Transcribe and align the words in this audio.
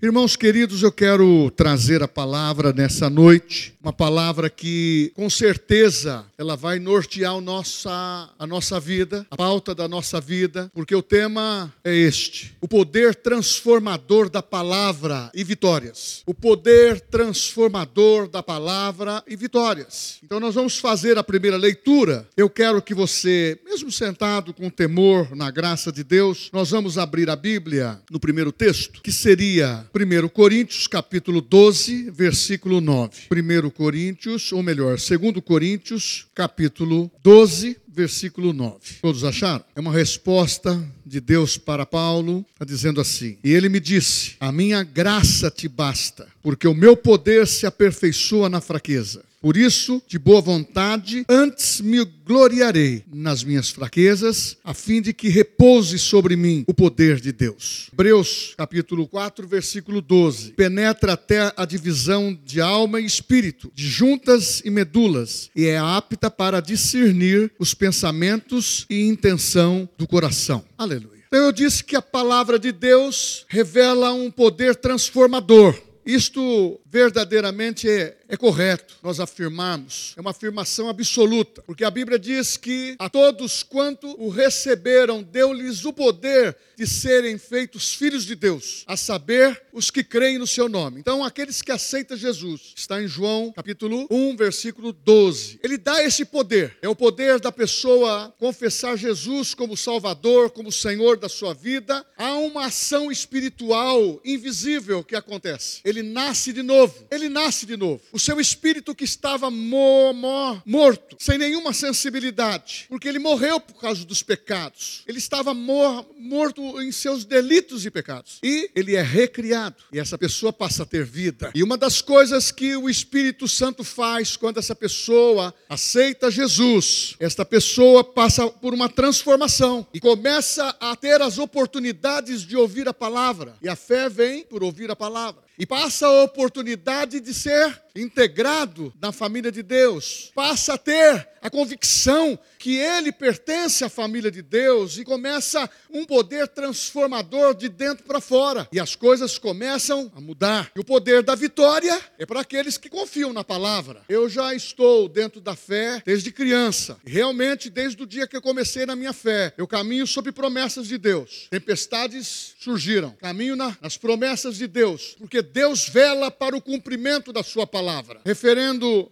Irmãos 0.00 0.36
queridos, 0.36 0.84
eu 0.84 0.92
quero 0.92 1.50
trazer 1.50 2.04
a 2.04 2.08
palavra 2.08 2.72
nessa 2.72 3.10
noite, 3.10 3.76
uma 3.88 3.92
palavra 3.92 4.50
que 4.50 5.10
com 5.14 5.30
certeza 5.30 6.26
ela 6.36 6.54
vai 6.54 6.78
nortear 6.78 7.40
nossa, 7.40 8.28
a 8.38 8.46
nossa 8.46 8.78
vida, 8.78 9.26
a 9.30 9.36
pauta 9.36 9.74
da 9.74 9.88
nossa 9.88 10.20
vida, 10.20 10.70
porque 10.74 10.94
o 10.94 11.00
tema 11.00 11.72
é 11.82 11.94
este: 11.94 12.54
o 12.60 12.68
poder 12.68 13.14
transformador 13.14 14.28
da 14.28 14.42
palavra 14.42 15.30
e 15.32 15.42
vitórias. 15.42 16.22
O 16.26 16.34
poder 16.34 17.00
transformador 17.00 18.28
da 18.28 18.42
palavra 18.42 19.24
e 19.26 19.34
vitórias. 19.34 20.18
Então 20.22 20.38
nós 20.38 20.54
vamos 20.54 20.76
fazer 20.76 21.16
a 21.16 21.24
primeira 21.24 21.56
leitura. 21.56 22.28
Eu 22.36 22.50
quero 22.50 22.82
que 22.82 22.92
você, 22.92 23.58
mesmo 23.64 23.90
sentado 23.90 24.52
com 24.52 24.68
temor 24.68 25.34
na 25.34 25.50
graça 25.50 25.90
de 25.90 26.04
Deus, 26.04 26.50
nós 26.52 26.70
vamos 26.70 26.98
abrir 26.98 27.30
a 27.30 27.36
Bíblia 27.36 27.98
no 28.10 28.20
primeiro 28.20 28.52
texto, 28.52 29.00
que 29.00 29.10
seria 29.10 29.86
1 29.94 30.28
Coríntios, 30.28 30.86
capítulo 30.86 31.40
12, 31.40 32.10
versículo 32.10 32.82
9. 32.82 33.28
1 33.32 33.70
Coríntios, 33.78 34.50
ou 34.50 34.60
melhor, 34.60 34.98
2 34.98 35.40
Coríntios, 35.44 36.26
capítulo 36.34 37.08
12, 37.22 37.76
versículo 37.86 38.52
9. 38.52 38.76
Todos 39.00 39.22
acharam? 39.22 39.64
É 39.76 39.78
uma 39.78 39.92
resposta 39.92 40.84
de 41.06 41.20
Deus 41.20 41.56
para 41.56 41.86
Paulo, 41.86 42.44
está 42.52 42.64
dizendo 42.64 43.00
assim: 43.00 43.38
E 43.44 43.52
ele 43.52 43.68
me 43.68 43.78
disse: 43.78 44.34
A 44.40 44.50
minha 44.50 44.82
graça 44.82 45.48
te 45.48 45.68
basta, 45.68 46.26
porque 46.42 46.66
o 46.66 46.74
meu 46.74 46.96
poder 46.96 47.46
se 47.46 47.66
aperfeiçoa 47.66 48.48
na 48.48 48.60
fraqueza. 48.60 49.22
Por 49.40 49.56
isso, 49.56 50.02
de 50.08 50.18
boa 50.18 50.40
vontade, 50.40 51.24
antes 51.28 51.80
me 51.80 52.04
gloriarei 52.04 53.04
nas 53.06 53.44
minhas 53.44 53.70
fraquezas, 53.70 54.56
a 54.64 54.74
fim 54.74 55.00
de 55.00 55.12
que 55.12 55.28
repouse 55.28 55.96
sobre 55.96 56.34
mim 56.34 56.64
o 56.66 56.74
poder 56.74 57.20
de 57.20 57.30
Deus. 57.30 57.88
Hebreus, 57.92 58.54
capítulo 58.56 59.06
4, 59.06 59.46
versículo 59.46 60.00
12. 60.00 60.52
Penetra 60.54 61.12
até 61.12 61.52
a 61.56 61.64
divisão 61.64 62.36
de 62.44 62.60
alma 62.60 63.00
e 63.00 63.04
espírito, 63.04 63.70
de 63.72 63.86
juntas 63.86 64.60
e 64.64 64.70
medulas, 64.70 65.50
e 65.54 65.66
é 65.66 65.78
apta 65.78 66.28
para 66.28 66.60
discernir 66.60 67.52
os 67.60 67.74
pensamentos 67.74 68.86
e 68.90 69.06
intenção 69.06 69.88
do 69.96 70.06
coração. 70.06 70.64
Aleluia. 70.76 71.22
Então 71.28 71.44
eu 71.44 71.52
disse 71.52 71.84
que 71.84 71.94
a 71.94 72.02
palavra 72.02 72.58
de 72.58 72.72
Deus 72.72 73.44
revela 73.48 74.12
um 74.12 74.30
poder 74.30 74.74
transformador. 74.74 75.78
Isto 76.04 76.80
verdadeiramente 76.90 77.88
é 77.88 78.18
é 78.28 78.36
correto 78.36 78.98
nós 79.02 79.20
afirmarmos, 79.20 80.12
é 80.16 80.20
uma 80.20 80.30
afirmação 80.30 80.88
absoluta, 80.88 81.62
porque 81.62 81.82
a 81.82 81.90
Bíblia 81.90 82.18
diz 82.18 82.58
que 82.58 82.94
a 82.98 83.08
todos 83.08 83.62
quanto 83.62 84.06
o 84.22 84.28
receberam, 84.28 85.22
deu-lhes 85.22 85.84
o 85.86 85.92
poder 85.92 86.54
de 86.76 86.86
serem 86.86 87.38
feitos 87.38 87.94
filhos 87.94 88.24
de 88.24 88.36
Deus, 88.36 88.84
a 88.86 88.96
saber, 88.96 89.60
os 89.72 89.90
que 89.90 90.04
creem 90.04 90.38
no 90.38 90.46
seu 90.46 90.68
nome. 90.68 91.00
Então, 91.00 91.24
aqueles 91.24 91.62
que 91.62 91.72
aceitam 91.72 92.16
Jesus, 92.16 92.74
está 92.76 93.02
em 93.02 93.08
João 93.08 93.52
capítulo 93.52 94.06
1, 94.10 94.36
versículo 94.36 94.92
12. 94.92 95.58
Ele 95.62 95.78
dá 95.78 96.04
esse 96.04 96.24
poder, 96.24 96.76
é 96.82 96.88
o 96.88 96.94
poder 96.94 97.40
da 97.40 97.50
pessoa 97.50 98.32
confessar 98.38 98.96
Jesus 98.96 99.54
como 99.54 99.76
Salvador, 99.76 100.50
como 100.50 100.70
Senhor 100.70 101.16
da 101.16 101.28
sua 101.28 101.54
vida. 101.54 102.04
Há 102.16 102.34
uma 102.34 102.66
ação 102.66 103.10
espiritual 103.10 104.20
invisível 104.24 105.02
que 105.02 105.16
acontece. 105.16 105.80
Ele 105.84 106.02
nasce 106.02 106.52
de 106.52 106.62
novo, 106.62 106.77
ele 107.10 107.28
nasce 107.28 107.66
de 107.66 107.76
novo 107.76 108.00
o 108.12 108.18
seu 108.18 108.40
espírito 108.40 108.94
que 108.94 109.04
estava 109.04 109.50
mo, 109.50 110.12
mo, 110.12 110.62
morto, 110.64 111.16
sem 111.18 111.38
nenhuma 111.38 111.72
sensibilidade, 111.72 112.86
porque 112.88 113.08
ele 113.08 113.18
morreu 113.18 113.60
por 113.60 113.80
causa 113.80 114.04
dos 114.04 114.22
pecados. 114.22 115.02
Ele 115.06 115.18
estava 115.18 115.54
mor, 115.54 116.06
morto 116.18 116.80
em 116.80 116.92
seus 116.92 117.24
delitos 117.24 117.86
e 117.86 117.90
pecados. 117.90 118.38
E 118.42 118.70
ele 118.74 118.96
é 118.96 119.02
recriado, 119.02 119.76
e 119.92 119.98
essa 119.98 120.18
pessoa 120.18 120.52
passa 120.52 120.82
a 120.82 120.86
ter 120.86 121.04
vida. 121.04 121.50
E 121.54 121.62
uma 121.62 121.76
das 121.76 122.00
coisas 122.00 122.50
que 122.50 122.76
o 122.76 122.88
Espírito 122.88 123.48
Santo 123.48 123.82
faz 123.84 124.36
quando 124.36 124.58
essa 124.58 124.74
pessoa 124.74 125.54
aceita 125.68 126.30
Jesus, 126.30 127.14
esta 127.18 127.44
pessoa 127.44 128.04
passa 128.04 128.48
por 128.48 128.74
uma 128.74 128.88
transformação 128.88 129.86
e 129.92 130.00
começa 130.00 130.74
a 130.80 130.94
ter 130.96 131.20
as 131.22 131.38
oportunidades 131.38 132.42
de 132.42 132.56
ouvir 132.56 132.88
a 132.88 132.94
palavra. 132.94 133.56
E 133.62 133.68
a 133.68 133.76
fé 133.76 134.08
vem 134.08 134.44
por 134.44 134.62
ouvir 134.62 134.90
a 134.90 134.96
palavra 134.96 135.47
e 135.58 135.66
passa 135.66 136.06
a 136.06 136.22
oportunidade 136.22 137.20
de 137.20 137.34
ser 137.34 137.82
integrado 137.98 138.92
na 139.00 139.12
família 139.12 139.50
de 139.50 139.62
Deus, 139.62 140.30
passa 140.34 140.74
a 140.74 140.78
ter 140.78 141.28
a 141.40 141.50
convicção 141.50 142.38
que 142.58 142.76
ele 142.76 143.12
pertence 143.12 143.84
à 143.84 143.88
família 143.88 144.30
de 144.30 144.42
Deus 144.42 144.98
e 144.98 145.04
começa 145.04 145.70
um 145.90 146.04
poder 146.04 146.48
transformador 146.48 147.54
de 147.54 147.68
dentro 147.68 148.04
para 148.04 148.20
fora. 148.20 148.68
E 148.72 148.80
as 148.80 148.94
coisas 148.94 149.38
começam 149.38 150.10
a 150.14 150.20
mudar. 150.20 150.70
E 150.74 150.80
o 150.80 150.84
poder 150.84 151.22
da 151.22 151.34
vitória 151.34 151.98
é 152.18 152.26
para 152.26 152.40
aqueles 152.40 152.76
que 152.76 152.88
confiam 152.88 153.32
na 153.32 153.44
palavra. 153.44 154.02
Eu 154.08 154.28
já 154.28 154.54
estou 154.54 155.08
dentro 155.08 155.40
da 155.40 155.54
fé 155.54 156.02
desde 156.04 156.32
criança. 156.32 156.98
E 157.06 157.10
realmente, 157.10 157.70
desde 157.70 158.02
o 158.02 158.06
dia 158.06 158.26
que 158.26 158.36
eu 158.36 158.42
comecei 158.42 158.84
na 158.84 158.96
minha 158.96 159.12
fé, 159.12 159.52
eu 159.56 159.66
caminho 159.66 160.06
sob 160.06 160.32
promessas 160.32 160.88
de 160.88 160.98
Deus. 160.98 161.46
Tempestades 161.50 162.54
surgiram. 162.58 163.10
Caminho 163.20 163.54
na, 163.54 163.76
nas 163.80 163.96
promessas 163.96 164.56
de 164.56 164.66
Deus, 164.66 165.16
porque 165.18 165.42
Deus 165.42 165.88
vela 165.88 166.30
para 166.30 166.56
o 166.56 166.60
cumprimento 166.60 167.32
da 167.32 167.42
sua 167.42 167.66
palavra. 167.66 167.87
Referendo. 168.24 169.10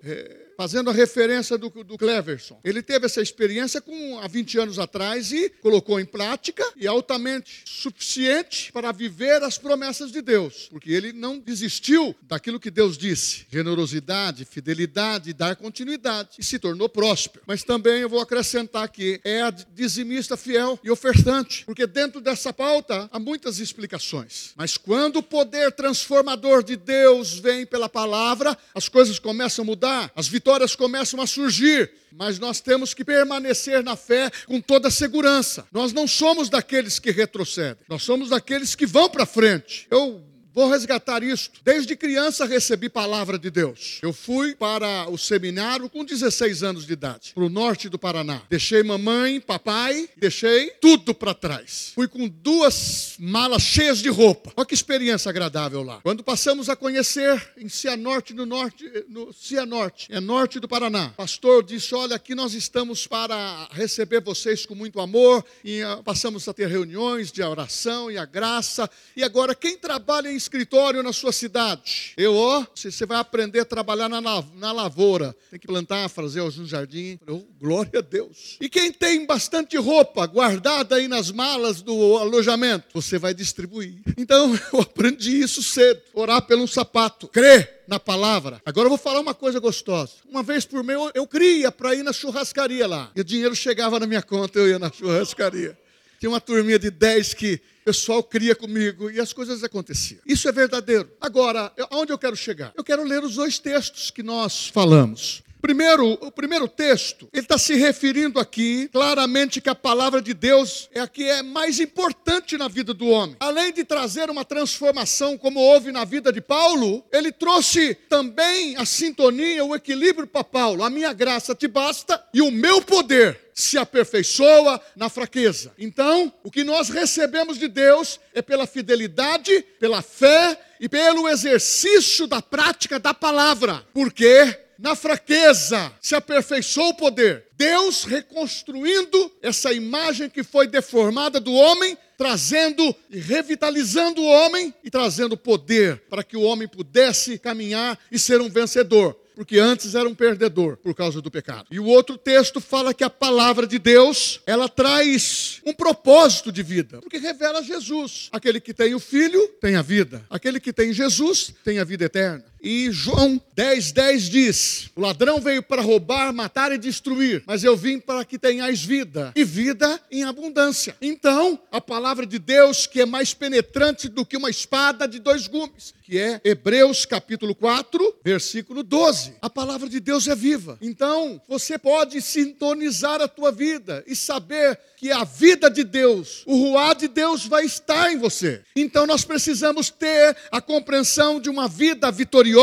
Fazendo 0.56 0.90
a 0.90 0.92
referência 0.92 1.58
do, 1.58 1.68
do 1.68 1.98
Cleverson. 1.98 2.58
Ele 2.64 2.82
teve 2.82 3.06
essa 3.06 3.20
experiência 3.20 3.80
com, 3.80 4.18
há 4.18 4.26
20 4.26 4.58
anos 4.58 4.78
atrás 4.78 5.32
e 5.32 5.50
colocou 5.60 6.00
em 6.00 6.04
prática 6.04 6.64
e 6.76 6.86
altamente 6.86 7.62
suficiente 7.64 8.72
para 8.72 8.90
viver 8.90 9.42
as 9.42 9.58
promessas 9.58 10.10
de 10.10 10.22
Deus, 10.22 10.68
porque 10.70 10.90
ele 10.90 11.12
não 11.12 11.38
desistiu 11.38 12.14
daquilo 12.22 12.58
que 12.58 12.70
Deus 12.70 12.96
disse: 12.96 13.46
generosidade, 13.50 14.44
fidelidade, 14.44 15.32
dar 15.32 15.56
continuidade, 15.56 16.30
e 16.38 16.44
se 16.44 16.58
tornou 16.58 16.88
próspero. 16.88 17.44
Mas 17.46 17.62
também 17.62 18.00
eu 18.00 18.08
vou 18.08 18.20
acrescentar 18.20 18.88
que 18.88 19.20
é 19.24 19.42
dizimista 19.74 20.36
fiel 20.36 20.78
e 20.82 20.90
ofertante, 20.90 21.64
porque 21.64 21.86
dentro 21.86 22.20
dessa 22.20 22.52
pauta 22.52 23.08
há 23.12 23.18
muitas 23.18 23.58
explicações. 23.58 24.52
Mas 24.56 24.76
quando 24.76 25.16
o 25.16 25.22
poder 25.22 25.72
transformador 25.72 26.62
de 26.62 26.76
Deus 26.76 27.38
vem 27.38 27.66
pela 27.66 27.88
palavra, 27.88 28.56
as 28.74 28.88
coisas 28.88 29.18
começam 29.18 29.62
a 29.62 29.66
mudar, 29.66 30.12
as 30.14 30.26
vitórias 30.28 30.45
vitórias 30.46 30.76
começam 30.76 31.20
a 31.20 31.26
surgir, 31.26 31.90
mas 32.12 32.38
nós 32.38 32.60
temos 32.60 32.94
que 32.94 33.04
permanecer 33.04 33.82
na 33.82 33.96
fé 33.96 34.30
com 34.46 34.60
toda 34.60 34.92
segurança. 34.92 35.66
Nós 35.72 35.92
não 35.92 36.06
somos 36.06 36.48
daqueles 36.48 37.00
que 37.00 37.10
retrocedem, 37.10 37.82
nós 37.88 38.04
somos 38.04 38.30
daqueles 38.30 38.76
que 38.76 38.86
vão 38.86 39.10
para 39.10 39.26
frente. 39.26 39.88
Eu 39.90 40.22
Vou 40.56 40.70
resgatar 40.70 41.22
isto. 41.22 41.60
Desde 41.62 41.94
criança 41.94 42.46
recebi 42.46 42.88
palavra 42.88 43.38
de 43.38 43.50
Deus. 43.50 43.98
Eu 44.00 44.10
fui 44.10 44.54
para 44.54 45.06
o 45.10 45.18
seminário 45.18 45.86
com 45.90 46.02
16 46.02 46.62
anos 46.62 46.86
de 46.86 46.94
idade, 46.94 47.32
para 47.34 47.44
o 47.44 47.50
norte 47.50 47.90
do 47.90 47.98
Paraná. 47.98 48.40
Deixei 48.48 48.82
mamãe, 48.82 49.38
papai, 49.38 50.08
deixei 50.16 50.70
tudo 50.80 51.14
para 51.14 51.34
trás. 51.34 51.92
Fui 51.94 52.08
com 52.08 52.26
duas 52.26 53.16
malas 53.18 53.60
cheias 53.60 53.98
de 53.98 54.08
roupa. 54.08 54.50
Olha 54.56 54.64
que 54.64 54.72
experiência 54.72 55.28
agradável 55.28 55.82
lá. 55.82 56.00
Quando 56.02 56.24
passamos 56.24 56.70
a 56.70 56.74
conhecer 56.74 57.52
em 57.58 57.68
Cianorte, 57.68 58.32
no 58.32 58.46
norte, 58.46 58.90
no 59.10 59.34
Cianorte, 59.34 60.08
é 60.10 60.20
norte 60.20 60.58
do 60.58 60.66
Paraná. 60.66 61.10
Pastor 61.18 61.62
disse: 61.64 61.94
Olha, 61.94 62.16
aqui 62.16 62.34
nós 62.34 62.54
estamos 62.54 63.06
para 63.06 63.68
receber 63.72 64.22
vocês 64.22 64.64
com 64.64 64.74
muito 64.74 65.00
amor. 65.00 65.44
E 65.62 65.84
uh, 65.84 66.02
passamos 66.02 66.48
a 66.48 66.54
ter 66.54 66.66
reuniões 66.66 67.30
de 67.30 67.42
oração 67.42 68.10
e 68.10 68.16
a 68.16 68.24
graça. 68.24 68.88
E 69.14 69.22
agora, 69.22 69.54
quem 69.54 69.76
trabalha 69.76 70.32
em 70.32 70.45
escritório 70.46 71.02
na 71.02 71.12
sua 71.12 71.32
cidade. 71.32 72.14
Eu, 72.16 72.34
ó, 72.34 72.64
você 72.74 73.04
vai 73.04 73.18
aprender 73.18 73.60
a 73.60 73.64
trabalhar 73.64 74.08
na, 74.08 74.20
na 74.20 74.72
lavoura. 74.72 75.36
Tem 75.50 75.58
que 75.58 75.66
plantar, 75.66 76.08
fazer 76.08 76.40
um 76.40 76.66
jardim. 76.66 77.18
Oh, 77.26 77.42
glória 77.60 77.98
a 77.98 78.02
Deus. 78.02 78.56
E 78.60 78.68
quem 78.68 78.92
tem 78.92 79.26
bastante 79.26 79.76
roupa 79.76 80.26
guardada 80.26 80.96
aí 80.96 81.08
nas 81.08 81.30
malas 81.30 81.82
do 81.82 82.16
alojamento, 82.16 82.86
você 82.94 83.18
vai 83.18 83.34
distribuir. 83.34 84.00
Então, 84.16 84.58
eu 84.72 84.80
aprendi 84.80 85.40
isso 85.40 85.62
cedo. 85.62 86.00
Orar 86.14 86.42
pelo 86.42 86.66
sapato. 86.66 87.28
Crer 87.28 87.82
na 87.88 88.00
palavra. 88.00 88.60
Agora 88.64 88.86
eu 88.86 88.90
vou 88.90 88.98
falar 88.98 89.20
uma 89.20 89.34
coisa 89.34 89.58
gostosa. 89.58 90.12
Uma 90.28 90.42
vez 90.42 90.64
por 90.64 90.82
mês 90.82 90.98
eu, 90.98 91.10
eu 91.14 91.26
cria 91.26 91.70
para 91.70 91.94
ir 91.94 92.02
na 92.02 92.12
churrascaria 92.12 92.86
lá. 92.86 93.10
E 93.14 93.20
o 93.20 93.24
dinheiro 93.24 93.54
chegava 93.54 93.98
na 93.98 94.06
minha 94.06 94.22
conta, 94.22 94.58
eu 94.58 94.68
ia 94.68 94.78
na 94.78 94.90
churrascaria. 94.90 95.76
Tinha 96.18 96.30
uma 96.30 96.40
turminha 96.40 96.78
de 96.78 96.90
10 96.90 97.34
que 97.34 97.60
pessoal 97.86 98.20
cria 98.20 98.56
comigo 98.56 99.08
e 99.08 99.20
as 99.20 99.32
coisas 99.32 99.62
aconteciam. 99.62 100.20
Isso 100.26 100.48
é 100.48 100.52
verdadeiro. 100.52 101.08
Agora, 101.20 101.72
aonde 101.88 102.12
eu 102.12 102.18
quero 102.18 102.34
chegar? 102.34 102.72
Eu 102.76 102.82
quero 102.82 103.04
ler 103.04 103.22
os 103.22 103.36
dois 103.36 103.60
textos 103.60 104.10
que 104.10 104.24
nós 104.24 104.66
falamos. 104.66 105.44
Primeiro, 105.60 106.12
o 106.20 106.30
primeiro 106.30 106.68
texto, 106.68 107.28
ele 107.32 107.42
está 107.42 107.58
se 107.58 107.74
referindo 107.74 108.38
aqui 108.38 108.88
claramente 108.92 109.60
que 109.60 109.68
a 109.68 109.74
palavra 109.74 110.22
de 110.22 110.32
Deus 110.32 110.88
é 110.92 111.00
a 111.00 111.08
que 111.08 111.24
é 111.24 111.42
mais 111.42 111.80
importante 111.80 112.56
na 112.56 112.68
vida 112.68 112.94
do 112.94 113.08
homem. 113.08 113.36
Além 113.40 113.72
de 113.72 113.84
trazer 113.84 114.30
uma 114.30 114.44
transformação, 114.44 115.36
como 115.36 115.60
houve 115.60 115.90
na 115.90 116.04
vida 116.04 116.32
de 116.32 116.40
Paulo, 116.40 117.04
ele 117.12 117.32
trouxe 117.32 117.94
também 118.08 118.76
a 118.76 118.84
sintonia, 118.84 119.64
o 119.64 119.74
equilíbrio 119.74 120.26
para 120.26 120.44
Paulo. 120.44 120.84
A 120.84 120.90
minha 120.90 121.12
graça 121.12 121.54
te 121.54 121.66
basta 121.66 122.22
e 122.32 122.40
o 122.40 122.50
meu 122.50 122.80
poder 122.82 123.46
se 123.54 123.78
aperfeiçoa 123.78 124.80
na 124.94 125.08
fraqueza. 125.08 125.72
Então, 125.78 126.30
o 126.44 126.50
que 126.50 126.62
nós 126.62 126.90
recebemos 126.90 127.58
de 127.58 127.68
Deus 127.68 128.20
é 128.34 128.42
pela 128.42 128.66
fidelidade, 128.66 129.64
pela 129.80 130.02
fé 130.02 130.60
e 130.78 130.88
pelo 130.88 131.26
exercício 131.26 132.26
da 132.26 132.42
prática 132.42 132.98
da 132.98 133.14
palavra. 133.14 133.82
Porque 133.94 134.65
na 134.78 134.94
fraqueza 134.94 135.92
se 136.00 136.14
aperfeiçoou 136.14 136.90
o 136.90 136.96
poder. 136.96 137.46
Deus 137.56 138.04
reconstruindo 138.04 139.32
essa 139.42 139.72
imagem 139.72 140.28
que 140.28 140.42
foi 140.42 140.66
deformada 140.66 141.40
do 141.40 141.52
homem, 141.52 141.96
trazendo 142.18 142.94
e 143.10 143.18
revitalizando 143.18 144.20
o 144.20 144.26
homem 144.26 144.74
e 144.82 144.90
trazendo 144.90 145.36
poder 145.36 146.02
para 146.08 146.22
que 146.22 146.36
o 146.36 146.42
homem 146.42 146.68
pudesse 146.68 147.38
caminhar 147.38 147.98
e 148.10 148.18
ser 148.18 148.40
um 148.40 148.48
vencedor 148.48 149.16
porque 149.36 149.58
antes 149.58 149.94
era 149.94 150.08
um 150.08 150.14
perdedor 150.14 150.78
por 150.78 150.94
causa 150.94 151.20
do 151.20 151.30
pecado. 151.30 151.66
E 151.70 151.78
o 151.78 151.84
outro 151.84 152.16
texto 152.16 152.58
fala 152.58 152.94
que 152.94 153.04
a 153.04 153.10
palavra 153.10 153.66
de 153.66 153.78
Deus, 153.78 154.40
ela 154.46 154.66
traz 154.66 155.60
um 155.64 155.74
propósito 155.74 156.50
de 156.50 156.62
vida, 156.62 157.00
porque 157.02 157.18
revela 157.18 157.62
Jesus. 157.62 158.30
Aquele 158.32 158.58
que 158.58 158.72
tem 158.72 158.94
o 158.94 158.98
filho 158.98 159.46
tem 159.60 159.76
a 159.76 159.82
vida, 159.82 160.24
aquele 160.30 160.58
que 160.58 160.72
tem 160.72 160.90
Jesus 160.90 161.52
tem 161.62 161.78
a 161.78 161.84
vida 161.84 162.06
eterna. 162.06 162.44
E 162.68 162.90
João 162.90 163.40
10, 163.54 163.92
10 163.92 164.28
diz: 164.28 164.90
O 164.96 165.00
ladrão 165.00 165.40
veio 165.40 165.62
para 165.62 165.80
roubar, 165.80 166.32
matar 166.32 166.72
e 166.72 166.78
destruir, 166.78 167.44
mas 167.46 167.62
eu 167.62 167.76
vim 167.76 168.00
para 168.00 168.24
que 168.24 168.36
tenhais 168.36 168.82
vida, 168.82 169.32
e 169.36 169.44
vida 169.44 170.00
em 170.10 170.24
abundância. 170.24 170.96
Então, 171.00 171.56
a 171.70 171.80
palavra 171.80 172.26
de 172.26 172.40
Deus, 172.40 172.84
que 172.84 173.00
é 173.00 173.06
mais 173.06 173.32
penetrante 173.32 174.08
do 174.08 174.26
que 174.26 174.36
uma 174.36 174.50
espada 174.50 175.06
de 175.06 175.20
dois 175.20 175.46
gumes, 175.46 175.94
que 176.02 176.18
é 176.18 176.40
Hebreus 176.44 177.06
capítulo 177.06 177.54
4, 177.54 178.16
versículo 178.24 178.82
12. 178.82 179.34
A 179.40 179.48
palavra 179.48 179.88
de 179.88 180.00
Deus 180.00 180.26
é 180.26 180.34
viva. 180.34 180.76
Então, 180.82 181.40
você 181.48 181.78
pode 181.78 182.20
sintonizar 182.20 183.22
a 183.22 183.28
tua 183.28 183.52
vida 183.52 184.02
e 184.08 184.16
saber 184.16 184.76
que 184.96 185.12
a 185.12 185.24
vida 185.24 185.70
de 185.70 185.84
Deus, 185.84 186.42
o 186.46 186.56
ruá 186.56 186.94
de 186.94 187.06
Deus 187.06 187.46
vai 187.46 187.64
estar 187.64 188.12
em 188.12 188.18
você. 188.18 188.62
Então 188.74 189.06
nós 189.06 189.24
precisamos 189.24 189.90
ter 189.90 190.36
a 190.50 190.60
compreensão 190.60 191.38
de 191.38 191.50
uma 191.50 191.68
vida 191.68 192.10
vitoriosa, 192.10 192.55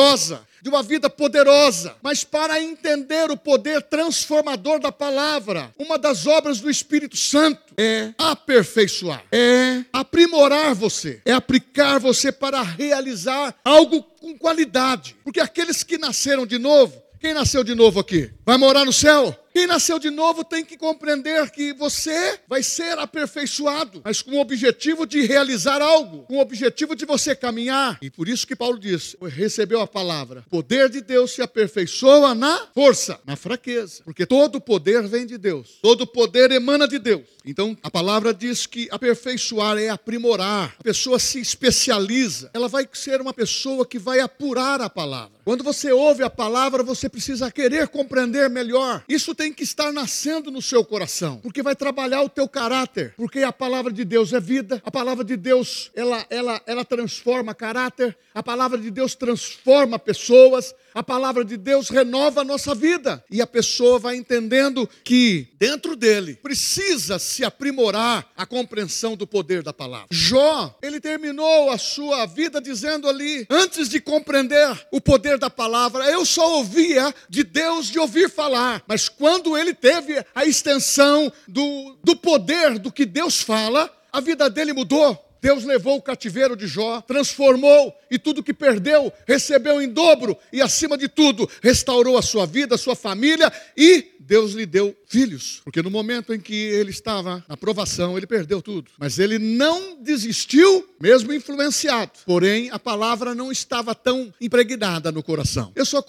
de 0.64 0.70
uma 0.70 0.82
vida 0.82 1.10
poderosa. 1.10 1.96
Mas 2.02 2.24
para 2.24 2.62
entender 2.62 3.30
o 3.30 3.38
poder 3.38 3.82
transformador 3.82 4.80
da 4.80 4.92
palavra, 4.92 5.74
uma 5.78 5.98
das 5.98 6.26
obras 6.26 6.60
do 6.62 6.70
Espírito 6.70 7.18
Santo 7.18 7.62
é 7.78 8.14
aperfeiçoar, 8.18 9.24
é 9.32 9.84
aprimorar 9.92 10.74
você, 10.74 11.22
é 11.26 11.34
aplicar 11.34 12.00
você 12.00 12.32
para 12.32 12.62
realizar 12.62 13.54
algo 13.64 14.02
com 14.02 14.38
qualidade. 14.38 15.16
Porque 15.24 15.42
aqueles 15.42 15.84
que 15.84 15.98
nasceram 15.98 16.46
de 16.46 16.58
novo, 16.58 17.02
quem 17.20 17.34
nasceu 17.34 17.64
de 17.64 17.76
novo 17.76 18.00
aqui? 18.00 18.32
Vai 18.46 18.58
morar 18.58 18.86
no 18.86 18.94
céu? 18.94 19.38
Quem 19.54 19.68
nasceu 19.68 20.00
de 20.00 20.10
novo 20.10 20.44
tem 20.44 20.66
que 20.66 20.76
compreender 20.76 21.52
que 21.52 21.74
você 21.74 22.40
vai 22.48 22.64
ser 22.64 22.98
aperfeiçoado, 22.98 24.02
mas 24.04 24.20
com 24.20 24.32
o 24.32 24.40
objetivo 24.40 25.06
de 25.06 25.22
realizar 25.22 25.80
algo, 25.80 26.24
com 26.24 26.38
o 26.38 26.42
objetivo 26.42 26.96
de 26.96 27.06
você 27.06 27.36
caminhar. 27.36 28.00
E 28.02 28.10
por 28.10 28.28
isso 28.28 28.48
que 28.48 28.56
Paulo 28.56 28.80
diz: 28.80 29.16
recebeu 29.22 29.80
a 29.80 29.86
palavra. 29.86 30.44
O 30.48 30.50
poder 30.50 30.90
de 30.90 31.02
Deus 31.02 31.34
se 31.34 31.42
aperfeiçoa 31.44 32.34
na 32.34 32.68
força, 32.74 33.20
na 33.26 33.36
fraqueza, 33.36 34.02
porque 34.04 34.26
todo 34.26 34.60
poder 34.60 35.08
vem 35.08 35.26
de 35.26 35.38
Deus, 35.38 35.78
todo 35.84 36.08
poder 36.08 36.50
emana 36.52 36.88
de 36.88 36.98
Deus. 36.98 37.28
Então 37.46 37.78
a 37.84 37.92
palavra 37.92 38.34
diz 38.34 38.66
que 38.66 38.88
aperfeiçoar 38.90 39.78
é 39.78 39.90
aprimorar. 39.90 40.76
A 40.80 40.84
pessoa 40.84 41.20
se 41.20 41.40
especializa, 41.40 42.50
ela 42.56 42.68
vai 42.68 42.90
ser 42.92 43.22
uma 43.22 43.34
pessoa 43.34 43.86
que 43.86 44.00
vai 44.00 44.20
apurar 44.20 44.82
a 44.82 44.90
palavra. 44.90 45.34
Quando 45.44 45.64
você 45.64 45.92
ouve 45.92 46.24
a 46.24 46.30
palavra, 46.30 46.84
você 46.84 47.10
precisa 47.10 47.52
querer 47.52 47.90
compreender 47.90 48.50
melhor. 48.50 49.04
Isso 49.10 49.36
tem 49.36 49.43
tem 49.44 49.52
que 49.52 49.64
estar 49.64 49.92
nascendo 49.92 50.50
no 50.50 50.62
seu 50.62 50.86
coração, 50.86 51.38
porque 51.44 51.62
vai 51.62 51.76
trabalhar 51.76 52.22
o 52.22 52.30
teu 52.30 52.48
caráter, 52.48 53.14
porque 53.18 53.40
a 53.40 53.52
palavra 53.52 53.92
de 53.92 54.06
Deus 54.06 54.32
é 54.32 54.40
vida, 54.40 54.82
a 54.86 54.90
palavra 54.90 55.22
de 55.22 55.36
Deus, 55.36 55.92
ela, 55.94 56.26
ela, 56.30 56.62
ela 56.66 56.86
transforma 56.86 57.54
caráter, 57.54 58.18
a 58.34 58.42
palavra 58.42 58.78
de 58.78 58.90
Deus 58.90 59.16
transforma 59.16 60.00
pessoas, 60.00 60.74
a 60.94 61.04
palavra 61.04 61.44
de 61.44 61.58
Deus 61.58 61.90
renova 61.90 62.42
a 62.42 62.44
nossa 62.44 62.76
vida, 62.76 63.24
e 63.30 63.42
a 63.42 63.48
pessoa 63.48 64.00
vai 64.00 64.16
entendendo 64.16 64.90
que 65.04 65.48
dentro 65.58 65.96
dele 65.96 66.36
precisa 66.36 67.18
se 67.20 67.44
aprimorar 67.44 68.32
a 68.36 68.46
compreensão 68.46 69.16
do 69.16 69.26
poder 69.26 69.64
da 69.64 69.74
palavra. 69.74 70.08
Jó, 70.12 70.78
ele 70.82 71.00
terminou 71.00 71.70
a 71.70 71.78
sua 71.78 72.26
vida 72.26 72.62
dizendo 72.62 73.08
ali, 73.08 73.46
antes 73.50 73.90
de 73.90 74.00
compreender 74.00 74.88
o 74.92 75.02
poder 75.02 75.38
da 75.38 75.50
palavra, 75.50 76.06
eu 76.10 76.26
só 76.26 76.58
ouvia 76.58 77.14
de 77.30 77.44
Deus 77.44 77.88
de 77.88 78.00
ouvir 78.00 78.30
falar, 78.30 78.84
mas 78.88 79.10
quando 79.10 79.58
ele 79.58 79.74
teve 79.74 80.24
a 80.34 80.46
extensão 80.46 81.32
do, 81.48 81.98
do 82.04 82.16
poder 82.16 82.78
do 82.80 82.92
que 82.92 83.06
Deus 83.06 83.42
fala, 83.42 83.92
a 84.12 84.20
vida 84.20 84.50
dele 84.50 84.74
mudou. 84.74 85.33
Deus 85.44 85.66
levou 85.66 85.98
o 85.98 86.02
cativeiro 86.02 86.56
de 86.56 86.66
Jó, 86.68 87.02
transformou 87.02 87.94
e 88.10 88.18
tudo 88.18 88.42
que 88.42 88.54
perdeu 88.54 89.12
recebeu 89.28 89.82
em 89.82 89.90
dobro 89.90 90.38
e, 90.54 90.62
acima 90.62 90.98
de 90.98 91.10
tudo, 91.10 91.50
restaurou 91.62 92.18
a 92.18 92.22
sua 92.22 92.46
vida, 92.46 92.76
a 92.76 92.78
sua 92.78 92.96
família 92.96 93.52
e 93.76 94.14
Deus 94.26 94.54
lhe 94.54 94.66
deu 94.66 94.96
filhos. 95.06 95.62
Porque 95.64 95.82
no 95.82 95.92
momento 95.92 96.34
em 96.34 96.40
que 96.40 96.56
ele 96.56 96.92
estava 96.92 97.44
na 97.48 97.58
provação, 97.58 98.18
ele 98.18 98.26
perdeu 98.26 98.62
tudo. 98.62 98.90
Mas 98.98 99.20
ele 99.20 99.38
não 99.38 100.02
desistiu, 100.02 100.88
mesmo 101.00 101.34
influenciado. 101.34 102.12
Porém, 102.26 102.70
a 102.72 102.80
palavra 102.80 103.36
não 103.36 103.52
estava 103.52 103.94
tão 103.94 104.34
impregnada 104.40 105.12
no 105.12 105.22
coração. 105.22 105.72
Eu 105.76 105.86
só, 105.86 106.04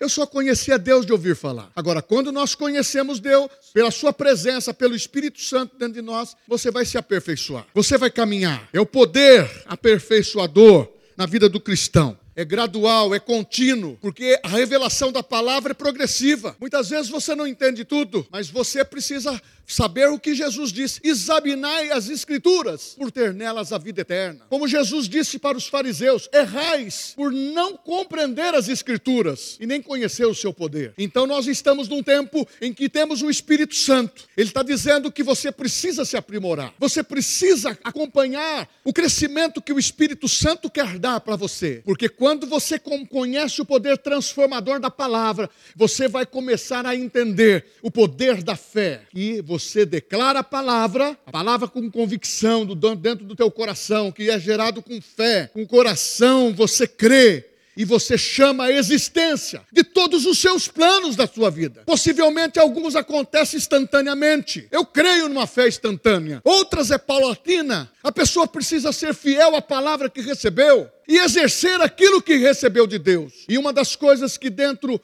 eu 0.00 0.08
só 0.08 0.26
conhecia 0.26 0.78
Deus 0.78 1.06
de 1.06 1.12
ouvir 1.12 1.36
falar. 1.36 1.70
Agora, 1.74 2.02
quando 2.02 2.32
nós 2.32 2.54
conhecemos 2.54 3.20
Deus, 3.20 3.48
pela 3.72 3.90
Sua 3.90 4.12
presença, 4.12 4.74
pelo 4.74 4.96
Espírito 4.96 5.40
Santo 5.40 5.76
dentro 5.78 5.94
de 5.94 6.02
nós, 6.02 6.36
você 6.46 6.70
vai 6.70 6.84
se 6.84 6.98
aperfeiçoar. 6.98 7.66
Você 7.72 7.96
vai 7.96 8.10
caminhar. 8.10 8.68
É 8.80 8.82
o 8.82 8.86
poder 8.86 9.46
aperfeiçoador 9.66 10.88
na 11.14 11.26
vida 11.26 11.50
do 11.50 11.60
cristão 11.60 12.16
é 12.40 12.44
gradual, 12.44 13.14
é 13.14 13.20
contínuo, 13.20 13.98
porque 14.00 14.38
a 14.42 14.48
revelação 14.48 15.12
da 15.12 15.22
palavra 15.22 15.72
é 15.72 15.74
progressiva. 15.74 16.56
Muitas 16.58 16.88
vezes 16.88 17.10
você 17.10 17.34
não 17.34 17.46
entende 17.46 17.84
tudo, 17.84 18.26
mas 18.30 18.48
você 18.48 18.82
precisa 18.82 19.40
saber 19.70 20.08
o 20.08 20.18
que 20.18 20.34
Jesus 20.34 20.72
disse: 20.72 21.00
examinai 21.02 21.90
as 21.90 22.08
Escrituras, 22.08 22.94
por 22.98 23.10
ter 23.10 23.32
nelas 23.32 23.72
a 23.72 23.78
vida 23.78 24.00
eterna. 24.00 24.40
Como 24.48 24.66
Jesus 24.66 25.08
disse 25.08 25.38
para 25.38 25.56
os 25.56 25.66
fariseus: 25.66 26.28
errais 26.32 27.12
por 27.14 27.30
não 27.30 27.76
compreender 27.76 28.54
as 28.54 28.68
Escrituras 28.68 29.56
e 29.60 29.66
nem 29.66 29.80
conhecer 29.80 30.26
o 30.26 30.34
seu 30.34 30.52
poder. 30.52 30.94
Então 30.98 31.26
nós 31.26 31.46
estamos 31.46 31.88
num 31.88 32.02
tempo 32.02 32.46
em 32.60 32.72
que 32.72 32.88
temos 32.88 33.22
o 33.22 33.30
Espírito 33.30 33.74
Santo. 33.74 34.24
Ele 34.36 34.48
está 34.48 34.62
dizendo 34.62 35.12
que 35.12 35.22
você 35.22 35.52
precisa 35.52 36.04
se 36.04 36.16
aprimorar, 36.16 36.74
você 36.78 37.02
precisa 37.02 37.78
acompanhar 37.84 38.68
o 38.84 38.92
crescimento 38.92 39.62
que 39.62 39.72
o 39.72 39.78
Espírito 39.78 40.28
Santo 40.28 40.70
quer 40.70 40.98
dar 40.98 41.20
para 41.20 41.36
você, 41.36 41.82
porque 41.84 42.08
quando 42.08 42.29
você 42.38 42.78
conhece 42.78 43.60
o 43.60 43.64
poder 43.64 43.98
transformador 43.98 44.80
da 44.80 44.90
palavra, 44.90 45.50
você 45.74 46.08
vai 46.08 46.26
começar 46.26 46.86
a 46.86 46.96
entender 46.96 47.64
o 47.82 47.90
poder 47.90 48.42
da 48.42 48.56
fé. 48.56 49.02
E 49.14 49.40
você 49.40 49.84
declara 49.84 50.40
a 50.40 50.44
palavra, 50.44 51.18
a 51.26 51.32
palavra 51.32 51.68
com 51.68 51.90
convicção 51.90 52.64
do 52.64 52.74
dentro 52.94 53.24
do 53.24 53.36
teu 53.36 53.50
coração, 53.50 54.12
que 54.12 54.30
é 54.30 54.38
gerado 54.38 54.82
com 54.82 55.00
fé, 55.00 55.50
com 55.52 55.66
coração 55.66 56.54
você 56.54 56.86
crê 56.86 57.49
e 57.80 57.84
você 57.86 58.18
chama 58.18 58.64
a 58.64 58.70
existência 58.70 59.62
de 59.72 59.82
todos 59.82 60.26
os 60.26 60.38
seus 60.38 60.68
planos 60.68 61.16
da 61.16 61.26
sua 61.26 61.50
vida. 61.50 61.82
Possivelmente 61.86 62.58
alguns 62.58 62.94
acontecem 62.94 63.56
instantaneamente. 63.56 64.68
Eu 64.70 64.84
creio 64.84 65.30
numa 65.30 65.46
fé 65.46 65.66
instantânea. 65.66 66.42
Outras 66.44 66.90
é 66.90 66.98
paulatina. 66.98 67.90
A 68.02 68.12
pessoa 68.12 68.46
precisa 68.46 68.92
ser 68.92 69.14
fiel 69.14 69.56
à 69.56 69.62
palavra 69.62 70.10
que 70.10 70.20
recebeu 70.20 70.90
e 71.08 71.16
exercer 71.16 71.80
aquilo 71.80 72.20
que 72.20 72.36
recebeu 72.36 72.86
de 72.86 72.98
Deus. 72.98 73.46
E 73.48 73.56
uma 73.56 73.72
das 73.72 73.96
coisas 73.96 74.36
que 74.36 74.50
dentro 74.50 75.00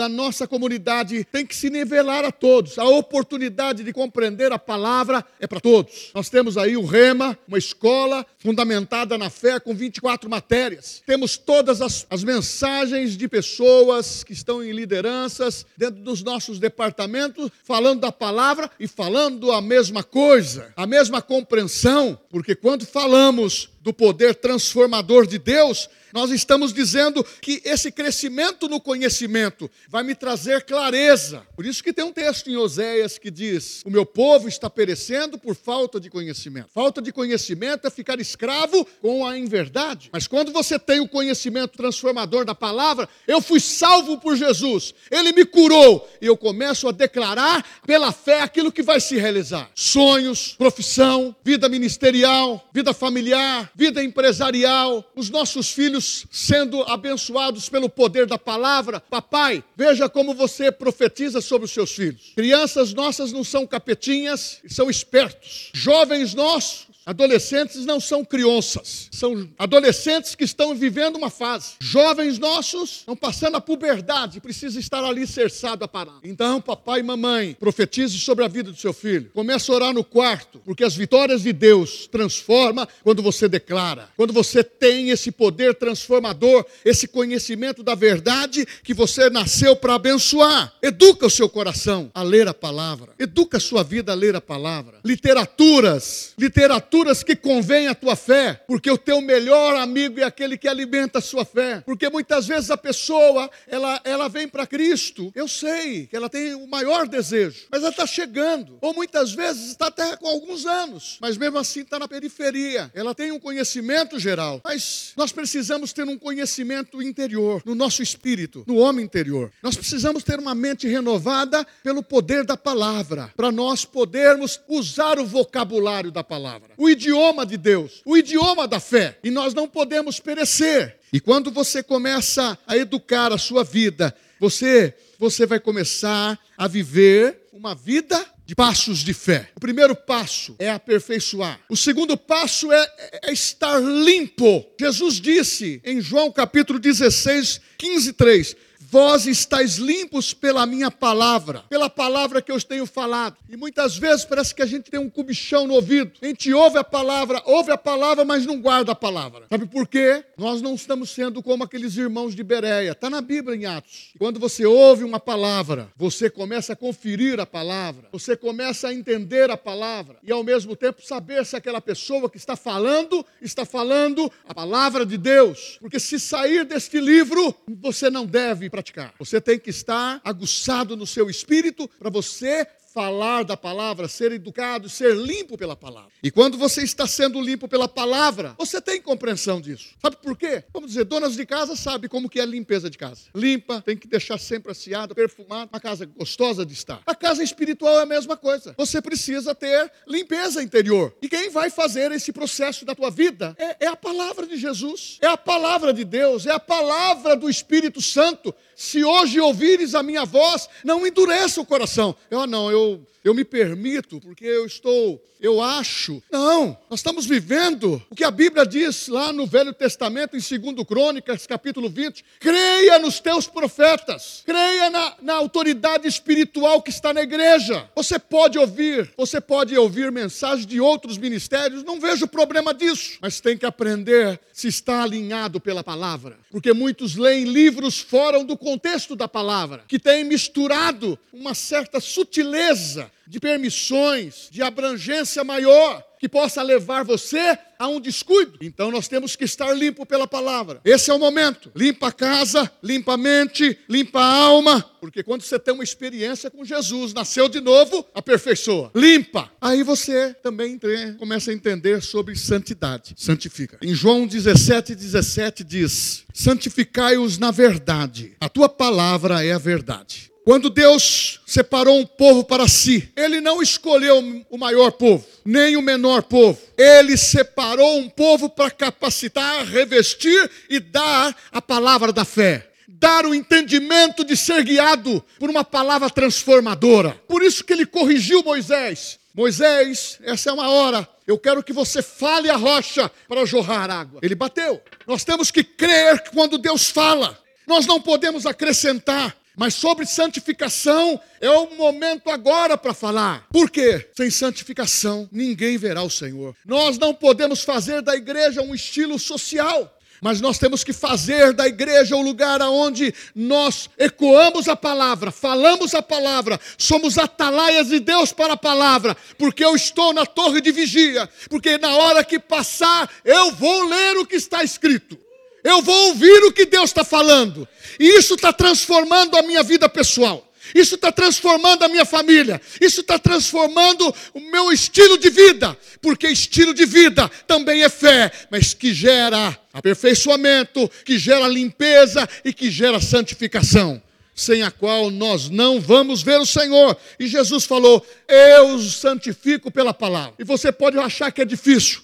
da 0.00 0.08
nossa 0.08 0.48
comunidade 0.48 1.24
tem 1.24 1.44
que 1.44 1.54
se 1.54 1.68
nivelar 1.68 2.24
a 2.24 2.32
todos. 2.32 2.78
A 2.78 2.84
oportunidade 2.84 3.84
de 3.84 3.92
compreender 3.92 4.50
a 4.50 4.58
palavra 4.58 5.22
é 5.38 5.46
para 5.46 5.60
todos. 5.60 6.10
Nós 6.14 6.30
temos 6.30 6.56
aí 6.56 6.74
o 6.74 6.86
Rema, 6.86 7.38
uma 7.46 7.58
escola 7.58 8.24
fundamentada 8.38 9.18
na 9.18 9.28
fé 9.28 9.60
com 9.60 9.74
24 9.74 10.30
matérias. 10.30 11.02
Temos 11.04 11.36
todas 11.36 11.82
as, 11.82 12.06
as 12.08 12.24
mensagens 12.24 13.14
de 13.14 13.28
pessoas 13.28 14.24
que 14.24 14.32
estão 14.32 14.64
em 14.64 14.72
lideranças 14.72 15.66
dentro 15.76 16.00
dos 16.00 16.22
nossos 16.22 16.58
departamentos, 16.58 17.50
falando 17.62 18.00
da 18.00 18.10
palavra 18.10 18.70
e 18.80 18.88
falando 18.88 19.52
a 19.52 19.60
mesma 19.60 20.02
coisa, 20.02 20.72
a 20.78 20.86
mesma 20.86 21.20
compreensão, 21.20 22.18
porque 22.30 22.54
quando 22.54 22.86
falamos 22.86 23.68
do 23.80 23.92
poder 23.92 24.34
transformador 24.34 25.26
de 25.26 25.38
Deus, 25.38 25.88
nós 26.12 26.30
estamos 26.30 26.72
dizendo 26.72 27.24
que 27.40 27.62
esse 27.64 27.90
crescimento 27.90 28.68
no 28.68 28.80
conhecimento 28.80 29.70
vai 29.88 30.02
me 30.02 30.14
trazer 30.14 30.64
clareza. 30.64 31.42
Por 31.54 31.64
isso 31.64 31.82
que 31.82 31.92
tem 31.92 32.04
um 32.04 32.12
texto 32.12 32.50
em 32.50 32.56
Oséias 32.56 33.16
que 33.16 33.30
diz: 33.30 33.82
O 33.84 33.90
meu 33.90 34.04
povo 34.04 34.48
está 34.48 34.68
perecendo 34.68 35.38
por 35.38 35.54
falta 35.54 36.00
de 36.00 36.10
conhecimento. 36.10 36.68
Falta 36.74 37.00
de 37.00 37.12
conhecimento 37.12 37.86
é 37.86 37.90
ficar 37.90 38.20
escravo 38.20 38.86
com 39.00 39.26
a 39.26 39.38
inverdade. 39.38 40.10
Mas 40.12 40.26
quando 40.26 40.52
você 40.52 40.78
tem 40.78 41.00
o 41.00 41.08
conhecimento 41.08 41.76
transformador 41.76 42.44
da 42.44 42.54
palavra, 42.54 43.08
eu 43.26 43.40
fui 43.40 43.60
salvo 43.60 44.18
por 44.18 44.36
Jesus, 44.36 44.94
ele 45.10 45.32
me 45.32 45.44
curou, 45.44 46.08
e 46.20 46.26
eu 46.26 46.36
começo 46.36 46.88
a 46.88 46.92
declarar 46.92 47.64
pela 47.86 48.12
fé 48.12 48.42
aquilo 48.42 48.72
que 48.72 48.82
vai 48.82 49.00
se 49.00 49.16
realizar: 49.16 49.70
sonhos, 49.74 50.54
profissão, 50.58 51.34
vida 51.44 51.68
ministerial, 51.68 52.68
vida 52.72 52.92
familiar, 52.92 53.70
vida 53.74 54.02
empresarial, 54.02 55.04
os 55.14 55.30
nossos 55.30 55.70
filhos 55.70 56.26
sendo 56.30 56.82
abençoados 56.82 57.68
pelo 57.68 57.88
poder 57.88 58.26
da 58.26 58.38
palavra. 58.38 59.00
Papai, 59.00 59.64
veja 59.76 60.08
como 60.08 60.34
você 60.34 60.70
profetiza 60.70 61.40
sobre 61.40 61.64
os 61.64 61.70
seus 61.70 61.92
filhos. 61.92 62.32
Crianças 62.34 62.92
nossas 62.92 63.32
não 63.32 63.44
são 63.44 63.66
capetinhas, 63.66 64.60
são 64.68 64.90
espertos. 64.90 65.70
Jovens 65.72 66.34
nossos 66.34 66.89
Adolescentes 67.10 67.84
não 67.84 67.98
são 67.98 68.24
crianças, 68.24 69.08
são 69.10 69.48
adolescentes 69.58 70.36
que 70.36 70.44
estão 70.44 70.76
vivendo 70.76 71.16
uma 71.16 71.28
fase. 71.28 71.72
Jovens 71.80 72.38
nossos 72.38 72.98
estão 72.98 73.16
passando 73.16 73.56
a 73.56 73.60
puberdade, 73.60 74.40
precisa 74.40 74.78
estar 74.78 75.02
ali 75.02 75.26
cerçado 75.26 75.84
a 75.84 75.88
parar. 75.88 76.20
Então, 76.22 76.60
papai 76.60 77.00
e 77.00 77.02
mamãe, 77.02 77.56
profetize 77.58 78.16
sobre 78.16 78.44
a 78.44 78.48
vida 78.48 78.70
do 78.70 78.78
seu 78.78 78.92
filho. 78.92 79.28
Comece 79.34 79.72
a 79.72 79.74
orar 79.74 79.92
no 79.92 80.04
quarto, 80.04 80.60
porque 80.64 80.84
as 80.84 80.94
vitórias 80.94 81.42
de 81.42 81.52
Deus 81.52 82.06
transforma 82.06 82.86
quando 83.02 83.24
você 83.24 83.48
declara. 83.48 84.08
Quando 84.16 84.32
você 84.32 84.62
tem 84.62 85.10
esse 85.10 85.32
poder 85.32 85.74
transformador, 85.74 86.64
esse 86.84 87.08
conhecimento 87.08 87.82
da 87.82 87.96
verdade 87.96 88.64
que 88.84 88.94
você 88.94 89.28
nasceu 89.28 89.74
para 89.74 89.96
abençoar. 89.96 90.74
Educa 90.80 91.26
o 91.26 91.30
seu 91.30 91.48
coração 91.48 92.08
a 92.14 92.22
ler 92.22 92.46
a 92.46 92.54
palavra. 92.54 93.14
Educa 93.18 93.56
a 93.56 93.60
sua 93.60 93.82
vida 93.82 94.12
a 94.12 94.14
ler 94.14 94.36
a 94.36 94.40
palavra. 94.40 95.00
Literaturas, 95.04 96.34
literatura 96.38 96.99
leituras 97.00 97.22
que 97.22 97.34
convém 97.34 97.88
à 97.88 97.94
tua 97.94 98.14
fé, 98.14 98.62
porque 98.66 98.90
o 98.90 98.98
teu 98.98 99.20
melhor 99.20 99.76
amigo 99.76 100.20
é 100.20 100.24
aquele 100.24 100.56
que 100.56 100.68
alimenta 100.68 101.18
a 101.18 101.22
sua 101.22 101.44
fé. 101.44 101.82
Porque 101.84 102.08
muitas 102.08 102.46
vezes 102.46 102.70
a 102.70 102.76
pessoa, 102.76 103.50
ela, 103.66 104.00
ela 104.04 104.28
vem 104.28 104.46
para 104.46 104.66
Cristo, 104.66 105.32
eu 105.34 105.48
sei 105.48 106.06
que 106.06 106.16
ela 106.16 106.28
tem 106.28 106.54
o 106.54 106.66
maior 106.66 107.08
desejo, 107.08 107.66
mas 107.70 107.80
ela 107.80 107.90
está 107.90 108.06
chegando. 108.06 108.78
Ou 108.80 108.94
muitas 108.94 109.32
vezes 109.32 109.70
está 109.70 109.86
até 109.86 110.16
com 110.16 110.26
alguns 110.26 110.66
anos, 110.66 111.18
mas 111.20 111.36
mesmo 111.36 111.58
assim 111.58 111.80
está 111.80 111.98
na 111.98 112.08
periferia. 112.08 112.90
Ela 112.94 113.14
tem 113.14 113.32
um 113.32 113.40
conhecimento 113.40 114.18
geral, 114.18 114.60
mas 114.64 115.12
nós 115.16 115.32
precisamos 115.32 115.92
ter 115.92 116.04
um 116.04 116.18
conhecimento 116.18 117.02
interior, 117.02 117.62
no 117.64 117.74
nosso 117.74 118.02
espírito, 118.02 118.64
no 118.66 118.76
homem 118.76 119.04
interior. 119.04 119.50
Nós 119.62 119.76
precisamos 119.76 120.22
ter 120.22 120.38
uma 120.38 120.54
mente 120.54 120.86
renovada 120.86 121.66
pelo 121.82 122.02
poder 122.02 122.44
da 122.44 122.56
palavra, 122.56 123.32
para 123.36 123.50
nós 123.50 123.84
podermos 123.84 124.60
usar 124.68 125.18
o 125.18 125.26
vocabulário 125.26 126.10
da 126.10 126.22
palavra. 126.22 126.70
O 126.76 126.89
idioma 126.90 127.46
de 127.46 127.56
Deus, 127.56 128.02
o 128.04 128.16
idioma 128.16 128.66
da 128.68 128.80
fé, 128.80 129.18
e 129.22 129.30
nós 129.30 129.54
não 129.54 129.68
podemos 129.68 130.20
perecer. 130.20 130.98
E 131.12 131.20
quando 131.20 131.50
você 131.50 131.82
começa 131.82 132.58
a 132.66 132.76
educar 132.76 133.32
a 133.32 133.38
sua 133.38 133.64
vida, 133.64 134.14
você 134.38 134.94
você 135.18 135.44
vai 135.44 135.60
começar 135.60 136.38
a 136.56 136.66
viver 136.66 137.48
uma 137.52 137.74
vida 137.74 138.24
de 138.46 138.54
passos 138.54 139.00
de 139.00 139.12
fé. 139.12 139.50
O 139.54 139.60
primeiro 139.60 139.94
passo 139.94 140.56
é 140.58 140.70
aperfeiçoar. 140.70 141.60
O 141.68 141.76
segundo 141.76 142.16
passo 142.16 142.72
é, 142.72 142.88
é, 143.24 143.32
estar 143.32 143.78
limpo. 143.78 144.66
Jesus 144.80 145.20
disse 145.20 145.80
em 145.84 146.00
João 146.00 146.32
capítulo 146.32 146.78
16, 146.78 147.60
15, 147.76 148.12
3: 148.14 148.56
Vós 148.90 149.24
estáis 149.24 149.76
limpos 149.76 150.34
pela 150.34 150.66
minha 150.66 150.90
palavra, 150.90 151.62
pela 151.70 151.88
palavra 151.88 152.42
que 152.42 152.50
eu 152.50 152.60
tenho 152.60 152.84
falado. 152.86 153.36
E 153.48 153.56
muitas 153.56 153.96
vezes 153.96 154.24
parece 154.24 154.52
que 154.52 154.62
a 154.62 154.66
gente 154.66 154.90
tem 154.90 154.98
um 154.98 155.08
cubichão 155.08 155.64
no 155.64 155.74
ouvido. 155.74 156.10
A 156.20 156.26
gente 156.26 156.52
ouve 156.52 156.76
a 156.76 156.82
palavra, 156.82 157.40
ouve 157.44 157.70
a 157.70 157.78
palavra, 157.78 158.24
mas 158.24 158.44
não 158.44 158.60
guarda 158.60 158.90
a 158.90 158.94
palavra. 158.96 159.44
Sabe 159.48 159.66
por 159.66 159.86
quê? 159.86 160.24
Nós 160.36 160.60
não 160.60 160.74
estamos 160.74 161.10
sendo 161.10 161.40
como 161.40 161.62
aqueles 161.62 161.96
irmãos 161.96 162.34
de 162.34 162.42
Bereia. 162.42 162.90
Está 162.90 163.08
na 163.08 163.20
Bíblia 163.20 163.56
em 163.56 163.64
Atos. 163.64 164.10
Quando 164.18 164.40
você 164.40 164.66
ouve 164.66 165.04
uma 165.04 165.20
palavra, 165.20 165.88
você 165.96 166.28
começa 166.28 166.72
a 166.72 166.76
conferir 166.76 167.38
a 167.38 167.46
palavra, 167.46 168.08
você 168.10 168.36
começa 168.36 168.88
a 168.88 168.92
entender 168.92 169.52
a 169.52 169.56
palavra 169.56 170.16
e 170.20 170.32
ao 170.32 170.42
mesmo 170.42 170.74
tempo 170.74 171.00
saber 171.00 171.46
se 171.46 171.54
aquela 171.54 171.80
pessoa 171.80 172.28
que 172.28 172.38
está 172.38 172.56
falando 172.56 173.24
está 173.40 173.64
falando 173.64 174.32
a 174.48 174.52
palavra 174.52 175.06
de 175.06 175.16
Deus. 175.16 175.78
Porque 175.80 176.00
se 176.00 176.18
sair 176.18 176.64
deste 176.64 176.98
livro, 176.98 177.54
você 177.68 178.10
não 178.10 178.26
deve 178.26 178.68
para 178.68 178.79
praticar. 178.80 179.14
Você 179.18 179.40
tem 179.40 179.58
que 179.58 179.70
estar 179.70 180.20
aguçado 180.24 180.96
no 180.96 181.06
seu 181.06 181.28
espírito 181.28 181.88
para 181.98 182.10
você 182.10 182.66
falar 182.92 183.44
da 183.44 183.56
palavra, 183.56 184.08
ser 184.08 184.32
educado, 184.32 184.88
ser 184.88 185.14
limpo 185.14 185.56
pela 185.56 185.76
palavra. 185.76 186.10
E 186.22 186.30
quando 186.30 186.58
você 186.58 186.82
está 186.82 187.06
sendo 187.06 187.40
limpo 187.40 187.68
pela 187.68 187.86
palavra, 187.86 188.54
você 188.58 188.80
tem 188.80 189.00
compreensão 189.00 189.60
disso. 189.60 189.94
Sabe 190.02 190.16
por 190.16 190.36
quê? 190.36 190.64
Vamos 190.72 190.90
dizer, 190.90 191.04
donas 191.04 191.36
de 191.36 191.46
casa 191.46 191.76
sabem 191.76 192.10
como 192.10 192.28
que 192.28 192.40
é 192.40 192.42
a 192.42 192.46
limpeza 192.46 192.90
de 192.90 192.98
casa. 192.98 193.22
Limpa, 193.34 193.80
tem 193.80 193.96
que 193.96 194.08
deixar 194.08 194.38
sempre 194.38 194.72
aciada, 194.72 195.14
perfumada, 195.14 195.70
uma 195.72 195.80
casa 195.80 196.04
gostosa 196.04 196.66
de 196.66 196.72
estar. 196.72 197.00
A 197.06 197.14
casa 197.14 197.42
espiritual 197.42 198.00
é 198.00 198.02
a 198.02 198.06
mesma 198.06 198.36
coisa. 198.36 198.74
Você 198.76 199.00
precisa 199.00 199.54
ter 199.54 199.90
limpeza 200.06 200.62
interior. 200.62 201.14
E 201.22 201.28
quem 201.28 201.48
vai 201.48 201.70
fazer 201.70 202.10
esse 202.10 202.32
processo 202.32 202.84
da 202.84 202.94
tua 202.94 203.10
vida 203.10 203.54
é, 203.56 203.84
é 203.84 203.86
a 203.86 203.96
palavra 203.96 204.46
de 204.46 204.56
Jesus, 204.56 205.18
é 205.20 205.26
a 205.26 205.36
palavra 205.36 205.92
de 205.92 206.04
Deus, 206.04 206.44
é 206.44 206.50
a 206.52 206.60
palavra 206.60 207.36
do 207.36 207.48
Espírito 207.48 208.02
Santo. 208.02 208.52
Se 208.74 209.04
hoje 209.04 209.38
ouvires 209.38 209.94
a 209.94 210.02
minha 210.02 210.24
voz, 210.24 210.68
não 210.82 211.06
endureça 211.06 211.60
o 211.60 211.66
coração. 211.66 212.16
Eu 212.30 212.46
não, 212.46 212.70
eu 212.70 212.79
eu, 212.80 213.00
eu 213.22 213.34
me 213.34 213.44
permito, 213.44 214.20
porque 214.20 214.44
eu 214.44 214.64
estou, 214.64 215.22
eu 215.40 215.62
acho. 215.62 216.22
Não, 216.30 216.76
nós 216.88 217.00
estamos 217.00 217.26
vivendo 217.26 218.02
o 218.10 218.14
que 218.14 218.24
a 218.24 218.30
Bíblia 218.30 218.64
diz 218.64 219.08
lá 219.08 219.32
no 219.32 219.46
Velho 219.46 219.74
Testamento, 219.74 220.36
em 220.36 220.40
2 220.40 220.86
Crônicas, 220.86 221.46
capítulo 221.46 221.88
20. 221.88 222.24
Creia 222.38 222.98
nos 222.98 223.20
teus 223.20 223.46
profetas, 223.46 224.42
creia 224.44 224.88
na, 224.88 225.14
na 225.20 225.34
autoridade 225.34 226.08
espiritual 226.08 226.82
que 226.82 226.90
está 226.90 227.12
na 227.12 227.22
igreja. 227.22 227.88
Você 227.94 228.18
pode 228.18 228.58
ouvir, 228.58 229.12
você 229.16 229.40
pode 229.40 229.76
ouvir 229.76 230.10
mensagens 230.10 230.66
de 230.66 230.80
outros 230.80 231.18
ministérios, 231.18 231.84
não 231.84 232.00
vejo 232.00 232.26
problema 232.26 232.72
disso, 232.72 233.18
mas 233.20 233.40
tem 233.40 233.56
que 233.56 233.66
aprender 233.66 234.40
se 234.52 234.68
está 234.68 235.02
alinhado 235.02 235.60
pela 235.60 235.82
palavra, 235.82 236.38
porque 236.50 236.72
muitos 236.72 237.16
leem 237.16 237.44
livros 237.44 237.98
fora 237.98 238.42
do 238.44 238.56
contexto 238.56 239.16
da 239.16 239.26
palavra, 239.26 239.84
que 239.88 239.98
têm 239.98 240.24
misturado 240.24 241.18
uma 241.32 241.54
certa 241.54 242.00
sutileza 242.00 243.10
de 243.30 243.38
permissões, 243.38 244.48
de 244.50 244.60
abrangência 244.60 245.44
maior, 245.44 246.04
que 246.18 246.28
possa 246.28 246.60
levar 246.62 247.04
você 247.04 247.56
a 247.78 247.86
um 247.86 248.00
descuido. 248.00 248.58
Então 248.60 248.90
nós 248.90 249.06
temos 249.06 249.36
que 249.36 249.44
estar 249.44 249.72
limpo 249.72 250.04
pela 250.04 250.26
palavra. 250.26 250.80
Esse 250.84 251.12
é 251.12 251.14
o 251.14 251.18
momento. 251.18 251.70
Limpa 251.74 252.08
a 252.08 252.12
casa, 252.12 252.70
limpa 252.82 253.14
a 253.14 253.16
mente, 253.16 253.78
limpa 253.88 254.20
a 254.20 254.34
alma, 254.34 254.82
porque 255.00 255.22
quando 255.22 255.42
você 255.42 255.60
tem 255.60 255.72
uma 255.72 255.84
experiência 255.84 256.50
com 256.50 256.64
Jesus, 256.64 257.14
nasceu 257.14 257.48
de 257.48 257.60
novo, 257.60 258.04
aperfeiçoa. 258.12 258.90
Limpa. 258.96 259.48
Aí 259.60 259.84
você 259.84 260.34
também 260.42 260.78
começa 261.16 261.52
a 261.52 261.54
entender 261.54 262.02
sobre 262.02 262.34
santidade. 262.34 263.14
Santifica. 263.16 263.78
Em 263.80 263.94
João 263.94 264.26
17, 264.26 264.92
17 264.96 265.62
diz: 265.62 266.24
Santificai-os 266.34 267.38
na 267.38 267.52
verdade. 267.52 268.32
A 268.40 268.48
tua 268.48 268.68
palavra 268.68 269.44
é 269.44 269.52
a 269.52 269.58
verdade. 269.58 270.30
Quando 270.50 270.68
Deus 270.68 271.38
separou 271.46 272.00
um 272.00 272.04
povo 272.04 272.42
para 272.42 272.66
si, 272.66 273.08
Ele 273.14 273.40
não 273.40 273.62
escolheu 273.62 274.44
o 274.50 274.58
maior 274.58 274.90
povo, 274.90 275.24
nem 275.44 275.76
o 275.76 275.80
menor 275.80 276.24
povo. 276.24 276.60
Ele 276.76 277.16
separou 277.16 277.98
um 277.98 278.08
povo 278.08 278.50
para 278.50 278.68
capacitar, 278.68 279.64
revestir 279.64 280.50
e 280.68 280.80
dar 280.80 281.36
a 281.52 281.62
palavra 281.62 282.12
da 282.12 282.24
fé. 282.24 282.68
Dar 282.88 283.26
o 283.26 283.32
entendimento 283.32 284.24
de 284.24 284.36
ser 284.36 284.64
guiado 284.64 285.24
por 285.38 285.48
uma 285.48 285.62
palavra 285.62 286.10
transformadora. 286.10 287.10
Por 287.28 287.44
isso 287.44 287.62
que 287.62 287.72
ele 287.72 287.86
corrigiu 287.86 288.42
Moisés. 288.42 289.20
Moisés, 289.32 290.18
essa 290.20 290.50
é 290.50 290.52
uma 290.52 290.68
hora. 290.68 291.08
Eu 291.28 291.38
quero 291.38 291.62
que 291.62 291.72
você 291.72 292.02
fale 292.02 292.50
a 292.50 292.56
rocha 292.56 293.08
para 293.28 293.46
jorrar 293.46 293.88
água. 293.88 294.18
Ele 294.20 294.34
bateu. 294.34 294.82
Nós 295.06 295.22
temos 295.22 295.52
que 295.52 295.62
crer 295.62 296.24
quando 296.34 296.58
Deus 296.58 296.88
fala. 296.90 297.38
Nós 297.68 297.86
não 297.86 298.00
podemos 298.00 298.46
acrescentar. 298.46 299.36
Mas 299.56 299.74
sobre 299.74 300.06
santificação 300.06 301.20
é 301.40 301.50
o 301.50 301.76
momento 301.76 302.30
agora 302.30 302.78
para 302.78 302.94
falar. 302.94 303.46
Por 303.50 303.70
quê? 303.70 304.08
Sem 304.16 304.30
santificação 304.30 305.28
ninguém 305.30 305.76
verá 305.76 306.02
o 306.02 306.10
Senhor. 306.10 306.54
Nós 306.64 306.98
não 306.98 307.12
podemos 307.14 307.62
fazer 307.62 308.02
da 308.02 308.16
igreja 308.16 308.62
um 308.62 308.74
estilo 308.74 309.18
social. 309.18 309.96
Mas 310.20 310.40
nós 310.40 310.58
temos 310.58 310.84
que 310.84 310.92
fazer 310.92 311.52
da 311.52 311.66
igreja 311.66 312.14
o 312.14 312.20
lugar 312.20 312.60
onde 312.60 313.14
nós 313.34 313.88
ecoamos 313.96 314.68
a 314.68 314.76
palavra, 314.76 315.30
falamos 315.30 315.94
a 315.94 316.02
palavra, 316.02 316.60
somos 316.76 317.16
atalaias 317.16 317.88
de 317.88 318.00
Deus 318.00 318.30
para 318.30 318.52
a 318.52 318.56
palavra, 318.56 319.16
porque 319.38 319.64
eu 319.64 319.74
estou 319.74 320.12
na 320.12 320.26
torre 320.26 320.60
de 320.60 320.70
vigia, 320.70 321.26
porque 321.48 321.78
na 321.78 321.96
hora 321.96 322.22
que 322.22 322.38
passar 322.38 323.10
eu 323.24 323.52
vou 323.52 323.84
ler 323.84 324.18
o 324.18 324.26
que 324.26 324.36
está 324.36 324.62
escrito. 324.62 325.18
Eu 325.62 325.82
vou 325.82 326.08
ouvir 326.08 326.44
o 326.44 326.52
que 326.52 326.64
Deus 326.64 326.90
está 326.90 327.04
falando. 327.04 327.68
E 327.98 328.18
isso 328.18 328.34
está 328.34 328.52
transformando 328.52 329.36
a 329.36 329.42
minha 329.42 329.62
vida 329.62 329.88
pessoal. 329.88 330.50
Isso 330.74 330.94
está 330.94 331.10
transformando 331.10 331.84
a 331.84 331.88
minha 331.88 332.04
família. 332.04 332.60
Isso 332.80 333.00
está 333.00 333.18
transformando 333.18 334.14
o 334.34 334.40
meu 334.40 334.72
estilo 334.72 335.18
de 335.18 335.30
vida. 335.30 335.76
Porque 336.00 336.28
estilo 336.28 336.72
de 336.72 336.86
vida 336.86 337.28
também 337.46 337.82
é 337.82 337.88
fé, 337.88 338.30
mas 338.50 338.72
que 338.74 338.94
gera 338.94 339.58
aperfeiçoamento, 339.72 340.90
que 341.04 341.18
gera 341.18 341.46
limpeza 341.48 342.28
e 342.44 342.52
que 342.52 342.70
gera 342.70 343.00
santificação. 343.00 344.02
Sem 344.34 344.62
a 344.62 344.70
qual 344.70 345.10
nós 345.10 345.50
não 345.50 345.80
vamos 345.80 346.22
ver 346.22 346.40
o 346.40 346.46
Senhor. 346.46 346.96
E 347.18 347.26
Jesus 347.26 347.64
falou: 347.64 348.06
Eu 348.26 348.68
os 348.74 348.94
santifico 348.94 349.70
pela 349.70 349.92
palavra. 349.92 350.34
E 350.38 350.44
você 350.44 350.72
pode 350.72 350.98
achar 350.98 351.30
que 351.30 351.42
é 351.42 351.44
difícil. 351.44 352.00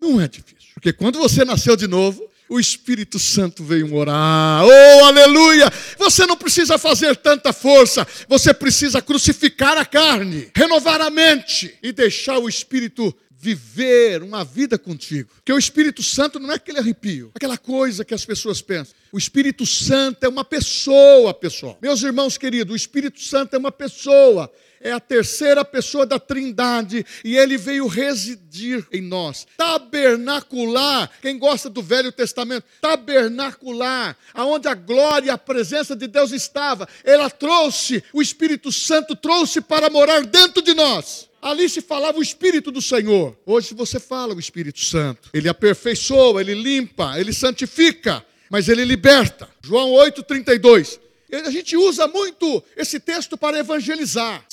Não 0.00 0.20
é 0.20 0.28
difícil. 0.28 0.70
Porque 0.74 0.92
quando 0.92 1.18
você 1.18 1.44
nasceu 1.44 1.76
de 1.76 1.88
novo, 1.88 2.29
o 2.50 2.58
Espírito 2.58 3.16
Santo 3.16 3.62
veio 3.62 3.86
morar. 3.86 4.64
Oh, 4.64 5.04
aleluia! 5.04 5.72
Você 5.96 6.26
não 6.26 6.36
precisa 6.36 6.76
fazer 6.76 7.16
tanta 7.16 7.52
força, 7.52 8.06
você 8.28 8.52
precisa 8.52 9.00
crucificar 9.00 9.78
a 9.78 9.84
carne, 9.84 10.50
renovar 10.54 11.00
a 11.00 11.08
mente 11.08 11.78
e 11.80 11.92
deixar 11.92 12.38
o 12.38 12.48
Espírito 12.48 13.14
viver 13.30 14.22
uma 14.22 14.44
vida 14.44 14.76
contigo. 14.76 15.30
Porque 15.36 15.52
o 15.52 15.58
Espírito 15.58 16.02
Santo 16.02 16.40
não 16.40 16.50
é 16.50 16.56
aquele 16.56 16.80
arrepio, 16.80 17.30
aquela 17.34 17.56
coisa 17.56 18.04
que 18.04 18.12
as 18.12 18.24
pessoas 18.24 18.60
pensam. 18.60 18.94
O 19.12 19.16
Espírito 19.16 19.64
Santo 19.64 20.24
é 20.24 20.28
uma 20.28 20.44
pessoa, 20.44 21.32
pessoal. 21.32 21.78
Meus 21.80 22.02
irmãos 22.02 22.36
queridos, 22.36 22.72
o 22.72 22.76
Espírito 22.76 23.22
Santo 23.22 23.54
é 23.54 23.58
uma 23.58 23.72
pessoa 23.72 24.52
é 24.80 24.92
a 24.92 24.98
terceira 24.98 25.64
pessoa 25.64 26.06
da 26.06 26.18
Trindade 26.18 27.04
e 27.22 27.36
ele 27.36 27.58
veio 27.58 27.86
residir 27.86 28.86
em 28.90 29.02
nós. 29.02 29.46
Tabernacular, 29.56 31.10
quem 31.20 31.38
gosta 31.38 31.68
do 31.68 31.82
Velho 31.82 32.10
Testamento, 32.10 32.64
tabernacular, 32.80 34.16
aonde 34.32 34.68
a 34.68 34.74
glória 34.74 35.26
e 35.26 35.30
a 35.30 35.38
presença 35.38 35.94
de 35.94 36.06
Deus 36.06 36.32
estava. 36.32 36.88
Ela 37.04 37.28
trouxe, 37.28 38.02
o 38.12 38.22
Espírito 38.22 38.72
Santo 38.72 39.14
trouxe 39.14 39.60
para 39.60 39.90
morar 39.90 40.24
dentro 40.24 40.62
de 40.62 40.72
nós. 40.72 41.28
Ali 41.42 41.68
se 41.68 41.80
falava 41.80 42.18
o 42.18 42.22
Espírito 42.22 42.70
do 42.70 42.82
Senhor. 42.82 43.36
Hoje 43.46 43.74
você 43.74 43.98
fala 43.98 44.34
o 44.34 44.40
Espírito 44.40 44.80
Santo. 44.80 45.30
Ele 45.32 45.48
aperfeiçoa, 45.48 46.40
ele 46.40 46.54
limpa, 46.54 47.18
ele 47.18 47.32
santifica, 47.32 48.24
mas 48.50 48.68
ele 48.68 48.84
liberta. 48.84 49.48
João 49.62 49.90
8,32. 49.92 50.98
A 51.32 51.50
gente 51.50 51.76
usa 51.76 52.06
muito 52.06 52.62
esse 52.76 52.98
texto 52.98 53.36
para 53.36 53.58
evangelizar. 53.58 54.44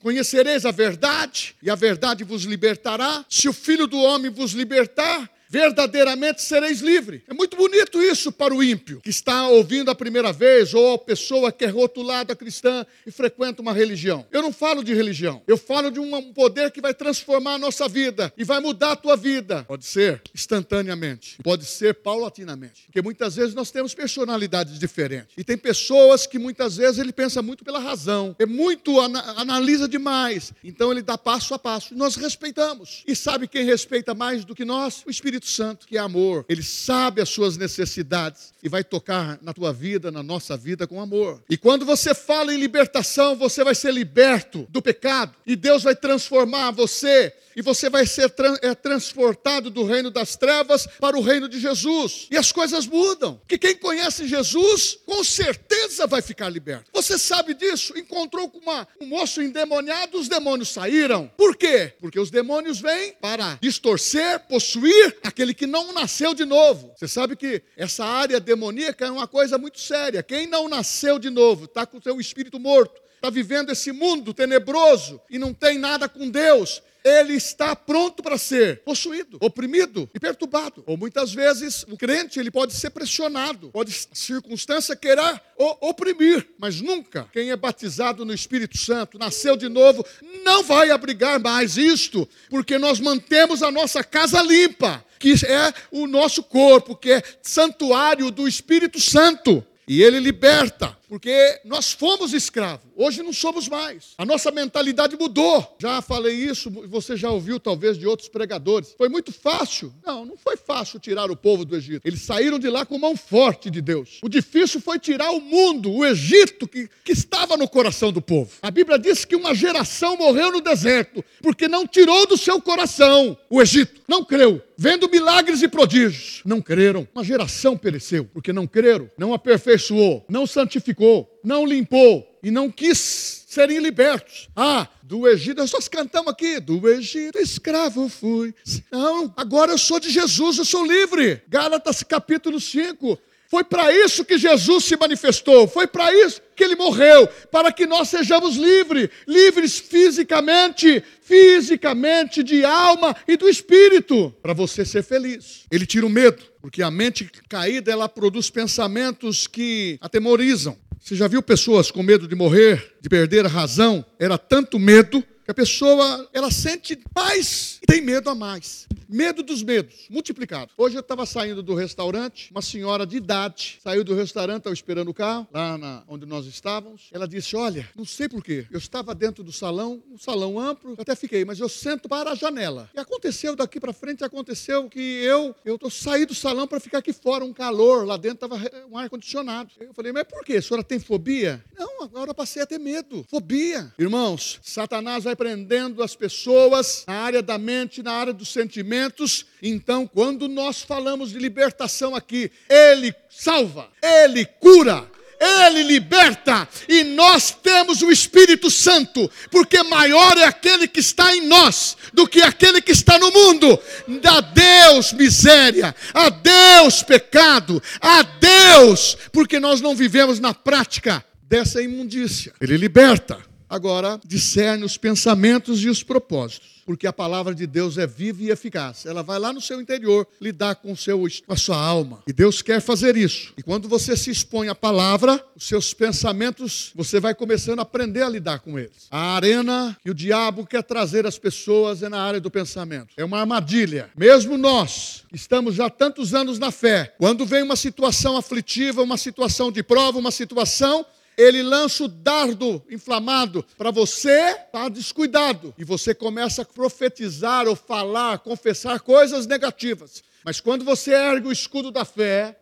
Conhecereis 0.00 0.66
a 0.66 0.70
verdade, 0.70 1.54
e 1.62 1.70
a 1.70 1.74
verdade 1.74 2.24
vos 2.24 2.42
libertará. 2.44 3.24
Se 3.28 3.48
o 3.48 3.52
Filho 3.52 3.86
do 3.86 3.98
Homem 3.98 4.30
vos 4.30 4.52
libertar, 4.52 5.30
verdadeiramente 5.54 6.42
sereis 6.42 6.80
livres. 6.80 7.22
É 7.28 7.32
muito 7.32 7.56
bonito 7.56 8.02
isso 8.02 8.32
para 8.32 8.52
o 8.52 8.60
ímpio, 8.60 9.00
que 9.00 9.10
está 9.10 9.46
ouvindo 9.46 9.88
a 9.88 9.94
primeira 9.94 10.32
vez, 10.32 10.74
ou 10.74 10.94
a 10.94 10.98
pessoa 10.98 11.52
que 11.52 11.64
é 11.64 11.68
rotulada 11.68 12.34
cristã 12.34 12.84
e 13.06 13.12
frequenta 13.12 13.62
uma 13.62 13.72
religião. 13.72 14.26
Eu 14.32 14.42
não 14.42 14.52
falo 14.52 14.82
de 14.82 14.92
religião, 14.92 15.40
eu 15.46 15.56
falo 15.56 15.92
de 15.92 16.00
um 16.00 16.32
poder 16.32 16.72
que 16.72 16.80
vai 16.80 16.92
transformar 16.92 17.54
a 17.54 17.58
nossa 17.58 17.88
vida 17.88 18.32
e 18.36 18.42
vai 18.42 18.58
mudar 18.58 18.92
a 18.92 18.96
tua 18.96 19.16
vida. 19.16 19.62
Pode 19.62 19.84
ser 19.84 20.22
instantaneamente, 20.34 21.38
pode 21.40 21.66
ser 21.66 21.94
paulatinamente, 21.94 22.86
porque 22.86 23.00
muitas 23.00 23.36
vezes 23.36 23.54
nós 23.54 23.70
temos 23.70 23.94
personalidades 23.94 24.76
diferentes. 24.76 25.34
E 25.38 25.44
tem 25.44 25.56
pessoas 25.56 26.26
que 26.26 26.36
muitas 26.36 26.78
vezes 26.78 26.98
ele 26.98 27.12
pensa 27.12 27.40
muito 27.42 27.64
pela 27.64 27.78
razão, 27.78 28.34
é 28.40 28.46
muito, 28.46 28.98
analisa 28.98 29.86
demais, 29.86 30.52
então 30.64 30.90
ele 30.90 31.02
dá 31.02 31.16
passo 31.16 31.54
a 31.54 31.58
passo. 31.60 31.94
Nós 31.94 32.16
respeitamos. 32.16 33.04
E 33.06 33.14
sabe 33.14 33.46
quem 33.46 33.64
respeita 33.64 34.14
mais 34.14 34.44
do 34.44 34.52
que 34.52 34.64
nós? 34.64 35.04
O 35.06 35.10
Espírito 35.10 35.43
Espírito 35.44 35.50
Santo, 35.50 35.86
que 35.86 35.96
é 35.96 36.00
amor, 36.00 36.44
ele 36.48 36.62
sabe 36.62 37.20
as 37.20 37.28
suas 37.28 37.56
necessidades 37.56 38.54
e 38.62 38.68
vai 38.68 38.82
tocar 38.82 39.38
na 39.42 39.52
tua 39.52 39.72
vida, 39.72 40.10
na 40.10 40.22
nossa 40.22 40.56
vida 40.56 40.86
com 40.86 41.00
amor. 41.00 41.42
E 41.48 41.56
quando 41.56 41.84
você 41.84 42.14
fala 42.14 42.54
em 42.54 42.58
libertação, 42.58 43.36
você 43.36 43.62
vai 43.62 43.74
ser 43.74 43.92
liberto 43.92 44.66
do 44.70 44.80
pecado 44.80 45.34
e 45.46 45.54
Deus 45.54 45.82
vai 45.82 45.94
transformar 45.94 46.70
você 46.70 47.32
e 47.56 47.62
você 47.62 47.88
vai 47.88 48.06
ser 48.06 48.32
é, 48.62 48.74
transportado 48.74 49.70
do 49.70 49.84
reino 49.84 50.10
das 50.10 50.36
trevas 50.36 50.86
para 50.98 51.16
o 51.16 51.20
reino 51.20 51.48
de 51.48 51.60
Jesus. 51.60 52.26
E 52.30 52.36
as 52.36 52.50
coisas 52.50 52.86
mudam. 52.86 53.40
Que 53.46 53.58
quem 53.58 53.76
conhece 53.76 54.26
Jesus, 54.26 54.98
com 55.06 55.22
certeza 55.22 56.06
vai 56.06 56.20
ficar 56.20 56.48
liberto. 56.48 56.90
Você 56.92 57.18
sabe 57.18 57.54
disso? 57.54 57.96
Encontrou 57.96 58.48
com 58.48 58.58
uma, 58.58 58.88
um 59.00 59.06
moço 59.06 59.40
endemoniado, 59.40 60.18
os 60.18 60.28
demônios 60.28 60.70
saíram. 60.70 61.30
Por 61.36 61.56
quê? 61.56 61.92
Porque 62.00 62.18
os 62.18 62.30
demônios 62.30 62.80
vêm 62.80 63.12
para 63.20 63.58
distorcer, 63.60 64.40
possuir 64.48 65.16
aquele 65.24 65.54
que 65.54 65.66
não 65.66 65.92
nasceu 65.92 66.34
de 66.34 66.44
novo. 66.44 66.92
Você 66.96 67.08
sabe 67.08 67.34
que 67.34 67.62
essa 67.76 68.04
área 68.04 68.38
demoníaca 68.38 69.06
é 69.06 69.10
uma 69.10 69.26
coisa 69.26 69.56
muito 69.56 69.80
séria. 69.80 70.22
Quem 70.22 70.46
não 70.46 70.68
nasceu 70.68 71.18
de 71.18 71.30
novo, 71.30 71.64
está 71.64 71.86
com 71.86 71.98
o 71.98 72.02
seu 72.02 72.20
espírito 72.20 72.60
morto, 72.60 73.00
está 73.16 73.30
vivendo 73.30 73.70
esse 73.70 73.90
mundo 73.90 74.34
tenebroso 74.34 75.20
e 75.30 75.38
não 75.38 75.54
tem 75.54 75.78
nada 75.78 76.08
com 76.08 76.28
Deus, 76.28 76.82
ele 77.04 77.34
está 77.34 77.76
pronto 77.76 78.22
para 78.22 78.38
ser 78.38 78.82
possuído, 78.82 79.36
oprimido 79.40 80.08
e 80.14 80.18
perturbado. 80.18 80.82
Ou 80.86 80.96
muitas 80.96 81.34
vezes 81.34 81.84
o 81.90 81.96
crente 81.98 82.40
ele 82.40 82.50
pode 82.50 82.72
ser 82.72 82.90
pressionado, 82.90 83.68
pode 83.70 83.92
a 84.10 84.14
circunstância 84.14 84.96
querer 84.96 85.40
o 85.58 85.88
oprimir, 85.88 86.48
mas 86.58 86.80
nunca 86.80 87.28
quem 87.32 87.50
é 87.50 87.56
batizado 87.56 88.24
no 88.24 88.32
Espírito 88.32 88.78
Santo, 88.78 89.18
nasceu 89.18 89.56
de 89.56 89.68
novo, 89.68 90.04
não 90.44 90.62
vai 90.62 90.90
abrigar 90.90 91.38
mais 91.38 91.76
isto, 91.76 92.26
porque 92.48 92.78
nós 92.78 92.98
mantemos 92.98 93.62
a 93.62 93.70
nossa 93.70 94.02
casa 94.02 94.40
limpa, 94.40 95.04
que 95.18 95.34
é 95.46 95.72
o 95.90 96.06
nosso 96.06 96.42
corpo, 96.42 96.96
que 96.96 97.12
é 97.12 97.22
santuário 97.42 98.30
do 98.30 98.48
Espírito 98.48 99.00
Santo. 99.00 99.64
E 99.86 100.02
ele 100.02 100.18
liberta, 100.18 100.96
porque 101.08 101.60
nós 101.64 101.92
fomos 101.92 102.32
escravos, 102.32 102.86
hoje 102.96 103.22
não 103.22 103.32
somos 103.32 103.68
mais. 103.68 104.14
A 104.16 104.24
nossa 104.24 104.50
mentalidade 104.50 105.16
mudou. 105.16 105.76
Já 105.78 106.00
falei 106.00 106.34
isso, 106.34 106.70
você 106.70 107.16
já 107.16 107.30
ouviu 107.30 107.60
talvez 107.60 107.98
de 107.98 108.06
outros 108.06 108.28
pregadores. 108.28 108.94
Foi 108.96 109.08
muito 109.08 109.32
fácil? 109.32 109.92
Não, 110.04 110.24
não 110.24 110.36
foi 110.36 110.56
fácil 110.56 110.98
tirar 110.98 111.30
o 111.30 111.36
povo 111.36 111.64
do 111.64 111.76
Egito. 111.76 112.06
Eles 112.06 112.22
saíram 112.22 112.58
de 112.58 112.68
lá 112.68 112.86
com 112.86 112.98
mão 112.98 113.16
forte 113.16 113.70
de 113.70 113.80
Deus. 113.80 114.18
O 114.22 114.28
difícil 114.28 114.80
foi 114.80 114.98
tirar 114.98 115.30
o 115.30 115.40
mundo, 115.40 115.92
o 115.92 116.04
Egito, 116.04 116.66
que, 116.66 116.88
que 117.04 117.12
estava 117.12 117.56
no 117.56 117.68
coração 117.68 118.10
do 118.10 118.22
povo. 118.22 118.50
A 118.62 118.70
Bíblia 118.70 118.98
diz 118.98 119.24
que 119.24 119.36
uma 119.36 119.54
geração 119.54 120.16
morreu 120.16 120.52
no 120.52 120.60
deserto, 120.60 121.24
porque 121.42 121.68
não 121.68 121.86
tirou 121.86 122.26
do 122.26 122.36
seu 122.36 122.60
coração 122.60 123.36
o 123.50 123.60
Egito. 123.60 124.02
Não 124.08 124.24
creu. 124.24 124.62
Vendo 124.76 125.08
milagres 125.08 125.62
e 125.62 125.68
prodígios, 125.68 126.42
não 126.44 126.60
creram. 126.60 127.06
Uma 127.14 127.22
geração 127.22 127.76
pereceu, 127.76 128.24
porque 128.32 128.52
não 128.52 128.66
creram, 128.66 129.08
não 129.16 129.32
aperfeiçoou, 129.32 130.24
não 130.28 130.46
santificou 130.46 130.93
santificou, 130.94 131.40
não 131.42 131.66
limpou 131.66 132.38
e 132.42 132.50
não 132.50 132.70
quis 132.70 133.44
serem 133.48 133.78
libertos. 133.78 134.48
Ah, 134.54 134.88
do 135.02 135.28
Egito, 135.28 135.58
nós 135.58 135.88
cantamos 135.88 136.32
aqui, 136.32 136.60
do 136.60 136.88
Egito 136.88 137.38
escravo 137.38 138.08
fui. 138.08 138.54
Não, 138.90 139.32
agora 139.36 139.72
eu 139.72 139.78
sou 139.78 140.00
de 140.00 140.10
Jesus, 140.10 140.58
eu 140.58 140.64
sou 140.64 140.86
livre. 140.86 141.42
Gálatas 141.48 142.02
capítulo 142.02 142.60
5. 142.60 143.18
Foi 143.54 143.62
para 143.62 143.92
isso 143.92 144.24
que 144.24 144.36
Jesus 144.38 144.84
se 144.84 144.96
manifestou, 144.96 145.68
foi 145.68 145.86
para 145.86 146.12
isso 146.12 146.40
que 146.56 146.64
ele 146.64 146.74
morreu, 146.74 147.28
para 147.52 147.70
que 147.70 147.86
nós 147.86 148.08
sejamos 148.08 148.56
livres, 148.56 149.10
livres 149.28 149.78
fisicamente, 149.78 151.02
fisicamente, 151.20 152.42
de 152.42 152.64
alma 152.64 153.14
e 153.28 153.36
do 153.36 153.48
espírito, 153.48 154.34
para 154.42 154.52
você 154.52 154.84
ser 154.84 155.02
feliz. 155.02 155.66
Ele 155.70 155.86
tira 155.86 156.06
o 156.06 156.10
medo, 156.10 156.42
porque 156.60 156.82
a 156.82 156.90
mente 156.90 157.30
caída 157.48 157.92
ela 157.92 158.08
produz 158.08 158.50
pensamentos 158.50 159.46
que 159.46 159.98
atemorizam. 160.00 160.76
Você 161.04 161.14
já 161.16 161.28
viu 161.28 161.42
pessoas 161.42 161.90
com 161.90 162.02
medo 162.02 162.26
de 162.26 162.34
morrer, 162.34 162.94
de 162.98 163.10
perder 163.10 163.44
a 163.44 163.48
razão? 163.48 164.02
Era 164.18 164.38
tanto 164.38 164.78
medo 164.78 165.22
que 165.44 165.50
a 165.50 165.54
pessoa 165.54 166.28
ela 166.32 166.50
sente 166.50 166.98
mais 167.14 167.78
e 167.82 167.86
tem 167.86 168.00
medo 168.00 168.30
a 168.30 168.34
mais. 168.34 168.86
Medo 169.06 169.42
dos 169.42 169.62
medos, 169.62 170.06
multiplicado. 170.08 170.72
Hoje 170.76 170.96
eu 170.96 171.00
estava 171.00 171.26
saindo 171.26 171.62
do 171.62 171.74
restaurante, 171.74 172.50
uma 172.50 172.62
senhora 172.62 173.06
de 173.06 173.18
idade 173.18 173.78
saiu 173.82 174.02
do 174.02 174.14
restaurante, 174.14 174.58
estava 174.58 174.74
esperando 174.74 175.08
o 175.08 175.14
carro, 175.14 175.46
lá 175.52 175.76
na, 175.76 176.02
onde 176.08 176.24
nós 176.24 176.46
estávamos. 176.46 177.10
Ela 177.12 177.28
disse: 177.28 177.54
Olha, 177.54 177.88
não 177.94 178.04
sei 178.04 178.28
porquê, 178.28 178.66
eu 178.70 178.78
estava 178.78 179.14
dentro 179.14 179.44
do 179.44 179.52
salão, 179.52 180.02
um 180.10 180.18
salão 180.18 180.58
amplo, 180.58 180.96
até 180.98 181.14
fiquei, 181.14 181.44
mas 181.44 181.60
eu 181.60 181.68
sento 181.68 182.08
para 182.08 182.32
a 182.32 182.34
janela. 182.34 182.88
E 182.94 182.98
aconteceu 182.98 183.54
daqui 183.54 183.78
para 183.78 183.92
frente, 183.92 184.24
aconteceu 184.24 184.88
que 184.88 184.98
eu 184.98 185.54
eu 185.64 185.78
tô, 185.78 185.90
saí 185.90 186.24
do 186.24 186.34
salão 186.34 186.66
para 186.66 186.80
ficar 186.80 186.98
aqui 186.98 187.12
fora, 187.12 187.44
um 187.44 187.52
calor, 187.52 188.06
lá 188.06 188.16
dentro 188.16 188.46
estava 188.46 188.60
um 188.90 188.96
ar-condicionado. 188.96 189.70
Eu 189.78 189.92
falei: 189.92 190.12
Mas 190.12 190.24
por 190.24 190.44
quê? 190.44 190.56
A 190.56 190.62
senhora 190.62 190.82
tem 190.82 190.98
fobia? 190.98 191.62
Não, 191.78 192.02
agora 192.02 192.32
passei 192.32 192.62
a 192.62 192.66
ter 192.66 192.78
medo. 192.78 193.24
Fobia. 193.28 193.92
Irmãos, 193.98 194.58
Satanás 194.62 195.24
vai 195.24 195.33
prendendo 195.34 196.02
as 196.02 196.14
pessoas 196.14 197.04
na 197.06 197.14
área 197.14 197.42
da 197.42 197.58
mente, 197.58 198.02
na 198.02 198.12
área 198.12 198.32
dos 198.32 198.52
sentimentos. 198.52 199.46
Então, 199.62 200.06
quando 200.06 200.48
nós 200.48 200.82
falamos 200.82 201.30
de 201.30 201.38
libertação 201.38 202.14
aqui, 202.14 202.50
Ele 202.68 203.14
salva, 203.28 203.88
Ele 204.02 204.44
cura, 204.44 205.08
ele 205.40 205.82
liberta, 205.82 206.66
e 206.88 207.04
nós 207.04 207.50
temos 207.50 208.02
o 208.02 208.10
Espírito 208.10 208.70
Santo, 208.70 209.30
porque 209.50 209.82
maior 209.82 210.36
é 210.38 210.44
aquele 210.44 210.88
que 210.88 211.00
está 211.00 211.34
em 211.34 211.46
nós 211.46 211.96
do 212.12 212.26
que 212.26 212.40
aquele 212.40 212.80
que 212.80 212.92
está 212.92 213.18
no 213.18 213.30
mundo. 213.30 213.78
A 214.24 214.40
Deus 214.40 215.12
miséria, 215.12 215.94
a 216.12 216.28
Deus 216.30 217.02
pecado, 217.02 217.82
a 218.00 218.22
Deus, 218.22 219.16
porque 219.32 219.60
nós 219.60 219.80
não 219.80 219.94
vivemos 219.94 220.40
na 220.40 220.54
prática 220.54 221.24
dessa 221.42 221.82
imundícia. 221.82 222.52
Ele 222.60 222.76
liberta. 222.76 223.53
Agora 223.74 224.20
discerne 224.24 224.84
os 224.84 224.96
pensamentos 224.96 225.82
e 225.82 225.88
os 225.88 226.02
propósitos 226.02 226.74
porque 226.84 227.06
a 227.06 227.12
palavra 227.12 227.54
de 227.54 227.66
Deus 227.66 227.98
é 227.98 228.06
viva 228.06 228.42
e 228.42 228.50
eficaz. 228.50 229.06
Ela 229.06 229.22
vai 229.22 229.38
lá 229.38 229.52
no 229.52 229.60
seu 229.60 229.80
interior 229.80 230.26
lidar 230.40 230.76
com, 230.76 230.94
seu, 230.94 231.20
com 231.46 231.52
a 231.52 231.56
sua 231.56 231.76
alma. 231.76 232.22
E 232.26 232.32
Deus 232.32 232.62
quer 232.62 232.80
fazer 232.80 233.16
isso. 233.16 233.52
E 233.56 233.62
quando 233.62 233.88
você 233.88 234.16
se 234.16 234.30
expõe 234.30 234.68
à 234.68 234.74
palavra, 234.74 235.44
os 235.56 235.66
seus 235.66 235.94
pensamentos, 235.94 236.92
você 236.94 237.18
vai 237.18 237.34
começando 237.34 237.78
a 237.78 237.82
aprender 237.82 238.22
a 238.22 238.28
lidar 238.28 238.60
com 238.60 238.78
eles. 238.78 239.08
A 239.10 239.34
arena 239.34 239.96
que 240.02 240.10
o 240.10 240.14
diabo 240.14 240.66
quer 240.66 240.82
trazer 240.82 241.26
às 241.26 241.38
pessoas 241.38 242.02
é 242.02 242.08
na 242.08 242.20
área 242.20 242.40
do 242.40 242.50
pensamento. 242.50 243.14
É 243.16 243.24
uma 243.24 243.40
armadilha. 243.40 244.10
Mesmo 244.16 244.58
nós, 244.58 245.24
estamos 245.32 245.74
já 245.74 245.88
tantos 245.88 246.34
anos 246.34 246.58
na 246.58 246.70
fé, 246.70 247.14
quando 247.18 247.46
vem 247.46 247.62
uma 247.62 247.76
situação 247.76 248.36
aflitiva, 248.36 249.02
uma 249.02 249.16
situação 249.16 249.72
de 249.72 249.82
prova, 249.82 250.18
uma 250.18 250.30
situação 250.30 251.04
ele 251.36 251.62
lança 251.62 252.04
o 252.04 252.08
dardo 252.08 252.82
inflamado 252.90 253.64
para 253.76 253.90
você 253.90 254.30
estar 254.30 254.66
tá 254.70 254.88
descuidado. 254.88 255.74
E 255.78 255.84
você 255.84 256.14
começa 256.14 256.62
a 256.62 256.64
profetizar 256.64 257.66
ou 257.66 257.76
falar, 257.76 258.38
confessar 258.38 259.00
coisas 259.00 259.46
negativas. 259.46 260.22
Mas 260.44 260.60
quando 260.60 260.84
você 260.84 261.12
ergue 261.12 261.48
o 261.48 261.52
escudo 261.52 261.90
da 261.90 262.04
fé, 262.04 262.56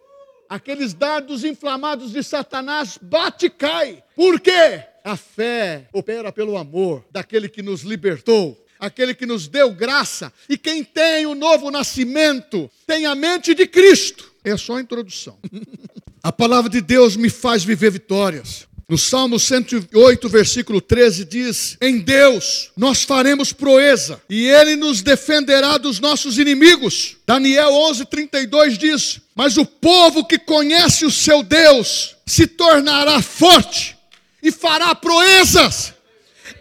aqueles 0.49 0.95
dardos 0.95 1.45
inflamados 1.45 2.13
de 2.13 2.23
Satanás 2.23 2.99
bate 3.01 3.47
e 3.47 3.51
cai. 3.51 4.03
Por 4.15 4.41
quê? 4.41 4.85
A 5.05 5.17
fé 5.17 5.89
opera 5.93 6.31
pelo 6.31 6.57
amor 6.57 7.05
daquele 7.11 7.49
que 7.49 7.63
nos 7.63 7.83
libertou 7.83 8.63
aquele 8.83 9.15
que 9.15 9.25
nos 9.25 9.47
deu 9.47 9.73
graça, 9.73 10.33
e 10.49 10.59
quem 10.59 10.83
tem 10.83 11.25
o 11.25 11.37
novo 11.37 11.71
nascimento 11.71 12.69
tem 12.85 13.07
a 13.07 13.15
mente 13.15 13.55
de 13.55 13.65
Cristo. 13.65 14.33
É 14.43 14.57
só 14.57 14.77
a 14.77 14.81
introdução. 14.81 15.39
A 16.23 16.31
palavra 16.31 16.71
de 16.71 16.81
Deus 16.81 17.17
me 17.17 17.29
faz 17.29 17.65
viver 17.65 17.91
vitórias. 17.91 18.69
No 18.89 18.97
Salmo 18.99 19.41
108, 19.41 20.29
versículo 20.29 20.81
13, 20.81 21.25
diz: 21.25 21.77
Em 21.81 21.99
Deus 21.99 22.71
nós 22.77 23.03
faremos 23.03 23.53
proeza, 23.53 24.21
e 24.29 24.47
Ele 24.47 24.77
nos 24.77 25.03
defenderá 25.03 25.79
dos 25.79 25.99
nossos 25.99 26.39
inimigos. 26.39 27.17
Daniel 27.27 27.73
11, 27.73 28.05
32 28.05 28.79
diz: 28.79 29.21
Mas 29.35 29.57
o 29.57 29.65
povo 29.65 30.25
que 30.25 30.39
conhece 30.39 31.05
o 31.05 31.11
seu 31.11 31.43
Deus 31.43 32.15
se 32.27 32.47
tornará 32.47 33.21
forte 33.23 33.97
e 34.43 34.53
fará 34.53 34.95
proezas. 34.95 35.95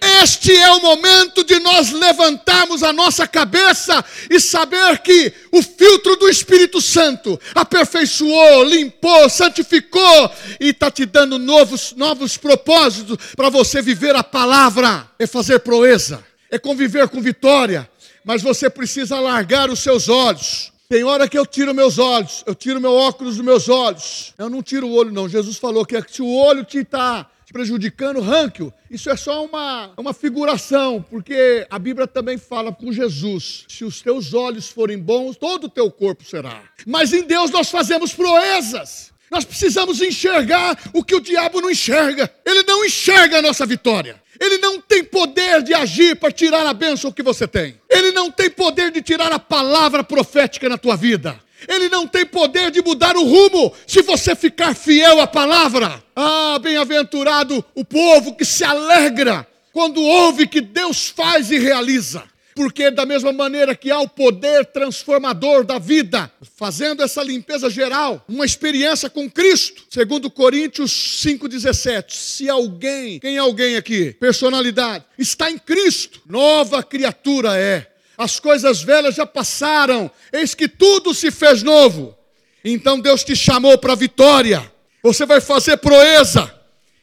Este 0.01 0.55
é 0.57 0.71
o 0.71 0.81
momento 0.81 1.43
de 1.43 1.59
nós 1.59 1.91
levantarmos 1.91 2.81
a 2.81 2.91
nossa 2.91 3.27
cabeça 3.27 4.03
e 4.31 4.39
saber 4.39 4.97
que 4.99 5.31
o 5.51 5.61
filtro 5.61 6.15
do 6.15 6.27
Espírito 6.27 6.81
Santo 6.81 7.39
aperfeiçoou, 7.53 8.63
limpou, 8.63 9.29
santificou 9.29 10.31
e 10.59 10.69
está 10.69 10.89
te 10.89 11.05
dando 11.05 11.37
novos, 11.37 11.93
novos 11.95 12.35
propósitos 12.35 13.17
para 13.35 13.49
você 13.49 13.79
viver 13.79 14.15
a 14.15 14.23
palavra. 14.23 15.07
É 15.19 15.27
fazer 15.27 15.59
proeza, 15.59 16.23
é 16.49 16.57
conviver 16.57 17.07
com 17.07 17.21
vitória, 17.21 17.87
mas 18.25 18.41
você 18.41 18.71
precisa 18.71 19.19
largar 19.19 19.69
os 19.69 19.79
seus 19.79 20.09
olhos. 20.09 20.71
Tem 20.89 21.03
hora 21.03 21.29
que 21.29 21.37
eu 21.37 21.45
tiro 21.45 21.73
meus 21.75 21.99
olhos, 21.99 22.43
eu 22.45 22.55
tiro 22.55 22.81
meu 22.81 22.93
óculos 22.93 23.37
dos 23.37 23.45
meus 23.45 23.69
olhos. 23.69 24.33
Eu 24.37 24.49
não 24.49 24.63
tiro 24.63 24.87
o 24.87 24.93
olho, 24.93 25.11
não. 25.11 25.29
Jesus 25.29 25.57
falou 25.57 25.85
que 25.85 25.95
se 26.11 26.21
o 26.21 26.27
olho 26.27 26.65
te 26.65 26.79
está 26.79 27.29
prejudicando 27.51 28.17
o 28.17 28.21
ranking. 28.21 28.71
Isso 28.89 29.09
é 29.09 29.15
só 29.15 29.45
uma, 29.45 29.91
uma 29.97 30.13
figuração, 30.13 31.03
porque 31.09 31.65
a 31.69 31.77
Bíblia 31.77 32.07
também 32.07 32.37
fala 32.37 32.71
com 32.71 32.91
Jesus: 32.91 33.65
se 33.67 33.83
os 33.83 34.01
teus 34.01 34.33
olhos 34.33 34.69
forem 34.69 34.97
bons, 34.97 35.37
todo 35.37 35.65
o 35.65 35.69
teu 35.69 35.91
corpo 35.91 36.23
será. 36.23 36.63
Mas 36.85 37.13
em 37.13 37.23
Deus 37.23 37.51
nós 37.51 37.69
fazemos 37.69 38.13
proezas. 38.13 39.11
Nós 39.29 39.45
precisamos 39.45 40.01
enxergar 40.01 40.77
o 40.93 41.03
que 41.03 41.15
o 41.15 41.21
diabo 41.21 41.61
não 41.61 41.71
enxerga. 41.71 42.29
Ele 42.45 42.63
não 42.63 42.83
enxerga 42.83 43.37
a 43.37 43.41
nossa 43.41 43.65
vitória. 43.65 44.21
Ele 44.37 44.57
não 44.57 44.81
tem 44.81 45.03
poder 45.03 45.61
de 45.61 45.73
agir 45.73 46.17
para 46.17 46.31
tirar 46.31 46.65
a 46.65 46.73
bênção 46.73 47.11
que 47.11 47.23
você 47.23 47.47
tem. 47.47 47.79
Ele 47.89 48.11
não 48.11 48.29
tem 48.29 48.49
poder 48.49 48.91
de 48.91 49.01
tirar 49.01 49.31
a 49.31 49.39
palavra 49.39 50.03
profética 50.03 50.67
na 50.67 50.77
tua 50.77 50.97
vida. 50.97 51.39
Ele 51.67 51.89
não 51.89 52.07
tem 52.07 52.25
poder 52.25 52.71
de 52.71 52.81
mudar 52.81 53.15
o 53.15 53.23
rumo 53.23 53.73
se 53.85 54.01
você 54.01 54.35
ficar 54.35 54.75
fiel 54.75 55.19
à 55.21 55.27
palavra. 55.27 56.03
Ah, 56.15 56.59
bem-aventurado 56.59 57.63
o 57.75 57.85
povo 57.85 58.35
que 58.35 58.45
se 58.45 58.63
alegra 58.63 59.47
quando 59.73 60.01
ouve 60.01 60.47
que 60.47 60.61
Deus 60.61 61.07
faz 61.07 61.51
e 61.51 61.57
realiza. 61.57 62.23
Porque, 62.53 62.91
da 62.91 63.05
mesma 63.05 63.31
maneira 63.31 63.75
que 63.75 63.89
há 63.89 63.99
o 63.99 64.09
poder 64.09 64.65
transformador 64.65 65.63
da 65.63 65.79
vida, 65.79 66.29
fazendo 66.57 67.01
essa 67.01 67.23
limpeza 67.23 67.69
geral, 67.69 68.23
uma 68.27 68.45
experiência 68.45 69.09
com 69.09 69.29
Cristo, 69.29 69.83
segundo 69.89 70.29
Coríntios 70.29 70.91
5,17. 71.25 72.13
Se 72.13 72.49
alguém, 72.49 73.19
quem 73.19 73.37
é 73.37 73.39
alguém 73.39 73.77
aqui? 73.77 74.13
Personalidade, 74.19 75.05
está 75.17 75.49
em 75.49 75.57
Cristo, 75.57 76.21
nova 76.27 76.83
criatura 76.83 77.57
é 77.57 77.90
as 78.21 78.39
coisas 78.39 78.83
velhas 78.83 79.15
já 79.15 79.25
passaram, 79.25 80.09
eis 80.31 80.53
que 80.53 80.67
tudo 80.67 81.11
se 81.11 81.31
fez 81.31 81.63
novo. 81.63 82.15
Então 82.63 82.99
Deus 82.99 83.23
te 83.23 83.35
chamou 83.35 83.77
para 83.79 83.93
a 83.93 83.95
vitória. 83.95 84.71
Você 85.01 85.25
vai 85.25 85.41
fazer 85.41 85.77
proeza. 85.77 86.53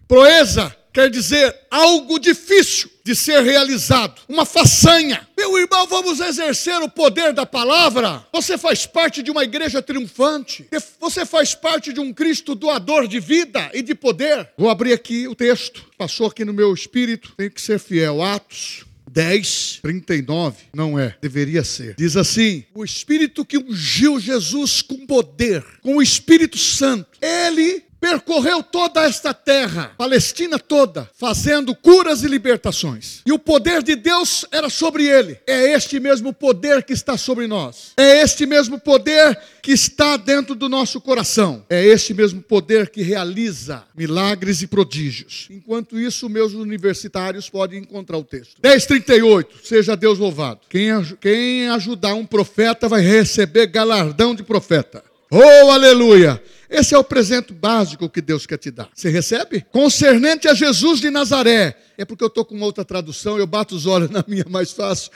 Proeza 0.07 0.75
quer 0.93 1.11
dizer 1.11 1.55
algo 1.71 2.19
difícil 2.21 2.89
de 3.05 3.17
ser 3.17 3.43
realizado, 3.43 4.21
uma 4.29 4.45
façanha. 4.45 5.27
Meu 5.37 5.59
irmão, 5.59 5.87
vamos 5.87 6.21
exercer 6.21 6.81
o 6.83 6.89
poder 6.89 7.33
da 7.33 7.45
palavra. 7.45 8.25
Você 8.33 8.57
faz 8.57 8.87
parte 8.87 9.21
de 9.21 9.31
uma 9.31 9.43
igreja 9.43 9.83
triunfante. 9.83 10.69
Você 11.01 11.27
faz 11.27 11.55
parte 11.55 11.93
de 11.93 11.99
um 11.99 12.13
Cristo 12.13 12.55
doador 12.55 13.09
de 13.09 13.19
vida 13.19 13.71
e 13.75 13.83
de 13.83 13.95
poder. 13.95 14.51
Vou 14.57 14.71
abrir 14.71 14.93
aqui 14.93 15.27
o 15.27 15.35
texto. 15.35 15.85
Passou 15.97 16.29
aqui 16.29 16.45
no 16.45 16.53
meu 16.53 16.73
espírito. 16.73 17.33
Tenho 17.37 17.51
que 17.51 17.61
ser 17.61 17.81
fiel. 17.81 18.23
Atos 18.23 18.88
10, 19.19 19.81
39, 19.83 20.57
não 20.73 20.97
é, 20.97 21.17
deveria 21.21 21.65
ser. 21.65 21.97
Diz 21.99 22.17
assim: 22.17 22.63
o 22.73 22.85
Espírito 22.85 23.45
que 23.45 23.59
ungiu 23.59 24.21
Jesus 24.21 24.81
com 24.81 25.05
poder, 25.05 25.65
com 25.83 25.97
o 25.97 26.03
Espírito 26.03 26.57
Santo, 26.57 27.19
ele 27.21 27.83
percorreu 28.01 28.63
toda 28.63 29.03
esta 29.03 29.35
terra, 29.35 29.93
Palestina 29.97 30.59
toda, 30.59 31.09
fazendo 31.15 31.75
curas 31.75 32.23
e 32.23 32.29
libertações. 32.29 33.23
E 33.27 33.33
o 33.33 33.39
poder 33.39 33.83
de 33.83 33.97
Deus 33.97 34.45
era 34.51 34.69
sobre 34.69 35.07
ele. 35.07 35.39
É 35.47 35.73
este 35.73 35.99
mesmo 36.01 36.33
poder 36.33 36.83
que 36.83 36.93
está 36.93 37.17
sobre 37.17 37.47
nós. 37.47 37.93
É 37.97 38.23
este 38.23 38.47
mesmo 38.47 38.79
poder 38.79 39.39
que 39.63 39.73
está 39.73 40.17
dentro 40.17 40.55
do 40.55 40.69
nosso 40.69 41.01
coração. 41.01 41.65
É 41.69 41.85
este 41.85 42.15
mesmo 42.15 42.41
poder 42.41 42.91
que 42.91 43.03
realiza 43.03 43.85
milagres 43.97 44.63
e 44.63 44.67
prodígios. 44.67 45.49
Enquanto 45.51 45.99
isso, 45.99 46.29
meus 46.29 46.55
universitários 46.55 47.51
podem 47.51 47.81
encontrar 47.81 48.19
o 48.19 48.25
texto. 48.25 48.61
10:38. 48.63 49.65
Seja 49.65 49.97
Deus 49.97 50.19
louvado. 50.19 50.61
Quem, 50.69 50.91
quem 51.21 51.69
ajudar 51.69 52.15
um 52.15 52.27
profeta 52.27 52.89
vai 52.89 53.03
receber 53.03 53.67
galardão 53.67 54.35
de 54.35 54.43
profeta. 54.43 55.03
Oh, 55.31 55.71
aleluia! 55.71 56.43
Esse 56.71 56.95
é 56.95 56.99
o 56.99 57.05
presente 57.05 57.53
básico 57.53 58.09
que 58.09 58.21
Deus 58.21 58.47
quer 58.47 58.59
te 58.59 58.71
dar. 58.71 58.89
Você 58.95 59.09
recebe? 59.09 59.65
Concernente 59.73 60.49
a 60.49 60.55
Jesus 60.55 61.01
de 61.01 61.11
Nazaré. 61.11 61.77
É 61.97 62.05
porque 62.05 62.23
eu 62.23 62.29
estou 62.29 62.45
com 62.45 62.61
outra 62.61 62.85
tradução, 62.85 63.39
eu 63.39 63.47
bato 63.47 63.75
os 63.75 63.87
olhos 63.87 64.11
na 64.11 64.25
minha 64.29 64.45
mais 64.49 64.73
fácil. 64.73 65.11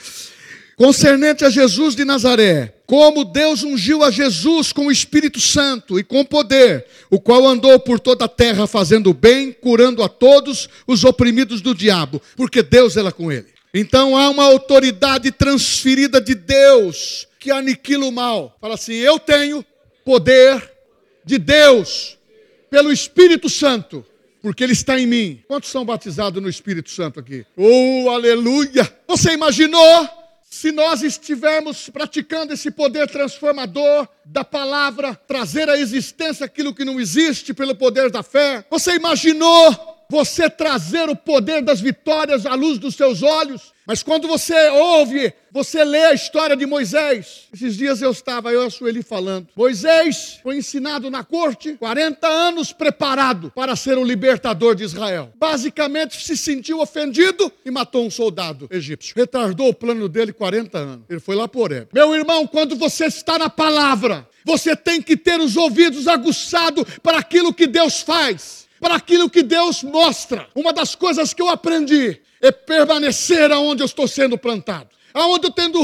Concernente 0.76 1.44
a 1.44 1.50
Jesus 1.50 1.94
de 1.94 2.04
Nazaré, 2.04 2.74
como 2.86 3.24
Deus 3.24 3.62
ungiu 3.62 4.02
a 4.02 4.10
Jesus 4.10 4.72
com 4.72 4.86
o 4.86 4.90
Espírito 4.90 5.38
Santo 5.38 5.98
e 5.98 6.02
com 6.02 6.24
poder, 6.24 6.86
o 7.10 7.20
qual 7.20 7.46
andou 7.46 7.78
por 7.78 8.00
toda 8.00 8.24
a 8.24 8.28
terra 8.28 8.66
fazendo 8.66 9.12
bem, 9.12 9.52
curando 9.52 10.02
a 10.02 10.08
todos 10.08 10.68
os 10.86 11.04
oprimidos 11.04 11.60
do 11.60 11.74
diabo, 11.74 12.22
porque 12.34 12.62
Deus 12.62 12.96
era 12.96 13.12
com 13.12 13.30
ele. 13.30 13.46
Então 13.74 14.16
há 14.16 14.28
uma 14.30 14.44
autoridade 14.44 15.30
transferida 15.30 16.20
de 16.20 16.34
Deus 16.34 17.28
que 17.38 17.50
aniquila 17.50 18.06
o 18.06 18.12
mal. 18.12 18.56
Fala 18.60 18.74
assim: 18.74 18.94
eu 18.94 19.18
tenho 19.18 19.64
poder 20.04 20.71
de 21.24 21.38
Deus 21.38 22.18
pelo 22.70 22.92
Espírito 22.92 23.48
Santo, 23.48 24.04
porque 24.40 24.64
Ele 24.64 24.72
está 24.72 24.98
em 24.98 25.06
mim. 25.06 25.42
Quantos 25.46 25.70
são 25.70 25.85
batizados 25.85 26.42
no 26.42 26.48
Espírito 26.48 26.90
Santo 26.90 27.20
aqui? 27.20 27.44
Oh, 27.56 28.08
aleluia! 28.11 28.90
Você 29.06 29.32
imaginou 29.32 30.08
se 30.52 30.70
nós 30.70 31.02
estivermos 31.02 31.88
praticando 31.88 32.52
esse 32.52 32.70
poder 32.70 33.08
transformador 33.08 34.06
da 34.24 34.44
palavra, 34.44 35.14
trazer 35.14 35.68
à 35.68 35.78
existência 35.78 36.44
aquilo 36.44 36.74
que 36.74 36.85
não 36.85 37.00
existe 37.00 37.54
pelo 37.54 37.74
poder 37.74 38.11
da 38.11 38.22
fé? 38.22 38.64
Você 38.70 38.94
imaginou 38.94 40.04
você 40.11 40.50
trazer 40.50 41.08
o 41.08 41.16
poder 41.16 41.62
das 41.62 41.80
vitórias 41.80 42.44
à 42.44 42.54
luz 42.54 42.78
dos 42.78 42.94
seus 42.94 43.22
olhos. 43.22 43.71
Mas 43.87 44.03
quando 44.03 44.29
você 44.29 44.68
ouve, 44.71 45.33
você 45.51 45.83
lê 45.85 46.05
a 46.05 46.14
história 46.14 46.57
de 46.57 46.64
Moisés. 46.66 47.49
Esses 47.53 47.77
dias 47.77 48.01
eu 48.01 48.12
estava, 48.12 48.53
eu 48.53 48.62
e 48.62 48.66
a 48.66 48.71
Sueli 48.71 49.03
falando. 49.03 49.49
Moisés 49.57 50.38
foi 50.42 50.57
ensinado 50.57 51.11
na 51.11 51.25
corte, 51.25 51.75
40 51.75 52.27
anos 52.27 52.73
preparado 52.73 53.53
para 53.55 53.75
ser 53.75 53.99
o 53.99 54.05
libertador 54.05 54.75
de 54.77 54.85
Israel. 54.85 55.33
Basicamente 55.37 56.25
se 56.25 56.37
sentiu 56.37 56.81
ofendido 56.81 57.53
e 57.64 57.71
matou 57.71 58.07
um 58.07 58.11
soldado 58.11 58.68
egípcio. 58.71 59.14
Retardou 59.16 59.68
o 59.68 59.75
plano 59.75 60.09
dele 60.09 60.33
40 60.33 60.79
anos. 60.79 61.05
Ele 61.11 61.21
foi 61.21 61.35
lá 61.35 61.49
por 61.49 61.73
ele. 61.73 61.88
Meu 61.92 62.14
irmão, 62.14 62.47
quando 62.47 62.77
você 62.77 63.07
está 63.07 63.37
na 63.37 63.51
palavra, 63.51 64.29
você 64.45 64.77
tem 64.77 65.03
que 65.03 65.16
ter 65.16 65.40
os 65.40 65.57
ouvidos 65.57 66.07
aguçados 66.07 66.85
para 67.03 67.18
aquilo 67.18 67.53
que 67.53 67.66
Deus 67.66 68.01
faz. 68.01 68.62
para 68.81 68.97
aquilo 68.97 69.31
que 69.31 69.45
Deus 69.45 69.85
mostra. 69.85 70.49
Uma 70.57 70.73
das 70.73 70.97
coisas 70.97 71.33
que 71.33 71.40
eu 71.40 71.49
aprendi 71.49 72.21
é 72.42 72.50
permanecer 72.50 73.50
aonde 73.52 73.83
eu 73.83 73.87
estou 73.87 74.09
sendo 74.09 74.37
plantado. 74.37 74.88
Aonde 75.14 75.46
eu, 75.46 75.50
tendo, 75.50 75.78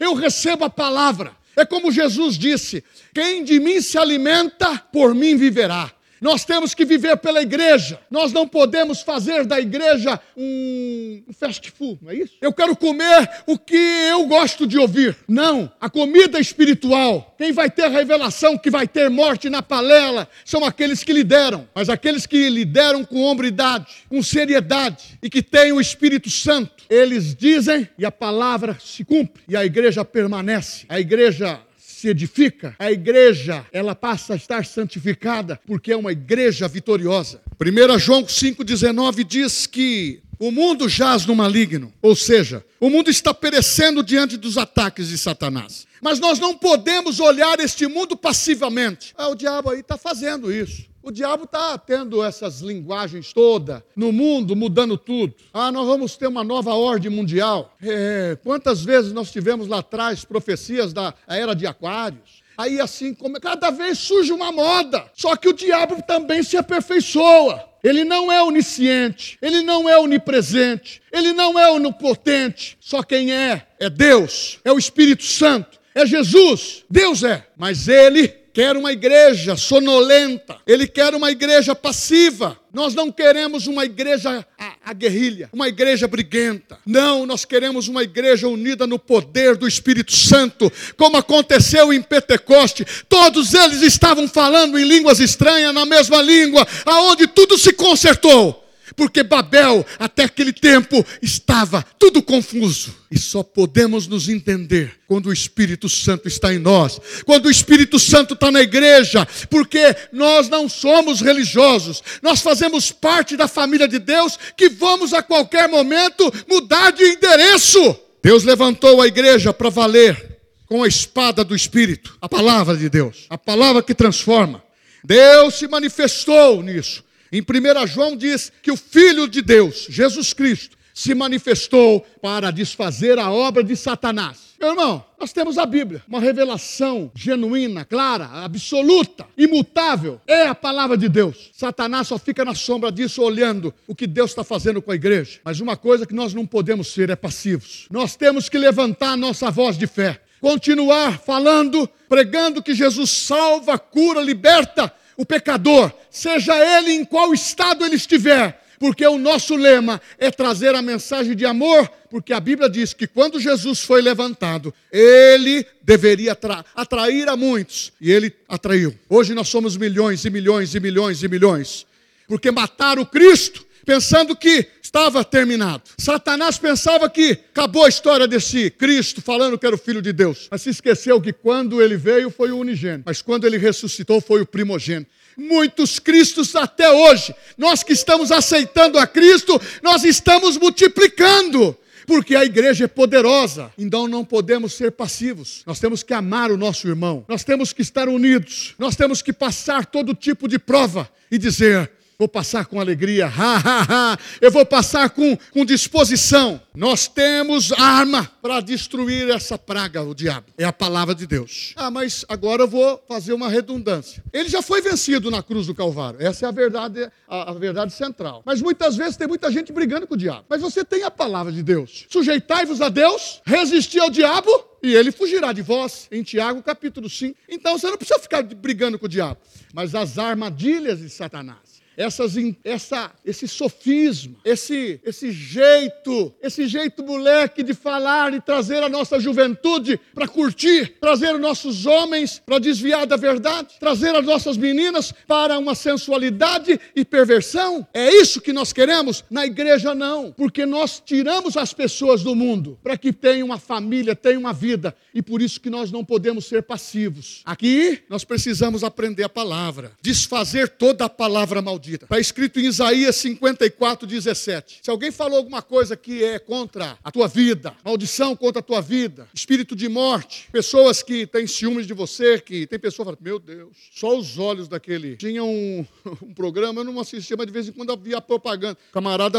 eu 0.00 0.14
recebo 0.14 0.64
a 0.64 0.70
palavra. 0.70 1.32
É 1.56 1.64
como 1.64 1.92
Jesus 1.92 2.36
disse: 2.36 2.84
quem 3.14 3.44
de 3.44 3.60
mim 3.60 3.80
se 3.80 3.96
alimenta, 3.96 4.78
por 4.92 5.14
mim 5.14 5.36
viverá. 5.36 5.90
Nós 6.20 6.44
temos 6.44 6.74
que 6.74 6.84
viver 6.84 7.16
pela 7.16 7.40
igreja. 7.40 7.98
Nós 8.10 8.32
não 8.32 8.46
podemos 8.46 9.00
fazer 9.00 9.46
da 9.46 9.58
igreja 9.58 10.20
um 10.36 11.22
fast 11.32 11.70
food, 11.70 11.98
não 12.02 12.10
é 12.10 12.16
isso? 12.16 12.34
Eu 12.40 12.52
quero 12.52 12.76
comer 12.76 13.28
o 13.46 13.58
que 13.58 13.76
eu 13.76 14.26
gosto 14.26 14.66
de 14.66 14.78
ouvir. 14.78 15.16
Não, 15.26 15.70
a 15.80 15.88
comida 15.88 16.38
espiritual. 16.38 17.34
Quem 17.38 17.52
vai 17.52 17.70
ter 17.70 17.88
revelação, 17.88 18.58
que 18.58 18.70
vai 18.70 18.86
ter 18.86 19.08
morte 19.08 19.48
na 19.48 19.62
palela, 19.62 20.28
são 20.44 20.64
aqueles 20.64 21.02
que 21.02 21.12
lideram. 21.12 21.68
Mas 21.74 21.88
aqueles 21.88 22.26
que 22.26 22.48
lideram 22.50 23.04
com 23.04 23.22
hombridade, 23.22 23.86
com 24.08 24.22
seriedade 24.22 25.18
e 25.22 25.30
que 25.30 25.42
têm 25.42 25.72
o 25.72 25.80
Espírito 25.80 26.28
Santo, 26.28 26.84
eles 26.88 27.34
dizem 27.34 27.88
e 27.96 28.04
a 28.04 28.12
palavra 28.12 28.76
se 28.80 29.04
cumpre 29.04 29.42
e 29.48 29.56
a 29.56 29.64
igreja 29.64 30.04
permanece. 30.04 30.84
A 30.88 31.00
igreja 31.00 31.60
se 32.00 32.08
edifica, 32.08 32.74
a 32.78 32.90
igreja, 32.90 33.66
ela 33.70 33.94
passa 33.94 34.32
a 34.32 34.36
estar 34.36 34.64
santificada, 34.64 35.60
porque 35.66 35.92
é 35.92 35.96
uma 35.96 36.12
igreja 36.12 36.66
vitoriosa. 36.66 37.42
1 37.60 37.98
João 37.98 38.24
5,19 38.24 39.22
diz 39.22 39.66
que 39.66 40.22
o 40.38 40.50
mundo 40.50 40.88
jaz 40.88 41.26
no 41.26 41.36
maligno, 41.36 41.92
ou 42.00 42.16
seja, 42.16 42.64
o 42.80 42.88
mundo 42.88 43.10
está 43.10 43.34
perecendo 43.34 44.02
diante 44.02 44.38
dos 44.38 44.56
ataques 44.56 45.08
de 45.08 45.18
Satanás. 45.18 45.86
Mas 46.00 46.18
nós 46.18 46.38
não 46.38 46.56
podemos 46.56 47.20
olhar 47.20 47.60
este 47.60 47.86
mundo 47.86 48.16
passivamente. 48.16 49.12
Ah, 49.14 49.28
o 49.28 49.34
diabo 49.34 49.68
aí 49.68 49.80
está 49.80 49.98
fazendo 49.98 50.50
isso. 50.50 50.89
O 51.02 51.10
diabo 51.10 51.44
está 51.44 51.78
tendo 51.78 52.22
essas 52.22 52.60
linguagens 52.60 53.32
todas 53.32 53.82
no 53.96 54.12
mundo, 54.12 54.54
mudando 54.54 54.98
tudo. 54.98 55.34
Ah, 55.52 55.72
nós 55.72 55.86
vamos 55.86 56.14
ter 56.16 56.26
uma 56.26 56.44
nova 56.44 56.74
ordem 56.74 57.10
mundial. 57.10 57.74
É, 57.82 58.36
quantas 58.42 58.84
vezes 58.84 59.12
nós 59.12 59.30
tivemos 59.30 59.66
lá 59.66 59.78
atrás 59.78 60.24
profecias 60.26 60.92
da 60.92 61.14
era 61.26 61.54
de 61.54 61.66
Aquários? 61.66 62.42
Aí 62.56 62.78
assim, 62.78 63.14
como 63.14 63.40
cada 63.40 63.70
vez 63.70 63.98
surge 63.98 64.30
uma 64.30 64.52
moda. 64.52 65.10
Só 65.14 65.34
que 65.36 65.48
o 65.48 65.54
diabo 65.54 66.02
também 66.02 66.42
se 66.42 66.58
aperfeiçoa. 66.58 67.64
Ele 67.82 68.04
não 68.04 68.30
é 68.30 68.42
onisciente, 68.42 69.38
ele 69.40 69.62
não 69.62 69.88
é 69.88 69.98
onipresente, 69.98 71.00
ele 71.10 71.32
não 71.32 71.58
é 71.58 71.70
onipotente. 71.70 72.76
Só 72.78 73.02
quem 73.02 73.32
é 73.32 73.66
é 73.78 73.88
Deus, 73.88 74.58
é 74.62 74.70
o 74.70 74.78
Espírito 74.78 75.24
Santo, 75.24 75.80
é 75.94 76.04
Jesus. 76.04 76.84
Deus 76.90 77.24
é, 77.24 77.46
mas 77.56 77.88
ele 77.88 78.39
quer 78.60 78.76
uma 78.76 78.92
igreja 78.92 79.56
sonolenta, 79.56 80.58
ele 80.66 80.86
quer 80.86 81.14
uma 81.14 81.30
igreja 81.30 81.74
passiva. 81.74 82.60
Nós 82.70 82.94
não 82.94 83.10
queremos 83.10 83.66
uma 83.66 83.86
igreja 83.86 84.46
a, 84.58 84.74
a, 84.84 84.92
guerrilha, 84.92 85.48
uma 85.50 85.66
igreja 85.66 86.06
briguenta. 86.06 86.78
Não, 86.84 87.24
nós 87.24 87.46
queremos 87.46 87.88
uma 87.88 88.02
igreja 88.02 88.46
unida 88.48 88.86
no 88.86 88.98
poder 88.98 89.56
do 89.56 89.66
Espírito 89.66 90.12
Santo, 90.12 90.70
como 90.94 91.16
aconteceu 91.16 91.90
em 91.90 92.02
Pentecoste. 92.02 92.86
Todos 93.08 93.54
eles 93.54 93.80
estavam 93.80 94.28
falando 94.28 94.78
em 94.78 94.84
línguas 94.84 95.20
estranhas, 95.20 95.72
na 95.72 95.86
mesma 95.86 96.20
língua, 96.20 96.68
aonde 96.84 97.26
tudo 97.28 97.56
se 97.56 97.72
consertou 97.72 98.59
porque 98.96 99.22
Babel, 99.22 99.84
até 99.98 100.24
aquele 100.24 100.52
tempo, 100.52 101.04
estava 101.22 101.84
tudo 101.98 102.22
confuso. 102.22 102.94
E 103.10 103.18
só 103.18 103.42
podemos 103.42 104.06
nos 104.06 104.28
entender 104.28 105.00
quando 105.06 105.26
o 105.26 105.32
Espírito 105.32 105.88
Santo 105.88 106.28
está 106.28 106.54
em 106.54 106.58
nós, 106.58 107.00
quando 107.24 107.46
o 107.46 107.50
Espírito 107.50 107.98
Santo 107.98 108.34
está 108.34 108.50
na 108.50 108.60
igreja, 108.60 109.26
porque 109.48 109.96
nós 110.12 110.48
não 110.48 110.68
somos 110.68 111.20
religiosos, 111.20 112.02
nós 112.22 112.40
fazemos 112.40 112.92
parte 112.92 113.36
da 113.36 113.48
família 113.48 113.88
de 113.88 113.98
Deus 113.98 114.38
que 114.56 114.68
vamos 114.68 115.12
a 115.12 115.22
qualquer 115.22 115.68
momento 115.68 116.32
mudar 116.48 116.92
de 116.92 117.02
endereço. 117.04 117.96
Deus 118.22 118.44
levantou 118.44 119.00
a 119.00 119.06
igreja 119.06 119.52
para 119.52 119.70
valer 119.70 120.38
com 120.66 120.84
a 120.84 120.88
espada 120.88 121.42
do 121.42 121.56
Espírito, 121.56 122.16
a 122.20 122.28
palavra 122.28 122.76
de 122.76 122.88
Deus, 122.88 123.26
a 123.28 123.36
palavra 123.36 123.82
que 123.82 123.94
transforma. 123.94 124.62
Deus 125.02 125.54
se 125.54 125.66
manifestou 125.66 126.62
nisso. 126.62 127.02
Em 127.32 127.40
1 127.40 127.86
João 127.86 128.16
diz 128.16 128.50
que 128.60 128.72
o 128.72 128.76
Filho 128.76 129.28
de 129.28 129.40
Deus, 129.40 129.86
Jesus 129.88 130.32
Cristo, 130.32 130.76
se 130.92 131.14
manifestou 131.14 132.04
para 132.20 132.50
desfazer 132.50 133.18
a 133.18 133.30
obra 133.30 133.62
de 133.62 133.76
Satanás. 133.76 134.50
Meu 134.60 134.70
irmão, 134.70 135.04
nós 135.18 135.32
temos 135.32 135.56
a 135.56 135.64
Bíblia, 135.64 136.02
uma 136.08 136.20
revelação 136.20 137.10
genuína, 137.14 137.84
clara, 137.84 138.26
absoluta, 138.26 139.26
imutável. 139.38 140.20
É 140.26 140.48
a 140.48 140.54
palavra 140.54 140.98
de 140.98 141.08
Deus. 141.08 141.50
Satanás 141.54 142.08
só 142.08 142.18
fica 142.18 142.44
na 142.44 142.54
sombra 142.54 142.90
disso, 142.90 143.22
olhando 143.22 143.72
o 143.86 143.94
que 143.94 144.06
Deus 144.06 144.32
está 144.32 144.42
fazendo 144.42 144.82
com 144.82 144.90
a 144.90 144.96
igreja. 144.96 145.40
Mas 145.44 145.60
uma 145.60 145.76
coisa 145.76 146.04
que 146.04 146.12
nós 146.12 146.34
não 146.34 146.44
podemos 146.44 146.88
ser 146.88 147.08
é 147.10 147.16
passivos. 147.16 147.86
Nós 147.90 148.16
temos 148.16 148.48
que 148.48 148.58
levantar 148.58 149.12
a 149.12 149.16
nossa 149.16 149.50
voz 149.50 149.78
de 149.78 149.86
fé, 149.86 150.20
continuar 150.40 151.20
falando, 151.20 151.88
pregando 152.08 152.62
que 152.62 152.74
Jesus 152.74 153.08
salva, 153.08 153.78
cura, 153.78 154.20
liberta 154.20 154.92
o 155.20 155.26
pecador, 155.26 155.92
seja 156.10 156.54
ele 156.78 156.92
em 156.92 157.04
qual 157.04 157.34
estado 157.34 157.84
ele 157.84 157.96
estiver, 157.96 158.58
porque 158.78 159.06
o 159.06 159.18
nosso 159.18 159.54
lema 159.54 160.00
é 160.18 160.30
trazer 160.30 160.74
a 160.74 160.80
mensagem 160.80 161.36
de 161.36 161.44
amor, 161.44 161.86
porque 162.08 162.32
a 162.32 162.40
Bíblia 162.40 162.70
diz 162.70 162.94
que 162.94 163.06
quando 163.06 163.38
Jesus 163.38 163.80
foi 163.80 164.00
levantado, 164.00 164.72
ele 164.90 165.66
deveria 165.82 166.32
atra 166.32 166.64
atrair 166.74 167.28
a 167.28 167.36
muitos, 167.36 167.92
e 168.00 168.10
ele 168.10 168.34
atraiu. 168.48 168.98
Hoje 169.10 169.34
nós 169.34 169.48
somos 169.48 169.76
milhões 169.76 170.24
e 170.24 170.30
milhões 170.30 170.74
e 170.74 170.80
milhões 170.80 171.22
e 171.22 171.28
milhões, 171.28 171.86
porque 172.30 172.52
mataram 172.52 173.04
Cristo 173.04 173.66
pensando 173.84 174.36
que 174.36 174.64
estava 174.80 175.24
terminado. 175.24 175.82
Satanás 175.98 176.58
pensava 176.58 177.10
que 177.10 177.32
acabou 177.50 177.84
a 177.84 177.88
história 177.88 178.28
desse 178.28 178.70
Cristo 178.70 179.20
falando 179.20 179.58
que 179.58 179.66
era 179.66 179.74
o 179.74 179.78
filho 179.78 180.00
de 180.00 180.12
Deus, 180.12 180.46
mas 180.48 180.62
se 180.62 180.70
esqueceu 180.70 181.20
que 181.20 181.32
quando 181.32 181.82
ele 181.82 181.96
veio 181.96 182.30
foi 182.30 182.52
o 182.52 182.58
unigênito, 182.58 183.02
mas 183.04 183.20
quando 183.20 183.48
ele 183.48 183.58
ressuscitou 183.58 184.20
foi 184.20 184.42
o 184.42 184.46
primogênito. 184.46 185.10
Muitos 185.36 185.98
Cristos 185.98 186.54
até 186.54 186.88
hoje, 186.88 187.34
nós 187.58 187.82
que 187.82 187.92
estamos 187.92 188.30
aceitando 188.30 188.96
a 188.96 189.08
Cristo, 189.08 189.60
nós 189.82 190.04
estamos 190.04 190.56
multiplicando 190.56 191.76
porque 192.06 192.36
a 192.36 192.44
igreja 192.44 192.84
é 192.84 192.88
poderosa, 192.88 193.72
então 193.76 194.06
não 194.06 194.24
podemos 194.24 194.74
ser 194.74 194.92
passivos. 194.92 195.62
Nós 195.66 195.80
temos 195.80 196.04
que 196.04 196.14
amar 196.14 196.52
o 196.52 196.56
nosso 196.56 196.86
irmão, 196.86 197.24
nós 197.26 197.42
temos 197.42 197.72
que 197.72 197.82
estar 197.82 198.08
unidos, 198.08 198.76
nós 198.78 198.94
temos 198.94 199.20
que 199.20 199.32
passar 199.32 199.84
todo 199.84 200.14
tipo 200.14 200.46
de 200.46 200.60
prova 200.60 201.10
e 201.28 201.36
dizer: 201.36 201.90
vou 202.20 202.28
passar 202.28 202.66
com 202.66 202.78
alegria, 202.78 203.24
ha, 203.26 203.56
ha, 203.56 203.86
ha. 203.88 204.18
eu 204.42 204.50
vou 204.50 204.66
passar 204.66 205.08
com, 205.08 205.38
com 205.50 205.64
disposição. 205.64 206.60
Nós 206.74 207.08
temos 207.08 207.72
arma 207.72 208.30
para 208.42 208.60
destruir 208.60 209.30
essa 209.30 209.56
praga, 209.56 210.02
o 210.02 210.14
diabo. 210.14 210.48
É 210.58 210.64
a 210.64 210.72
palavra 210.72 211.14
de 211.14 211.26
Deus. 211.26 211.72
Ah, 211.76 211.90
mas 211.90 212.22
agora 212.28 212.64
eu 212.64 212.68
vou 212.68 213.02
fazer 213.08 213.32
uma 213.32 213.48
redundância. 213.48 214.22
Ele 214.34 214.50
já 214.50 214.60
foi 214.60 214.82
vencido 214.82 215.30
na 215.30 215.42
cruz 215.42 215.66
do 215.66 215.74
Calvário. 215.74 216.20
Essa 216.20 216.44
é 216.44 216.48
a 216.50 216.52
verdade, 216.52 217.10
a, 217.26 217.52
a 217.52 217.54
verdade 217.54 217.94
central. 217.94 218.42
Mas 218.44 218.60
muitas 218.60 218.96
vezes 218.96 219.16
tem 219.16 219.26
muita 219.26 219.50
gente 219.50 219.72
brigando 219.72 220.06
com 220.06 220.12
o 220.12 220.18
diabo. 220.18 220.44
Mas 220.46 220.60
você 220.60 220.84
tem 220.84 221.02
a 221.04 221.10
palavra 221.10 221.50
de 221.50 221.62
Deus. 221.62 222.04
Sujeitai-vos 222.10 222.82
a 222.82 222.90
Deus, 222.90 223.40
resistir 223.46 223.98
ao 223.98 224.10
diabo 224.10 224.50
e 224.82 224.94
ele 224.94 225.10
fugirá 225.10 225.54
de 225.54 225.62
vós, 225.62 226.06
em 226.12 226.22
Tiago 226.22 226.62
capítulo 226.62 227.08
5. 227.08 227.34
Então 227.48 227.78
você 227.78 227.86
não 227.86 227.96
precisa 227.96 228.20
ficar 228.20 228.42
brigando 228.42 228.98
com 228.98 229.06
o 229.06 229.08
diabo, 229.08 229.40
mas 229.72 229.94
as 229.94 230.18
armadilhas 230.18 230.98
de 230.98 231.08
Satanás 231.08 231.79
essas, 232.00 232.34
essa, 232.64 233.12
esse 233.22 233.46
sofisma, 233.46 234.34
esse, 234.42 234.98
esse 235.04 235.30
jeito, 235.30 236.32
esse 236.40 236.66
jeito 236.66 237.04
moleque 237.04 237.62
de 237.62 237.74
falar 237.74 238.32
e 238.32 238.40
trazer 238.40 238.82
a 238.82 238.88
nossa 238.88 239.20
juventude 239.20 240.00
para 240.14 240.26
curtir, 240.26 240.94
trazer 240.98 241.34
os 241.34 241.40
nossos 241.40 241.84
homens 241.84 242.40
para 242.44 242.58
desviar 242.58 243.06
da 243.06 243.18
verdade, 243.18 243.74
trazer 243.78 244.16
as 244.16 244.24
nossas 244.24 244.56
meninas 244.56 245.12
para 245.28 245.58
uma 245.58 245.74
sensualidade 245.74 246.80
e 246.96 247.04
perversão. 247.04 247.86
É 247.92 248.10
isso 248.14 248.40
que 248.40 248.52
nós 248.52 248.72
queremos? 248.72 249.22
Na 249.30 249.44
igreja 249.44 249.94
não, 249.94 250.32
porque 250.32 250.64
nós 250.64 251.02
tiramos 251.04 251.54
as 251.58 251.74
pessoas 251.74 252.22
do 252.22 252.34
mundo 252.34 252.78
para 252.82 252.96
que 252.96 253.12
tenham 253.12 253.48
uma 253.48 253.58
família, 253.58 254.16
tenham 254.16 254.40
uma 254.40 254.54
vida, 254.54 254.96
e 255.14 255.20
por 255.20 255.42
isso 255.42 255.60
que 255.60 255.68
nós 255.68 255.92
não 255.92 256.02
podemos 256.02 256.46
ser 256.46 256.62
passivos. 256.62 257.42
Aqui 257.44 258.00
nós 258.08 258.24
precisamos 258.24 258.82
aprender 258.82 259.24
a 259.24 259.28
palavra, 259.28 259.92
desfazer 260.00 260.70
toda 260.70 261.04
a 261.04 261.08
palavra 261.10 261.60
maldita 261.60 261.89
maldita. 261.90 262.04
Está 262.04 262.18
escrito 262.18 262.60
em 262.60 262.66
Isaías 262.66 263.16
54, 263.16 264.06
17. 264.06 264.80
Se 264.82 264.90
alguém 264.90 265.10
falou 265.10 265.38
alguma 265.38 265.62
coisa 265.62 265.96
que 265.96 266.22
é 266.22 266.38
contra 266.38 266.98
a 267.02 267.10
tua 267.10 267.26
vida, 267.26 267.74
maldição 267.84 268.36
contra 268.36 268.60
a 268.60 268.62
tua 268.62 268.80
vida, 268.80 269.28
espírito 269.34 269.74
de 269.74 269.88
morte, 269.88 270.48
pessoas 270.52 271.02
que 271.02 271.26
têm 271.26 271.46
ciúmes 271.46 271.86
de 271.86 271.94
você, 271.94 272.40
que 272.40 272.66
tem 272.66 272.78
pessoa 272.78 273.04
que 273.06 273.12
fala, 273.12 273.18
meu 273.20 273.38
Deus, 273.38 273.76
só 273.92 274.16
os 274.16 274.38
olhos 274.38 274.68
daquele. 274.68 275.16
Tinha 275.16 275.42
um, 275.42 275.86
um 276.22 276.34
programa, 276.34 276.80
eu 276.80 276.84
não 276.84 276.98
assistia, 277.00 277.36
mas 277.36 277.46
de 277.46 277.52
vez 277.52 277.68
em 277.68 277.72
quando 277.72 277.92
havia 277.92 278.20
propaganda. 278.20 278.78
O 278.90 278.92
camarada 278.92 279.38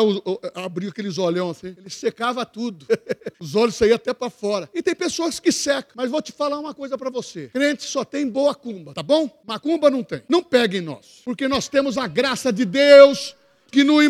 abriu 0.55 0.89
aqueles 0.89 1.17
olhão 1.17 1.51
assim, 1.51 1.75
ele 1.77 1.89
secava 1.89 2.45
tudo. 2.45 2.85
os 3.39 3.55
olhos 3.55 3.75
saíam 3.75 3.95
até 3.95 4.13
para 4.13 4.29
fora. 4.29 4.69
E 4.73 4.81
tem 4.81 4.95
pessoas 4.95 5.39
que 5.39 5.51
secam, 5.51 5.91
mas 5.95 6.09
vou 6.09 6.21
te 6.21 6.31
falar 6.31 6.59
uma 6.59 6.73
coisa 6.73 6.97
para 6.97 7.09
você. 7.09 7.49
Crente 7.49 7.83
só 7.83 8.03
tem 8.03 8.27
boa 8.27 8.53
cumba, 8.55 8.93
tá 8.93 9.03
bom? 9.03 9.29
Macumba 9.45 9.89
não 9.89 10.03
tem. 10.03 10.21
Não 10.27 10.43
pegue 10.43 10.81
nós, 10.81 11.21
porque 11.23 11.47
nós 11.47 11.67
temos 11.67 11.97
a 11.97 12.07
graça 12.07 12.40
graça 12.41 12.51
de 12.51 12.65
Deus 12.65 13.36
que 13.71 13.84
não 13.84 14.01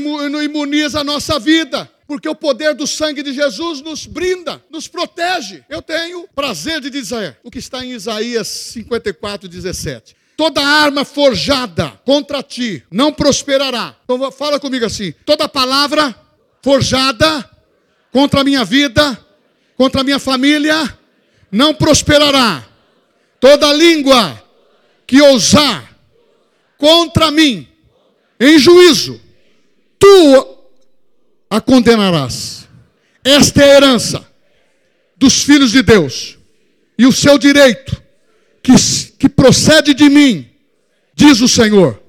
imuniza 0.42 1.02
a 1.02 1.04
nossa 1.04 1.38
vida 1.38 1.90
porque 2.08 2.28
o 2.28 2.36
poder 2.36 2.74
do 2.74 2.86
sangue 2.86 3.24
de 3.24 3.34
Jesus 3.34 3.82
nos 3.82 4.06
brinda, 4.06 4.62
nos 4.70 4.86
protege. 4.86 5.64
Eu 5.70 5.82
tenho 5.82 6.28
prazer 6.36 6.82
de 6.82 6.90
dizer 6.90 7.38
o 7.42 7.50
que 7.50 7.60
está 7.60 7.86
em 7.86 7.92
Isaías 7.92 8.48
54, 8.48 9.48
17. 9.48 10.16
Toda 10.36 10.62
arma 10.62 11.06
forjada 11.06 11.90
contra 12.04 12.44
ti 12.44 12.84
não 12.92 13.14
prosperará. 13.14 13.96
Então 14.04 14.30
fala 14.32 14.60
comigo 14.60 14.86
assim: 14.86 15.14
toda 15.26 15.48
palavra 15.48 16.14
forjada 16.62 17.50
contra 18.12 18.42
a 18.42 18.44
minha 18.44 18.66
vida, 18.66 19.18
contra 19.78 20.02
a 20.02 20.04
minha 20.04 20.20
família, 20.20 20.98
não 21.50 21.74
prosperará. 21.74 22.66
Toda 23.40 23.72
língua 23.72 24.42
que 25.08 25.22
ousar 25.22 25.96
contra 26.78 27.32
mim 27.32 27.71
em 28.42 28.58
juízo, 28.58 29.22
tu 30.00 30.58
a 31.48 31.62
condenarás. 31.62 32.68
Esta 33.24 33.62
é 33.62 33.72
a 33.72 33.76
herança 33.76 34.28
dos 35.16 35.44
filhos 35.44 35.72
de 35.72 35.84
Deus 35.84 36.40
e 36.98 37.06
o 37.06 37.12
seu 37.12 37.38
direito 37.38 38.02
que, 38.64 38.74
que 39.20 39.30
procede 39.30 39.94
de 39.94 40.10
mim, 40.10 40.50
diz 41.14 41.40
o 41.40 41.48
Senhor. 41.48 42.02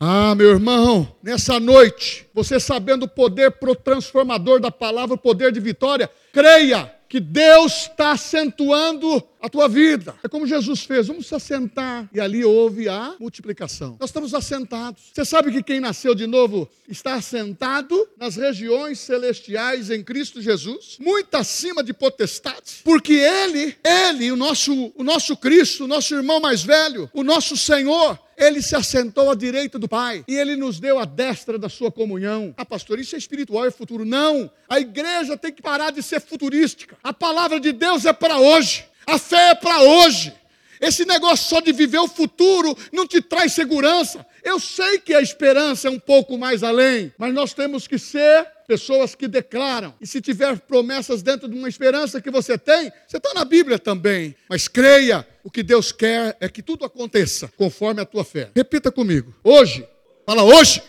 Ah, 0.00 0.34
meu 0.34 0.50
irmão, 0.50 1.16
nessa 1.22 1.60
noite, 1.60 2.26
você 2.34 2.58
sabendo 2.58 3.04
o 3.04 3.08
poder 3.08 3.52
transformador 3.84 4.60
da 4.60 4.70
palavra, 4.70 5.14
o 5.14 5.18
poder 5.18 5.52
de 5.52 5.60
vitória, 5.60 6.10
creia 6.32 6.92
que 7.08 7.20
Deus 7.20 7.82
está 7.82 8.12
acentuando 8.12 9.22
a 9.40 9.48
tua 9.48 9.68
vida. 9.68 10.14
É 10.22 10.28
como 10.28 10.46
Jesus 10.46 10.82
fez, 10.82 11.06
vamos 11.06 11.26
se 11.26 11.34
assentar. 11.34 12.08
E 12.12 12.20
ali 12.20 12.44
houve 12.44 12.88
a 12.88 13.14
multiplicação. 13.18 13.96
Nós 14.00 14.10
estamos 14.10 14.34
assentados. 14.34 15.02
Você 15.12 15.24
sabe 15.24 15.52
que 15.52 15.62
quem 15.62 15.80
nasceu 15.80 16.14
de 16.14 16.26
novo 16.26 16.68
está 16.88 17.14
assentado 17.14 18.08
nas 18.16 18.36
regiões 18.36 18.98
celestiais 18.98 19.90
em 19.90 20.02
Cristo 20.02 20.40
Jesus, 20.40 20.96
muito 21.00 21.34
acima 21.34 21.82
de 21.82 21.92
potestades, 21.92 22.80
porque 22.82 23.12
Ele, 23.12 23.76
Ele, 23.84 24.32
o 24.32 24.36
nosso, 24.36 24.92
o 24.96 25.04
nosso 25.04 25.36
Cristo, 25.36 25.84
o 25.84 25.88
nosso 25.88 26.14
irmão 26.14 26.40
mais 26.40 26.62
velho, 26.62 27.10
o 27.12 27.22
nosso 27.22 27.56
Senhor, 27.56 28.18
ele 28.38 28.62
se 28.62 28.76
assentou 28.76 29.30
à 29.30 29.34
direita 29.34 29.78
do 29.78 29.88
Pai 29.88 30.24
e 30.28 30.34
ele 30.36 30.54
nos 30.54 30.78
deu 30.78 30.98
a 30.98 31.04
destra 31.04 31.58
da 31.58 31.68
sua 31.68 31.90
comunhão. 31.90 32.54
Ah, 32.56 32.64
pastor, 32.64 32.98
isso 33.00 33.16
é 33.16 33.18
espiritual, 33.18 33.66
é 33.66 33.70
futuro. 33.70 34.04
Não, 34.04 34.48
a 34.68 34.78
igreja 34.78 35.36
tem 35.36 35.52
que 35.52 35.60
parar 35.60 35.90
de 35.90 36.02
ser 36.02 36.20
futurística. 36.20 36.96
A 37.02 37.12
palavra 37.12 37.58
de 37.58 37.72
Deus 37.72 38.04
é 38.04 38.12
para 38.12 38.38
hoje, 38.38 38.84
a 39.08 39.18
fé 39.18 39.50
é 39.50 39.54
para 39.54 39.80
hoje. 39.80 40.34
Esse 40.80 41.04
negócio 41.04 41.48
só 41.48 41.60
de 41.60 41.72
viver 41.72 41.98
o 41.98 42.06
futuro 42.06 42.76
não 42.92 43.06
te 43.06 43.20
traz 43.20 43.52
segurança. 43.52 44.24
Eu 44.44 44.60
sei 44.60 44.98
que 44.98 45.12
a 45.12 45.20
esperança 45.20 45.88
é 45.88 45.90
um 45.90 45.98
pouco 45.98 46.38
mais 46.38 46.62
além, 46.62 47.12
mas 47.18 47.34
nós 47.34 47.52
temos 47.52 47.86
que 47.86 47.98
ser 47.98 48.46
pessoas 48.66 49.14
que 49.14 49.26
declaram. 49.26 49.94
E 50.00 50.06
se 50.06 50.20
tiver 50.20 50.56
promessas 50.60 51.22
dentro 51.22 51.48
de 51.48 51.56
uma 51.56 51.68
esperança 51.68 52.20
que 52.20 52.30
você 52.30 52.56
tem, 52.56 52.92
você 53.08 53.16
está 53.16 53.32
na 53.34 53.44
Bíblia 53.44 53.78
também. 53.78 54.36
Mas 54.48 54.68
creia, 54.68 55.26
o 55.42 55.50
que 55.50 55.62
Deus 55.62 55.90
quer 55.90 56.36
é 56.38 56.48
que 56.48 56.62
tudo 56.62 56.84
aconteça 56.84 57.50
conforme 57.56 58.02
a 58.02 58.04
tua 58.04 58.24
fé. 58.24 58.50
Repita 58.54 58.92
comigo. 58.92 59.34
Hoje, 59.42 59.88
fala 60.24 60.44
hoje. 60.44 60.82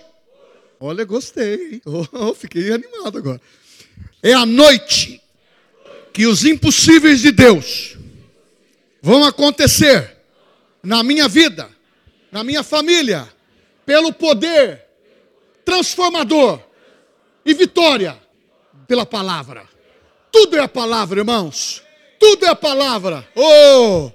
Olha, 0.80 1.04
gostei. 1.06 1.82
Oh, 2.12 2.34
fiquei 2.36 2.72
animado 2.72 3.18
agora. 3.18 3.42
É 4.22 4.34
a 4.34 4.46
noite 4.46 5.22
que 6.14 6.28
os 6.28 6.44
impossíveis 6.46 7.22
de 7.22 7.32
Deus 7.32 7.99
vão 9.02 9.24
acontecer 9.24 10.18
na 10.84 11.04
minha 11.04 11.28
vida, 11.28 11.70
na 12.32 12.44
minha 12.44 12.64
família, 12.64 13.28
pelo 13.86 14.14
poder 14.14 14.86
transformador 15.66 16.60
e 17.46 17.54
vitória 17.54 18.18
pela 18.88 19.06
palavra. 19.06 19.68
Tudo 20.32 20.58
é 20.58 20.62
a 20.62 20.68
palavra, 20.68 21.20
irmãos. 21.20 21.82
Tudo 22.20 22.46
é 22.46 22.50
a 22.50 22.56
palavra. 22.56 23.28
Oh! 23.36 24.12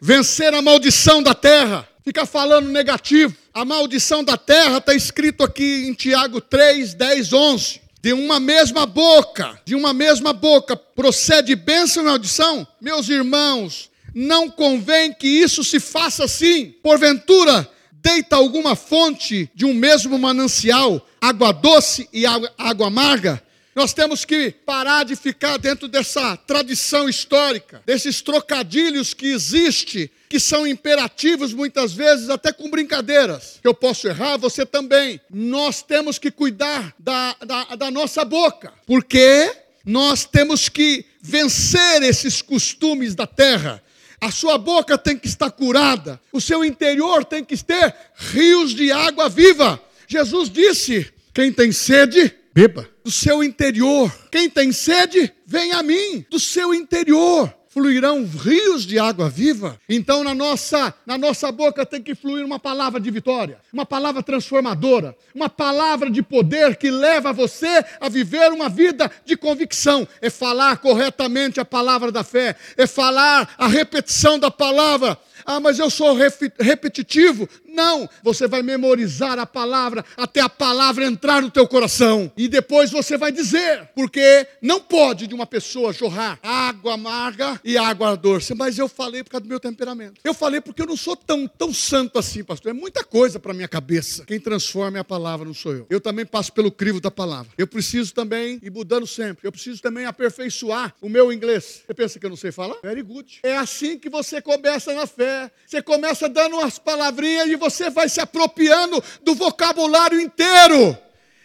Vencer 0.00 0.52
a 0.54 0.62
maldição 0.62 1.22
da 1.22 1.34
terra. 1.34 1.88
Ficar 2.04 2.26
falando 2.26 2.68
negativo. 2.68 3.36
A 3.52 3.64
maldição 3.64 4.22
da 4.22 4.36
terra 4.36 4.78
está 4.78 4.94
escrito 4.94 5.42
aqui 5.42 5.86
em 5.86 5.94
Tiago 5.94 6.40
3, 6.40 6.94
10, 6.94 7.32
11. 7.32 7.80
De 8.00 8.12
uma 8.12 8.38
mesma 8.38 8.86
boca, 8.86 9.60
de 9.64 9.74
uma 9.74 9.92
mesma 9.92 10.32
boca, 10.32 10.76
procede 10.76 11.56
bênção 11.56 12.02
e 12.02 12.06
maldição? 12.06 12.66
Meus 12.80 13.08
irmãos, 13.08 13.90
não 14.14 14.48
convém 14.48 15.12
que 15.12 15.26
isso 15.26 15.64
se 15.64 15.80
faça 15.80 16.24
assim. 16.24 16.74
Porventura, 16.82 17.68
deita 17.92 18.36
alguma 18.36 18.76
fonte 18.76 19.50
de 19.54 19.64
um 19.64 19.74
mesmo 19.74 20.18
manancial 20.18 21.04
água 21.20 21.52
doce 21.52 22.08
e 22.12 22.24
água, 22.24 22.52
água 22.56 22.86
amarga, 22.86 23.42
nós 23.78 23.92
temos 23.94 24.24
que 24.24 24.50
parar 24.50 25.04
de 25.04 25.14
ficar 25.14 25.56
dentro 25.56 25.86
dessa 25.86 26.36
tradição 26.36 27.08
histórica, 27.08 27.80
desses 27.86 28.20
trocadilhos 28.20 29.14
que 29.14 29.28
existem, 29.28 30.10
que 30.28 30.40
são 30.40 30.66
imperativos 30.66 31.54
muitas 31.54 31.92
vezes, 31.92 32.28
até 32.28 32.52
com 32.52 32.68
brincadeiras. 32.68 33.60
Eu 33.62 33.72
posso 33.72 34.08
errar, 34.08 34.36
você 34.36 34.66
também. 34.66 35.20
Nós 35.30 35.80
temos 35.80 36.18
que 36.18 36.28
cuidar 36.28 36.92
da, 36.98 37.36
da, 37.40 37.76
da 37.76 37.88
nossa 37.88 38.24
boca, 38.24 38.72
porque 38.84 39.48
nós 39.84 40.24
temos 40.24 40.68
que 40.68 41.04
vencer 41.22 42.02
esses 42.02 42.42
costumes 42.42 43.14
da 43.14 43.28
terra. 43.28 43.80
A 44.20 44.32
sua 44.32 44.58
boca 44.58 44.98
tem 44.98 45.16
que 45.16 45.28
estar 45.28 45.52
curada, 45.52 46.20
o 46.32 46.40
seu 46.40 46.64
interior 46.64 47.24
tem 47.24 47.44
que 47.44 47.56
ter 47.56 47.94
rios 48.16 48.74
de 48.74 48.90
água 48.90 49.28
viva. 49.28 49.80
Jesus 50.08 50.50
disse: 50.50 51.12
quem 51.32 51.52
tem 51.52 51.70
sede, 51.70 52.34
beba. 52.54 52.88
Do 53.04 53.10
seu 53.10 53.42
interior. 53.42 54.12
Quem 54.30 54.48
tem 54.48 54.72
sede, 54.72 55.32
vem 55.46 55.72
a 55.72 55.82
mim. 55.82 56.24
Do 56.30 56.38
seu 56.38 56.74
interior 56.74 57.52
fluirão 57.78 58.24
rios 58.24 58.84
de 58.84 58.98
água 58.98 59.28
viva. 59.28 59.78
Então 59.88 60.24
na 60.24 60.34
nossa, 60.34 60.92
na 61.06 61.16
nossa 61.16 61.52
boca 61.52 61.86
tem 61.86 62.02
que 62.02 62.14
fluir 62.14 62.44
uma 62.44 62.58
palavra 62.58 62.98
de 62.98 63.08
vitória, 63.08 63.58
uma 63.72 63.86
palavra 63.86 64.20
transformadora, 64.20 65.16
uma 65.32 65.48
palavra 65.48 66.10
de 66.10 66.20
poder 66.20 66.76
que 66.76 66.90
leva 66.90 67.32
você 67.32 67.84
a 68.00 68.08
viver 68.08 68.50
uma 68.50 68.68
vida 68.68 69.08
de 69.24 69.36
convicção. 69.36 70.06
É 70.20 70.28
falar 70.28 70.78
corretamente 70.78 71.60
a 71.60 71.64
palavra 71.64 72.10
da 72.10 72.24
fé, 72.24 72.56
é 72.76 72.86
falar 72.86 73.54
a 73.56 73.68
repetição 73.68 74.38
da 74.38 74.50
palavra. 74.50 75.16
Ah, 75.50 75.60
mas 75.60 75.78
eu 75.78 75.88
sou 75.88 76.14
repetitivo. 76.60 77.48
Não, 77.66 78.06
você 78.22 78.46
vai 78.46 78.62
memorizar 78.62 79.38
a 79.38 79.46
palavra 79.46 80.04
até 80.14 80.42
a 80.42 80.48
palavra 80.48 81.06
entrar 81.06 81.40
no 81.40 81.50
teu 81.50 81.66
coração. 81.66 82.30
E 82.36 82.48
depois 82.48 82.90
você 82.90 83.16
vai 83.16 83.32
dizer, 83.32 83.88
porque 83.94 84.46
não 84.60 84.78
pode 84.78 85.26
de 85.26 85.34
uma 85.34 85.46
pessoa 85.46 85.90
jorrar 85.90 86.38
água 86.42 86.94
amarga 86.94 87.58
e 87.64 87.78
água 87.78 88.14
doce. 88.14 88.52
Mas 88.54 88.76
eu 88.76 88.88
falei 88.88 89.24
por 89.24 89.30
causa 89.30 89.44
do 89.44 89.48
meu 89.48 89.58
temperamento. 89.58 90.20
Eu 90.22 90.34
falei 90.34 90.60
porque 90.60 90.82
eu 90.82 90.86
não 90.86 90.98
sou 90.98 91.16
tão, 91.16 91.48
tão 91.48 91.72
santo 91.72 92.18
assim, 92.18 92.44
pastor. 92.44 92.72
É 92.72 92.74
muita 92.74 93.02
coisa 93.02 93.40
para 93.40 93.54
minha 93.54 93.68
cabeça. 93.68 94.26
Quem 94.26 94.38
transforma 94.38 94.98
é 94.98 95.00
a 95.00 95.04
palavra, 95.04 95.46
não 95.46 95.54
sou 95.54 95.72
eu. 95.72 95.86
Eu 95.88 95.98
também 96.00 96.26
passo 96.26 96.52
pelo 96.52 96.70
crivo 96.70 97.00
da 97.00 97.10
palavra. 97.10 97.50
Eu 97.56 97.66
preciso 97.66 98.12
também 98.12 98.58
ir 98.62 98.70
mudando 98.70 99.06
sempre. 99.06 99.46
Eu 99.46 99.52
preciso 99.52 99.80
também 99.80 100.04
aperfeiçoar 100.04 100.94
o 101.00 101.08
meu 101.08 101.32
inglês. 101.32 101.84
Você 101.86 101.94
pensa 101.94 102.18
que 102.18 102.26
eu 102.26 102.30
não 102.30 102.36
sei 102.36 102.52
falar? 102.52 102.76
Very 102.82 103.02
good. 103.02 103.38
É 103.42 103.56
assim 103.56 103.98
que 103.98 104.10
você 104.10 104.42
começa 104.42 104.92
na 104.92 105.06
fé. 105.06 105.37
Você 105.66 105.82
começa 105.82 106.28
dando 106.28 106.56
umas 106.56 106.78
palavrinhas 106.78 107.48
e 107.48 107.56
você 107.56 107.90
vai 107.90 108.08
se 108.08 108.20
apropriando 108.20 109.02
do 109.22 109.34
vocabulário 109.34 110.20
inteiro. 110.20 110.96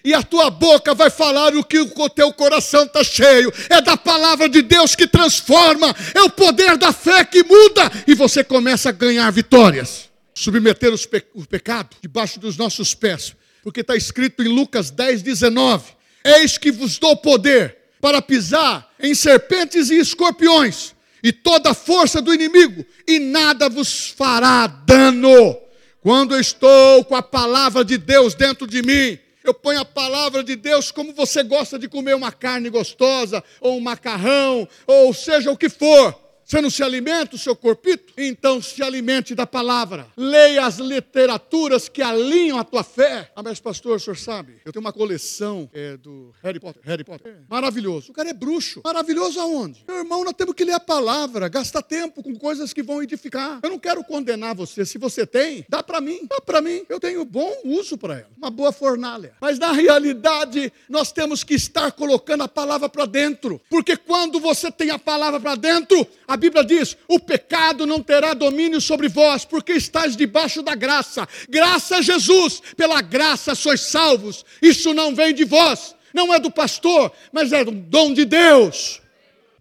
E 0.03 0.13
a 0.13 0.21
tua 0.21 0.49
boca 0.49 0.93
vai 0.93 1.10
falar 1.10 1.56
o 1.56 1.63
que 1.63 1.79
o 1.79 2.10
teu 2.10 2.34
coração 2.34 2.84
está 2.84 3.03
cheio. 3.03 3.53
É 3.69 3.82
da 3.82 3.95
palavra 3.95 4.49
de 4.49 4.62
Deus 4.62 4.95
que 4.95 5.08
transforma, 5.08 5.95
é 6.13 6.21
o 6.21 6.29
poder 6.29 6.77
da 6.77 6.91
fé 6.91 7.23
que 7.23 7.43
muda, 7.43 7.89
e 8.06 8.13
você 8.13 8.43
começa 8.43 8.89
a 8.89 8.91
ganhar 8.91 9.32
vitórias. 9.32 10.10
Submeter 10.34 10.91
pe 11.08 11.23
o 11.34 11.45
pecado 11.45 11.95
debaixo 12.01 12.39
dos 12.39 12.58
nossos 12.58 12.93
pés, 12.93 13.36
porque 13.63 13.82
está 13.82 13.95
escrito 13.95 14.43
em 14.43 14.47
Lucas 14.47 14.91
10, 14.91 15.21
19: 15.21 15.93
Eis 16.23 16.58
que 16.58 16.71
vos 16.71 16.97
dou 16.97 17.15
poder 17.15 17.77
para 18.01 18.21
pisar 18.21 18.91
em 18.99 19.15
serpentes 19.15 19.89
e 19.89 19.97
escorpiões, 19.97 20.92
e 21.23 21.31
toda 21.31 21.71
a 21.71 21.73
força 21.73 22.21
do 22.21 22.33
inimigo, 22.33 22.86
e 23.07 23.17
nada 23.17 23.69
vos 23.69 24.09
fará 24.09 24.67
dano. 24.67 25.57
Quando 26.01 26.36
eu 26.36 26.41
estou 26.41 27.05
com 27.05 27.15
a 27.15 27.23
palavra 27.23 27.86
de 27.86 27.97
Deus 27.97 28.36
dentro 28.36 28.67
de 28.67 28.81
mim, 28.81 29.17
eu 29.41 29.53
ponho 29.53 29.79
a 29.79 29.86
palavra 29.86 30.43
de 30.43 30.55
Deus 30.55 30.91
como 30.91 31.13
você 31.13 31.41
gosta 31.43 31.79
de 31.79 31.88
comer 31.88 32.13
uma 32.15 32.31
carne 32.31 32.69
gostosa, 32.69 33.43
ou 33.62 33.77
um 33.77 33.81
macarrão, 33.81 34.67
ou 34.86 35.13
seja 35.13 35.50
o 35.50 35.58
que 35.58 35.69
for. 35.69 36.23
Você 36.54 36.62
não 36.62 36.69
se 36.69 36.83
alimenta 36.83 37.35
o 37.35 37.39
seu 37.39 37.56
corpito? 37.56 38.13
Então 38.15 38.62
se 38.62 38.83
alimente 38.83 39.33
da 39.33 39.47
palavra. 39.47 40.06
Leia 40.15 40.67
as 40.67 40.77
literaturas 40.77 41.89
que 41.89 41.99
alinham 41.99 42.60
a 42.60 42.63
tua 42.63 42.83
fé. 42.83 43.31
Ah, 43.35 43.41
mas 43.41 43.60
pastor, 43.60 43.95
o 43.95 43.99
senhor 43.99 44.15
sabe, 44.15 44.62
eu 44.63 44.71
tenho 44.71 44.85
uma 44.85 44.93
coleção 44.93 45.67
é, 45.73 45.97
do 45.97 46.31
Harry 46.43 46.60
Potter. 46.60 46.83
Harry 46.85 47.04
Potter. 47.04 47.31
É. 47.31 47.37
Maravilhoso. 47.49 48.12
O 48.12 48.13
cara 48.13 48.29
é 48.29 48.33
bruxo. 48.33 48.81
Maravilhoso 48.83 49.39
aonde? 49.39 49.83
Meu 49.87 49.97
irmão, 49.97 50.23
nós 50.23 50.35
temos 50.37 50.54
que 50.54 50.63
ler 50.63 50.73
a 50.73 50.79
palavra, 50.79 51.49
gastar 51.49 51.81
tempo 51.81 52.21
com 52.21 52.35
coisas 52.35 52.71
que 52.71 52.83
vão 52.83 53.01
edificar. 53.01 53.60
Eu 53.63 53.71
não 53.71 53.79
quero 53.79 54.04
condenar 54.04 54.54
você. 54.54 54.85
Se 54.85 54.99
você 54.99 55.25
tem, 55.25 55.65
dá 55.67 55.81
para 55.81 55.99
mim. 55.99 56.19
Dá 56.29 56.39
para 56.39 56.62
mim. 56.62 56.85
Eu 56.87 56.99
tenho 56.99 57.25
bom 57.25 57.51
uso 57.65 57.97
para 57.97 58.19
ela. 58.19 58.29
Uma 58.37 58.51
boa 58.51 58.71
fornalha. 58.71 59.33
Mas 59.41 59.58
na 59.58 59.71
realidade, 59.71 60.71
nós 60.87 61.12
temos 61.12 61.43
que 61.43 61.56
estar 61.56 61.91
colocando 61.93 62.43
a 62.43 62.47
palavra 62.47 62.87
para 62.87 63.08
dentro. 63.08 63.60
Porque 63.71 63.97
quando 63.97 64.39
você 64.39 64.71
tem 64.71 64.91
a 64.91 64.99
palavra 64.99 65.39
para 65.39 65.56
dentro, 65.56 66.08
a 66.27 66.42
Bíblia 66.44 66.65
diz: 66.65 66.98
o 67.08 67.19
pecado 67.19 67.85
não 67.85 68.02
terá 68.02 68.33
domínio 68.33 68.81
sobre 68.81 69.08
vós, 69.08 69.46
porque 69.46 69.71
estáis 69.71 70.15
debaixo 70.15 70.62
da 70.62 70.75
graça. 70.75 71.27
Graça 71.50 71.98
a 71.98 72.02
Jesus, 72.02 72.62
pela 72.75 73.02
graça 73.02 73.56
sois 73.56 73.79
salvos. 73.79 74.44
Isso 74.62 74.94
não 74.94 75.15
vem 75.15 75.33
de 75.33 75.46
vós, 75.46 75.96
não 76.13 76.33
é 76.33 76.39
do 76.39 76.52
pastor, 76.52 77.12
mas 77.31 77.54
é 77.54 77.63
do 77.63 77.71
dom 77.71 78.13
de 78.13 78.25
Deus. 78.25 79.02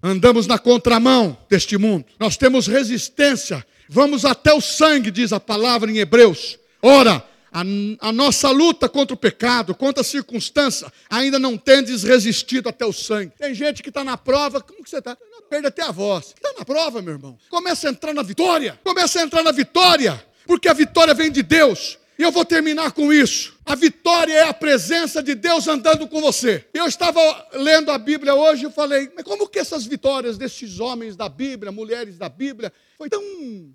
Andamos 0.03 0.49
na 0.49 0.59
contramão 0.59 1.39
deste 1.49 1.79
mundo, 1.79 2.05
nós 2.19 2.37
temos 2.37 2.67
resistência, 2.67 3.65
vamos 3.89 4.25
até 4.25 4.53
o 4.53 4.61
sangue, 4.61 5.13
diz 5.13 5.33
a 5.33 5.39
palavra 5.39 5.89
em 5.89 5.99
Hebreus. 5.99 6.59
Ora, 6.83 7.25
a, 7.53 7.61
a, 8.09 8.13
nossa 8.13 8.51
luta 8.51 8.89
contra 8.89 9.15
o 9.15 9.17
pecado, 9.17 9.73
contra 9.73 10.01
a 10.01 10.05
circunstância, 10.05 10.93
ainda 11.09 11.39
não 11.39 11.57
tendes 11.57 12.03
resistido 12.03 12.69
até 12.69 12.85
o 12.85 12.93
sangue. 12.93 13.33
Tem 13.39 13.55
gente 13.55 13.83
que 13.83 13.91
está 13.91 14.03
na 14.03 14.17
prova, 14.17 14.61
como 14.61 14.83
que 14.83 14.91
você 14.91 14.99
está? 14.99 15.17
Perde 15.53 15.67
até 15.67 15.83
a 15.83 15.91
voz. 15.91 16.29
Está 16.35 16.55
na 16.59 16.65
prova, 16.65 17.03
meu 17.03 17.13
irmão. 17.13 17.39
Começa 17.51 17.87
a 17.87 17.91
entrar 17.91 18.15
na 18.15 18.23
vitória. 18.23 18.81
Começa 18.83 19.21
a 19.21 19.23
entrar 19.23 19.43
na 19.43 19.53
vitória. 19.53 20.25
Porque 20.47 20.67
a 20.67 20.73
vitória 20.73 21.13
vem 21.13 21.31
de 21.31 21.43
Deus. 21.43 21.99
E 22.19 22.23
eu 22.23 22.33
vou 22.33 22.43
terminar 22.43 22.93
com 22.93 23.13
isso. 23.13 23.55
A 23.67 23.75
vitória 23.75 24.33
é 24.33 24.49
a 24.49 24.55
presença 24.55 25.23
de 25.23 25.35
Deus 25.35 25.69
andando 25.69 26.09
com 26.09 26.23
você. 26.23 26.65
Eu 26.73 26.87
estava 26.87 27.21
lendo 27.53 27.91
a 27.91 27.99
Bíblia 27.99 28.35
hoje 28.35 28.67
e 28.67 28.71
falei, 28.71 29.13
mas 29.15 29.25
como 29.27 29.47
que 29.47 29.59
essas 29.59 29.85
vitórias 29.85 30.39
desses 30.39 30.81
homens 30.81 31.17
da 31.17 31.29
Bíblia, 31.29 31.71
mulheres 31.71 32.17
da 32.17 32.31
Bíblia, 32.31 32.73
foi 32.97 33.11
tão 33.11 33.23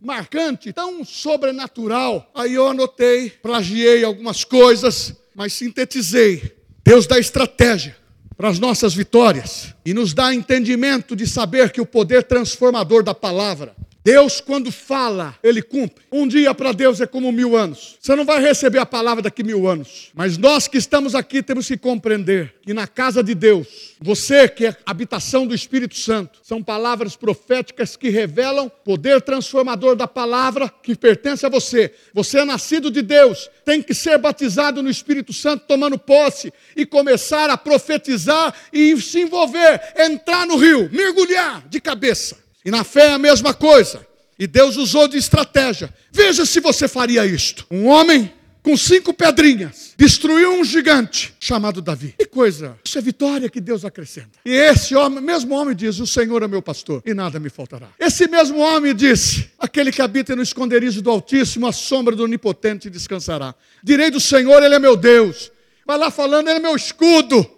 marcante, 0.01 0.73
tão 0.73 1.05
sobrenatural? 1.05 2.32
Aí 2.34 2.55
eu 2.55 2.67
anotei, 2.67 3.30
plagiei 3.30 4.03
algumas 4.03 4.43
coisas, 4.43 5.13
mas 5.36 5.53
sintetizei. 5.53 6.57
Deus 6.84 7.05
dá 7.05 7.19
estratégia 7.19 7.95
para 8.38 8.50
as 8.50 8.60
nossas 8.60 8.94
vitórias 8.94 9.74
e 9.84 9.94
nos 9.94 10.14
dá 10.14 10.34
entendimento 10.34 11.16
de 11.16 11.26
saber 11.26 11.72
que 11.72 11.82
o 11.82 11.86
poder 11.86 12.24
transformador 12.24 13.04
da 13.04 13.16
palavra 13.16 13.76
Deus, 14.08 14.39
quando 14.39 14.72
fala, 14.72 15.36
Ele 15.43 15.62
cumpre. 15.62 16.05
Um 16.10 16.26
dia 16.26 16.53
para 16.55 16.72
Deus 16.72 17.01
é 17.01 17.05
como 17.05 17.30
mil 17.30 17.58
anos. 17.58 17.97
Você 17.99 18.16
não 18.16 18.24
vai 18.24 18.41
receber 18.41 18.80
a 18.80 18.86
palavra 18.86 19.22
daqui 19.22 19.43
mil 19.43 19.68
anos. 19.68 20.12
Mas 20.14 20.38
nós 20.38 20.66
que 20.66 20.78
estamos 20.78 21.14
aqui 21.14 21.43
temos 21.43 21.68
que 21.68 21.76
compreender 21.76 22.55
que 22.62 22.74
na 22.74 22.88
casa 22.88 23.22
de 23.22 23.36
Deus, 23.36 23.97
você 23.99 24.47
que 24.47 24.68
é 24.68 24.78
habitação 24.86 25.45
do 25.45 25.53
Espírito 25.53 25.97
Santo, 25.97 26.39
são 26.41 26.64
palavras 26.64 27.18
proféticas 27.18 27.97
que 27.97 28.08
revelam 28.08 28.70
poder 28.70 29.22
transformador 29.22 29.93
da 29.93 30.08
palavra 30.08 30.70
que 30.70 30.95
pertence 30.95 31.45
a 31.45 31.49
você. 31.49 31.93
Você 32.14 32.39
é 32.39 32.45
nascido 32.45 32.89
de 32.89 33.01
Deus, 33.01 33.49
tem 33.66 33.84
que 33.84 33.93
ser 33.93 34.18
batizado 34.18 34.82
no 34.82 34.89
Espírito 34.89 35.34
Santo, 35.34 35.66
tomando 35.68 35.99
posse 35.99 36.53
e 36.78 36.86
começar 36.86 37.49
a 37.49 37.58
profetizar 37.58 38.55
e 38.72 38.95
se 39.01 39.20
envolver, 39.20 39.82
entrar 39.97 40.47
no 40.47 40.55
rio, 40.55 40.89
mergulhar 40.93 41.68
de 41.68 41.82
cabeça. 41.82 42.47
E 42.68 42.70
na 42.70 42.84
fé 42.84 43.05
é 43.05 43.11
a 43.13 43.18
mesma 43.18 43.53
coisa. 43.53 44.05
E 44.38 44.45
Deus 44.45 44.76
usou 44.76 45.07
de 45.07 45.18
estratégia. 45.18 45.89
Veja 46.11 46.45
se 46.45 46.59
você 46.59 46.86
faria 46.86 47.26
isto. 47.26 47.65
Um 47.72 47.88
homem 47.88 48.30
com 48.61 48.76
cinco 48.76 49.13
pedrinhas 49.13 49.93
destruiu 49.95 50.51
um 50.51 50.65
gigante 50.65 51.34
chamado 51.39 51.82
Davi. 51.82 52.13
Que 52.20 52.26
coisa! 52.26 52.78
Isso 52.84 52.97
é 52.97 53.01
vitória 53.01 53.49
que 53.49 53.61
Deus 53.61 53.86
acrescenta. 53.86 54.32
E 54.43 54.51
esse 54.51 54.93
homem, 54.93 55.22
mesmo 55.22 55.55
homem 55.55 55.74
diz: 55.74 55.97
O 55.99 56.05
Senhor 56.05 56.43
é 56.43 56.47
meu 56.49 56.61
pastor 56.61 57.01
e 57.05 57.13
nada 57.13 57.39
me 57.39 57.49
faltará. 57.49 57.88
Esse 57.97 58.28
mesmo 58.28 58.59
homem 58.59 58.93
disse: 58.93 59.49
Aquele 59.57 59.89
que 59.89 60.01
habita 60.01 60.36
no 60.36 60.43
esconderijo 60.43 61.01
do 61.01 61.09
Altíssimo, 61.09 61.68
a 61.68 61.72
sombra 61.72 62.18
do 62.18 62.26
Onipotente 62.26 62.89
descansará. 62.89 63.55
Direi 63.82 64.11
do 64.11 64.20
Senhor, 64.20 64.61
Ele 64.61 64.76
é 64.76 64.80
meu 64.80 64.97
Deus. 64.97 65.53
Vai 65.86 65.97
lá 65.97 66.11
falando, 66.11 66.49
Ele 66.49 66.57
é 66.57 66.61
meu 66.61 66.76
escudo. 66.76 67.49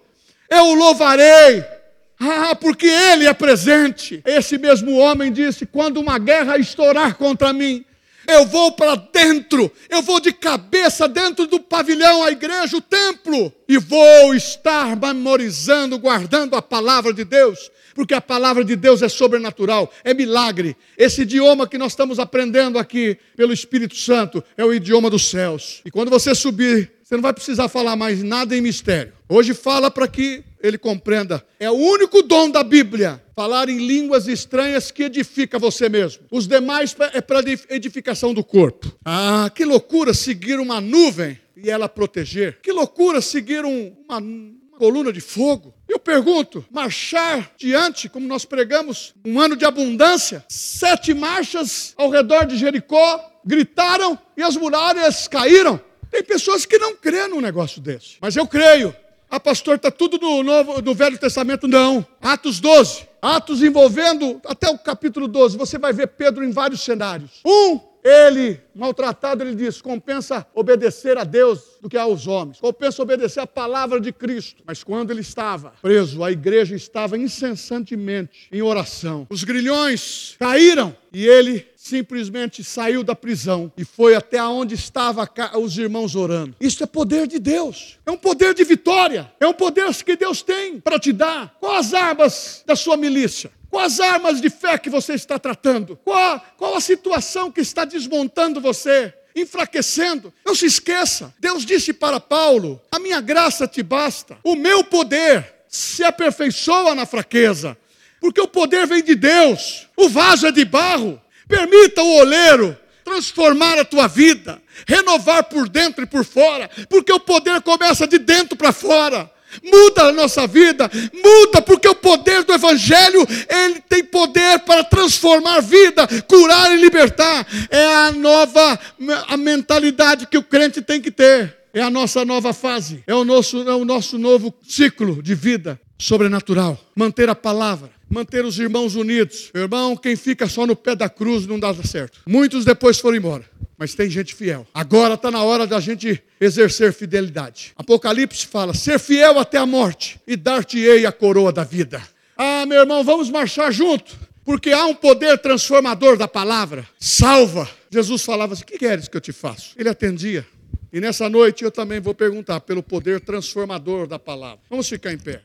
Eu 0.47 0.65
o 0.65 0.75
louvarei 0.75 1.78
ah, 2.19 2.53
porque 2.53 2.85
ele 2.85 3.25
é 3.25 3.33
presente. 3.33 4.21
Esse 4.25 4.57
mesmo 4.57 4.97
homem 4.97 5.31
disse: 5.31 5.65
quando 5.65 5.97
uma 5.97 6.19
guerra 6.19 6.57
estourar 6.57 7.15
contra 7.15 7.53
mim, 7.53 7.85
eu 8.27 8.45
vou 8.45 8.73
para 8.73 8.95
dentro, 8.95 9.71
eu 9.89 10.01
vou 10.01 10.19
de 10.19 10.31
cabeça 10.31 11.07
dentro 11.07 11.47
do 11.47 11.59
pavilhão, 11.59 12.23
a 12.23 12.31
igreja, 12.31 12.77
o 12.77 12.81
templo, 12.81 13.51
e 13.67 13.77
vou 13.77 14.35
estar 14.35 14.95
memorizando, 14.95 15.97
guardando 15.97 16.55
a 16.55 16.61
palavra 16.61 17.11
de 17.11 17.23
Deus, 17.23 17.71
porque 17.95 18.13
a 18.13 18.21
palavra 18.21 18.63
de 18.63 18.75
Deus 18.75 19.01
é 19.01 19.09
sobrenatural, 19.09 19.91
é 20.03 20.13
milagre. 20.13 20.77
Esse 20.97 21.23
idioma 21.23 21.67
que 21.67 21.77
nós 21.77 21.93
estamos 21.93 22.19
aprendendo 22.19 22.77
aqui 22.77 23.17
pelo 23.35 23.51
Espírito 23.53 23.95
Santo 23.95 24.43
é 24.55 24.63
o 24.63 24.73
idioma 24.73 25.09
dos 25.09 25.29
céus. 25.29 25.81
E 25.83 25.89
quando 25.89 26.09
você 26.09 26.35
subir, 26.35 26.91
você 27.09 27.15
não 27.15 27.23
vai 27.23 27.33
precisar 27.33 27.67
falar 27.67 27.95
mais 27.95 28.21
nada 28.21 28.55
em 28.55 28.61
mistério. 28.61 29.13
Hoje 29.27 29.55
fala 29.55 29.89
para 29.89 30.07
que 30.07 30.43
ele 30.61 30.77
compreenda. 30.77 31.43
É 31.59 31.67
o 31.67 31.73
único 31.73 32.21
dom 32.21 32.51
da 32.51 32.61
Bíblia, 32.61 33.19
falar 33.35 33.67
em 33.67 33.79
línguas 33.79 34.27
estranhas 34.27 34.91
que 34.91 35.01
edifica 35.05 35.57
você 35.57 35.89
mesmo. 35.89 36.25
Os 36.29 36.47
demais 36.47 36.95
é 37.11 37.19
para 37.19 37.39
edificação 37.71 38.31
do 38.31 38.43
corpo. 38.43 38.95
Ah, 39.03 39.49
que 39.55 39.65
loucura 39.65 40.13
seguir 40.13 40.59
uma 40.59 40.79
nuvem 40.79 41.39
e 41.57 41.67
ela 41.67 41.89
proteger. 41.89 42.59
Que 42.61 42.71
loucura 42.71 43.21
seguir 43.21 43.65
um, 43.65 43.91
uma, 44.07 44.19
uma 44.19 44.77
coluna 44.77 45.11
de 45.11 45.19
fogo. 45.19 45.73
Eu 45.87 45.97
pergunto, 45.97 46.63
marchar 46.69 47.53
diante, 47.57 48.07
como 48.07 48.27
nós 48.27 48.45
pregamos, 48.45 49.15
um 49.25 49.39
ano 49.39 49.55
de 49.55 49.65
abundância, 49.65 50.45
sete 50.47 51.15
marchas 51.15 51.91
ao 51.97 52.11
redor 52.11 52.45
de 52.45 52.55
Jericó, 52.55 53.19
gritaram 53.43 54.15
e 54.37 54.43
as 54.43 54.55
muralhas 54.55 55.27
caíram. 55.27 55.81
Tem 56.09 56.23
pessoas 56.23 56.65
que 56.65 56.77
não 56.77 56.95
crêem 56.95 57.29
num 57.29 57.41
negócio 57.41 57.81
desse, 57.81 58.17
mas 58.21 58.35
eu 58.35 58.47
creio. 58.47 58.95
Ah, 59.31 59.39
pastor, 59.39 59.75
está 59.75 59.91
tudo 59.91 60.17
no, 60.17 60.41
Novo, 60.41 60.81
no 60.81 60.95
Velho 60.95 61.17
Testamento? 61.17 61.67
Não. 61.67 62.05
Atos 62.19 62.59
12. 62.59 63.07
Atos 63.21 63.61
envolvendo 63.61 64.41
até 64.43 64.67
o 64.69 64.77
capítulo 64.77 65.27
12. 65.27 65.55
Você 65.55 65.77
vai 65.77 65.93
ver 65.93 66.07
Pedro 66.07 66.43
em 66.43 66.49
vários 66.49 66.81
cenários. 66.81 67.39
Um, 67.45 67.79
ele, 68.03 68.59
maltratado, 68.73 69.43
ele 69.43 69.53
diz: 69.53 69.81
compensa 69.81 70.47
obedecer 70.55 71.17
a 71.17 71.23
Deus 71.23 71.77
do 71.81 71.89
que 71.89 71.97
aos 71.97 72.27
homens, 72.27 72.59
compensa 72.59 73.01
obedecer 73.01 73.41
a 73.41 73.47
palavra 73.47 73.99
de 73.99 74.11
Cristo. 74.11 74.63
Mas 74.65 74.83
quando 74.83 75.11
ele 75.11 75.21
estava 75.21 75.73
preso, 75.81 76.23
a 76.23 76.31
igreja 76.31 76.75
estava 76.75 77.17
incessantemente 77.17 78.47
em 78.51 78.61
oração. 78.61 79.27
Os 79.29 79.43
grilhões 79.43 80.35
caíram 80.39 80.95
e 81.13 81.25
ele 81.25 81.67
simplesmente 81.81 82.61
saiu 82.61 83.03
da 83.03 83.15
prisão 83.15 83.71
e 83.77 83.85
foi 83.85 84.13
até 84.13 84.43
onde 84.43 84.75
estavam 84.75 85.25
os 85.61 85.77
irmãos 85.77 86.13
orando. 86.13 86.53
Isso 86.59 86.83
é 86.83 86.85
poder 86.85 87.25
de 87.25 87.39
Deus, 87.39 87.97
é 88.05 88.11
um 88.11 88.17
poder 88.17 88.53
de 88.53 88.65
vitória, 88.65 89.31
é 89.39 89.47
um 89.47 89.53
poder 89.53 89.89
que 90.03 90.17
Deus 90.17 90.41
tem 90.41 90.79
para 90.81 90.99
te 90.99 91.13
dar. 91.13 91.55
Quais 91.59 91.87
as 91.87 91.93
armas 91.93 92.63
da 92.65 92.75
sua 92.75 92.97
milícia? 92.97 93.49
Quais 93.69 93.99
armas 94.01 94.41
de 94.41 94.49
fé 94.49 94.77
que 94.77 94.89
você 94.89 95.13
está 95.13 95.39
tratando? 95.39 95.95
Qual, 96.03 96.43
qual 96.57 96.75
a 96.75 96.81
situação 96.81 97.49
que 97.49 97.61
está 97.61 97.85
desmontando 97.85 98.59
você? 98.59 99.13
enfraquecendo. 99.35 100.33
Não 100.43 100.53
se 100.53 100.65
esqueça, 100.65 101.33
Deus 101.39 101.63
disse 101.63 101.93
para 101.93 102.19
Paulo: 102.19 102.81
A 102.91 102.99
minha 102.99 103.21
graça 103.21 103.67
te 103.67 103.81
basta, 103.81 104.37
o 104.43 104.55
meu 104.55 104.83
poder 104.83 105.53
se 105.69 106.03
aperfeiçoa 106.03 106.93
na 106.93 107.05
fraqueza, 107.05 107.77
porque 108.19 108.41
o 108.41 108.47
poder 108.47 108.85
vem 108.85 109.01
de 109.01 109.15
Deus, 109.15 109.87
o 109.95 110.09
vaso 110.09 110.47
é 110.47 110.51
de 110.51 110.65
barro, 110.65 111.21
Permita 111.49 112.03
o 112.03 112.17
oleiro 112.19 112.77
transformar 113.03 113.79
a 113.79 113.83
tua 113.83 114.07
vida, 114.07 114.61
renovar 114.87 115.43
por 115.45 115.67
dentro 115.67 116.03
e 116.03 116.07
por 116.07 116.23
fora, 116.23 116.69
porque 116.87 117.11
o 117.11 117.19
poder 117.19 117.59
começa 117.61 118.07
de 118.07 118.19
dentro 118.19 118.55
para 118.55 118.71
fora. 118.71 119.29
Muda 119.63 120.03
a 120.03 120.11
nossa 120.11 120.45
vida, 120.45 120.89
muda, 121.11 121.59
porque 121.59 121.87
o 121.87 121.95
poder 121.95 122.43
do 122.43 122.53
Evangelho, 122.53 123.27
ele 123.49 123.81
tem 123.89 124.03
poder 124.03 124.59
para 124.59 124.83
transformar 124.83 125.59
vida, 125.59 126.07
curar 126.27 126.71
e 126.71 126.79
libertar. 126.79 127.47
É 127.71 127.95
a 127.95 128.11
nova 128.11 128.79
a 129.27 129.35
mentalidade 129.35 130.27
que 130.27 130.37
o 130.37 130.43
crente 130.43 130.83
tem 130.83 131.01
que 131.01 131.09
ter. 131.09 131.57
É 131.73 131.81
a 131.81 131.89
nossa 131.89 132.23
nova 132.23 132.53
fase, 132.53 133.03
é 133.07 133.15
o 133.15 133.25
nosso, 133.25 133.67
é 133.67 133.73
o 133.73 133.85
nosso 133.85 134.19
novo 134.19 134.53
ciclo 134.67 135.21
de 135.21 135.33
vida 135.33 135.79
sobrenatural. 135.97 136.79
Manter 136.95 137.27
a 137.27 137.35
palavra, 137.35 137.89
manter 138.09 138.43
os 138.43 138.57
irmãos 138.57 138.95
unidos. 138.95 139.51
Irmão, 139.53 139.95
quem 139.95 140.15
fica 140.15 140.47
só 140.47 140.65
no 140.65 140.75
pé 140.75 140.95
da 140.95 141.07
cruz 141.07 141.45
não 141.45 141.59
dá 141.59 141.73
certo. 141.75 142.19
Muitos 142.25 142.65
depois 142.65 142.99
foram 142.99 143.17
embora, 143.17 143.45
mas 143.77 143.93
tem 143.93 144.09
gente 144.09 144.33
fiel. 144.33 144.65
Agora 144.73 145.13
está 145.13 145.29
na 145.29 145.43
hora 145.43 145.67
da 145.67 145.79
gente 145.79 146.21
exercer 146.41 146.91
fidelidade. 146.93 147.73
Apocalipse 147.75 148.47
fala: 148.47 148.73
ser 148.73 148.99
fiel 148.99 149.39
até 149.39 149.57
a 149.57 149.65
morte 149.65 150.19
e 150.27 150.35
dar-te-ei 150.35 151.05
a 151.05 151.11
coroa 151.11 151.51
da 151.51 151.63
vida. 151.63 152.01
Ah, 152.35 152.65
meu 152.65 152.79
irmão, 152.79 153.03
vamos 153.03 153.29
marchar 153.29 153.71
junto. 153.71 154.17
Porque 154.43 154.71
há 154.71 154.85
um 154.85 154.95
poder 154.95 155.37
transformador 155.37 156.17
da 156.17 156.27
palavra. 156.27 156.87
Salva. 156.99 157.69
Jesus 157.91 158.23
falava 158.23 158.53
assim: 158.53 158.63
O 158.63 158.65
que 158.65 158.79
queres 158.79 159.07
que 159.07 159.15
eu 159.15 159.21
te 159.21 159.31
faço? 159.31 159.75
Ele 159.77 159.89
atendia. 159.89 160.45
E 160.91 160.99
nessa 160.99 161.29
noite 161.29 161.63
eu 161.63 161.69
também 161.69 161.99
vou 161.99 162.15
perguntar 162.15 162.59
pelo 162.61 162.81
poder 162.81 163.19
transformador 163.19 164.07
da 164.07 164.17
palavra. 164.17 164.59
Vamos 164.69 164.89
ficar 164.89 165.13
em 165.13 165.19
pé. 165.19 165.41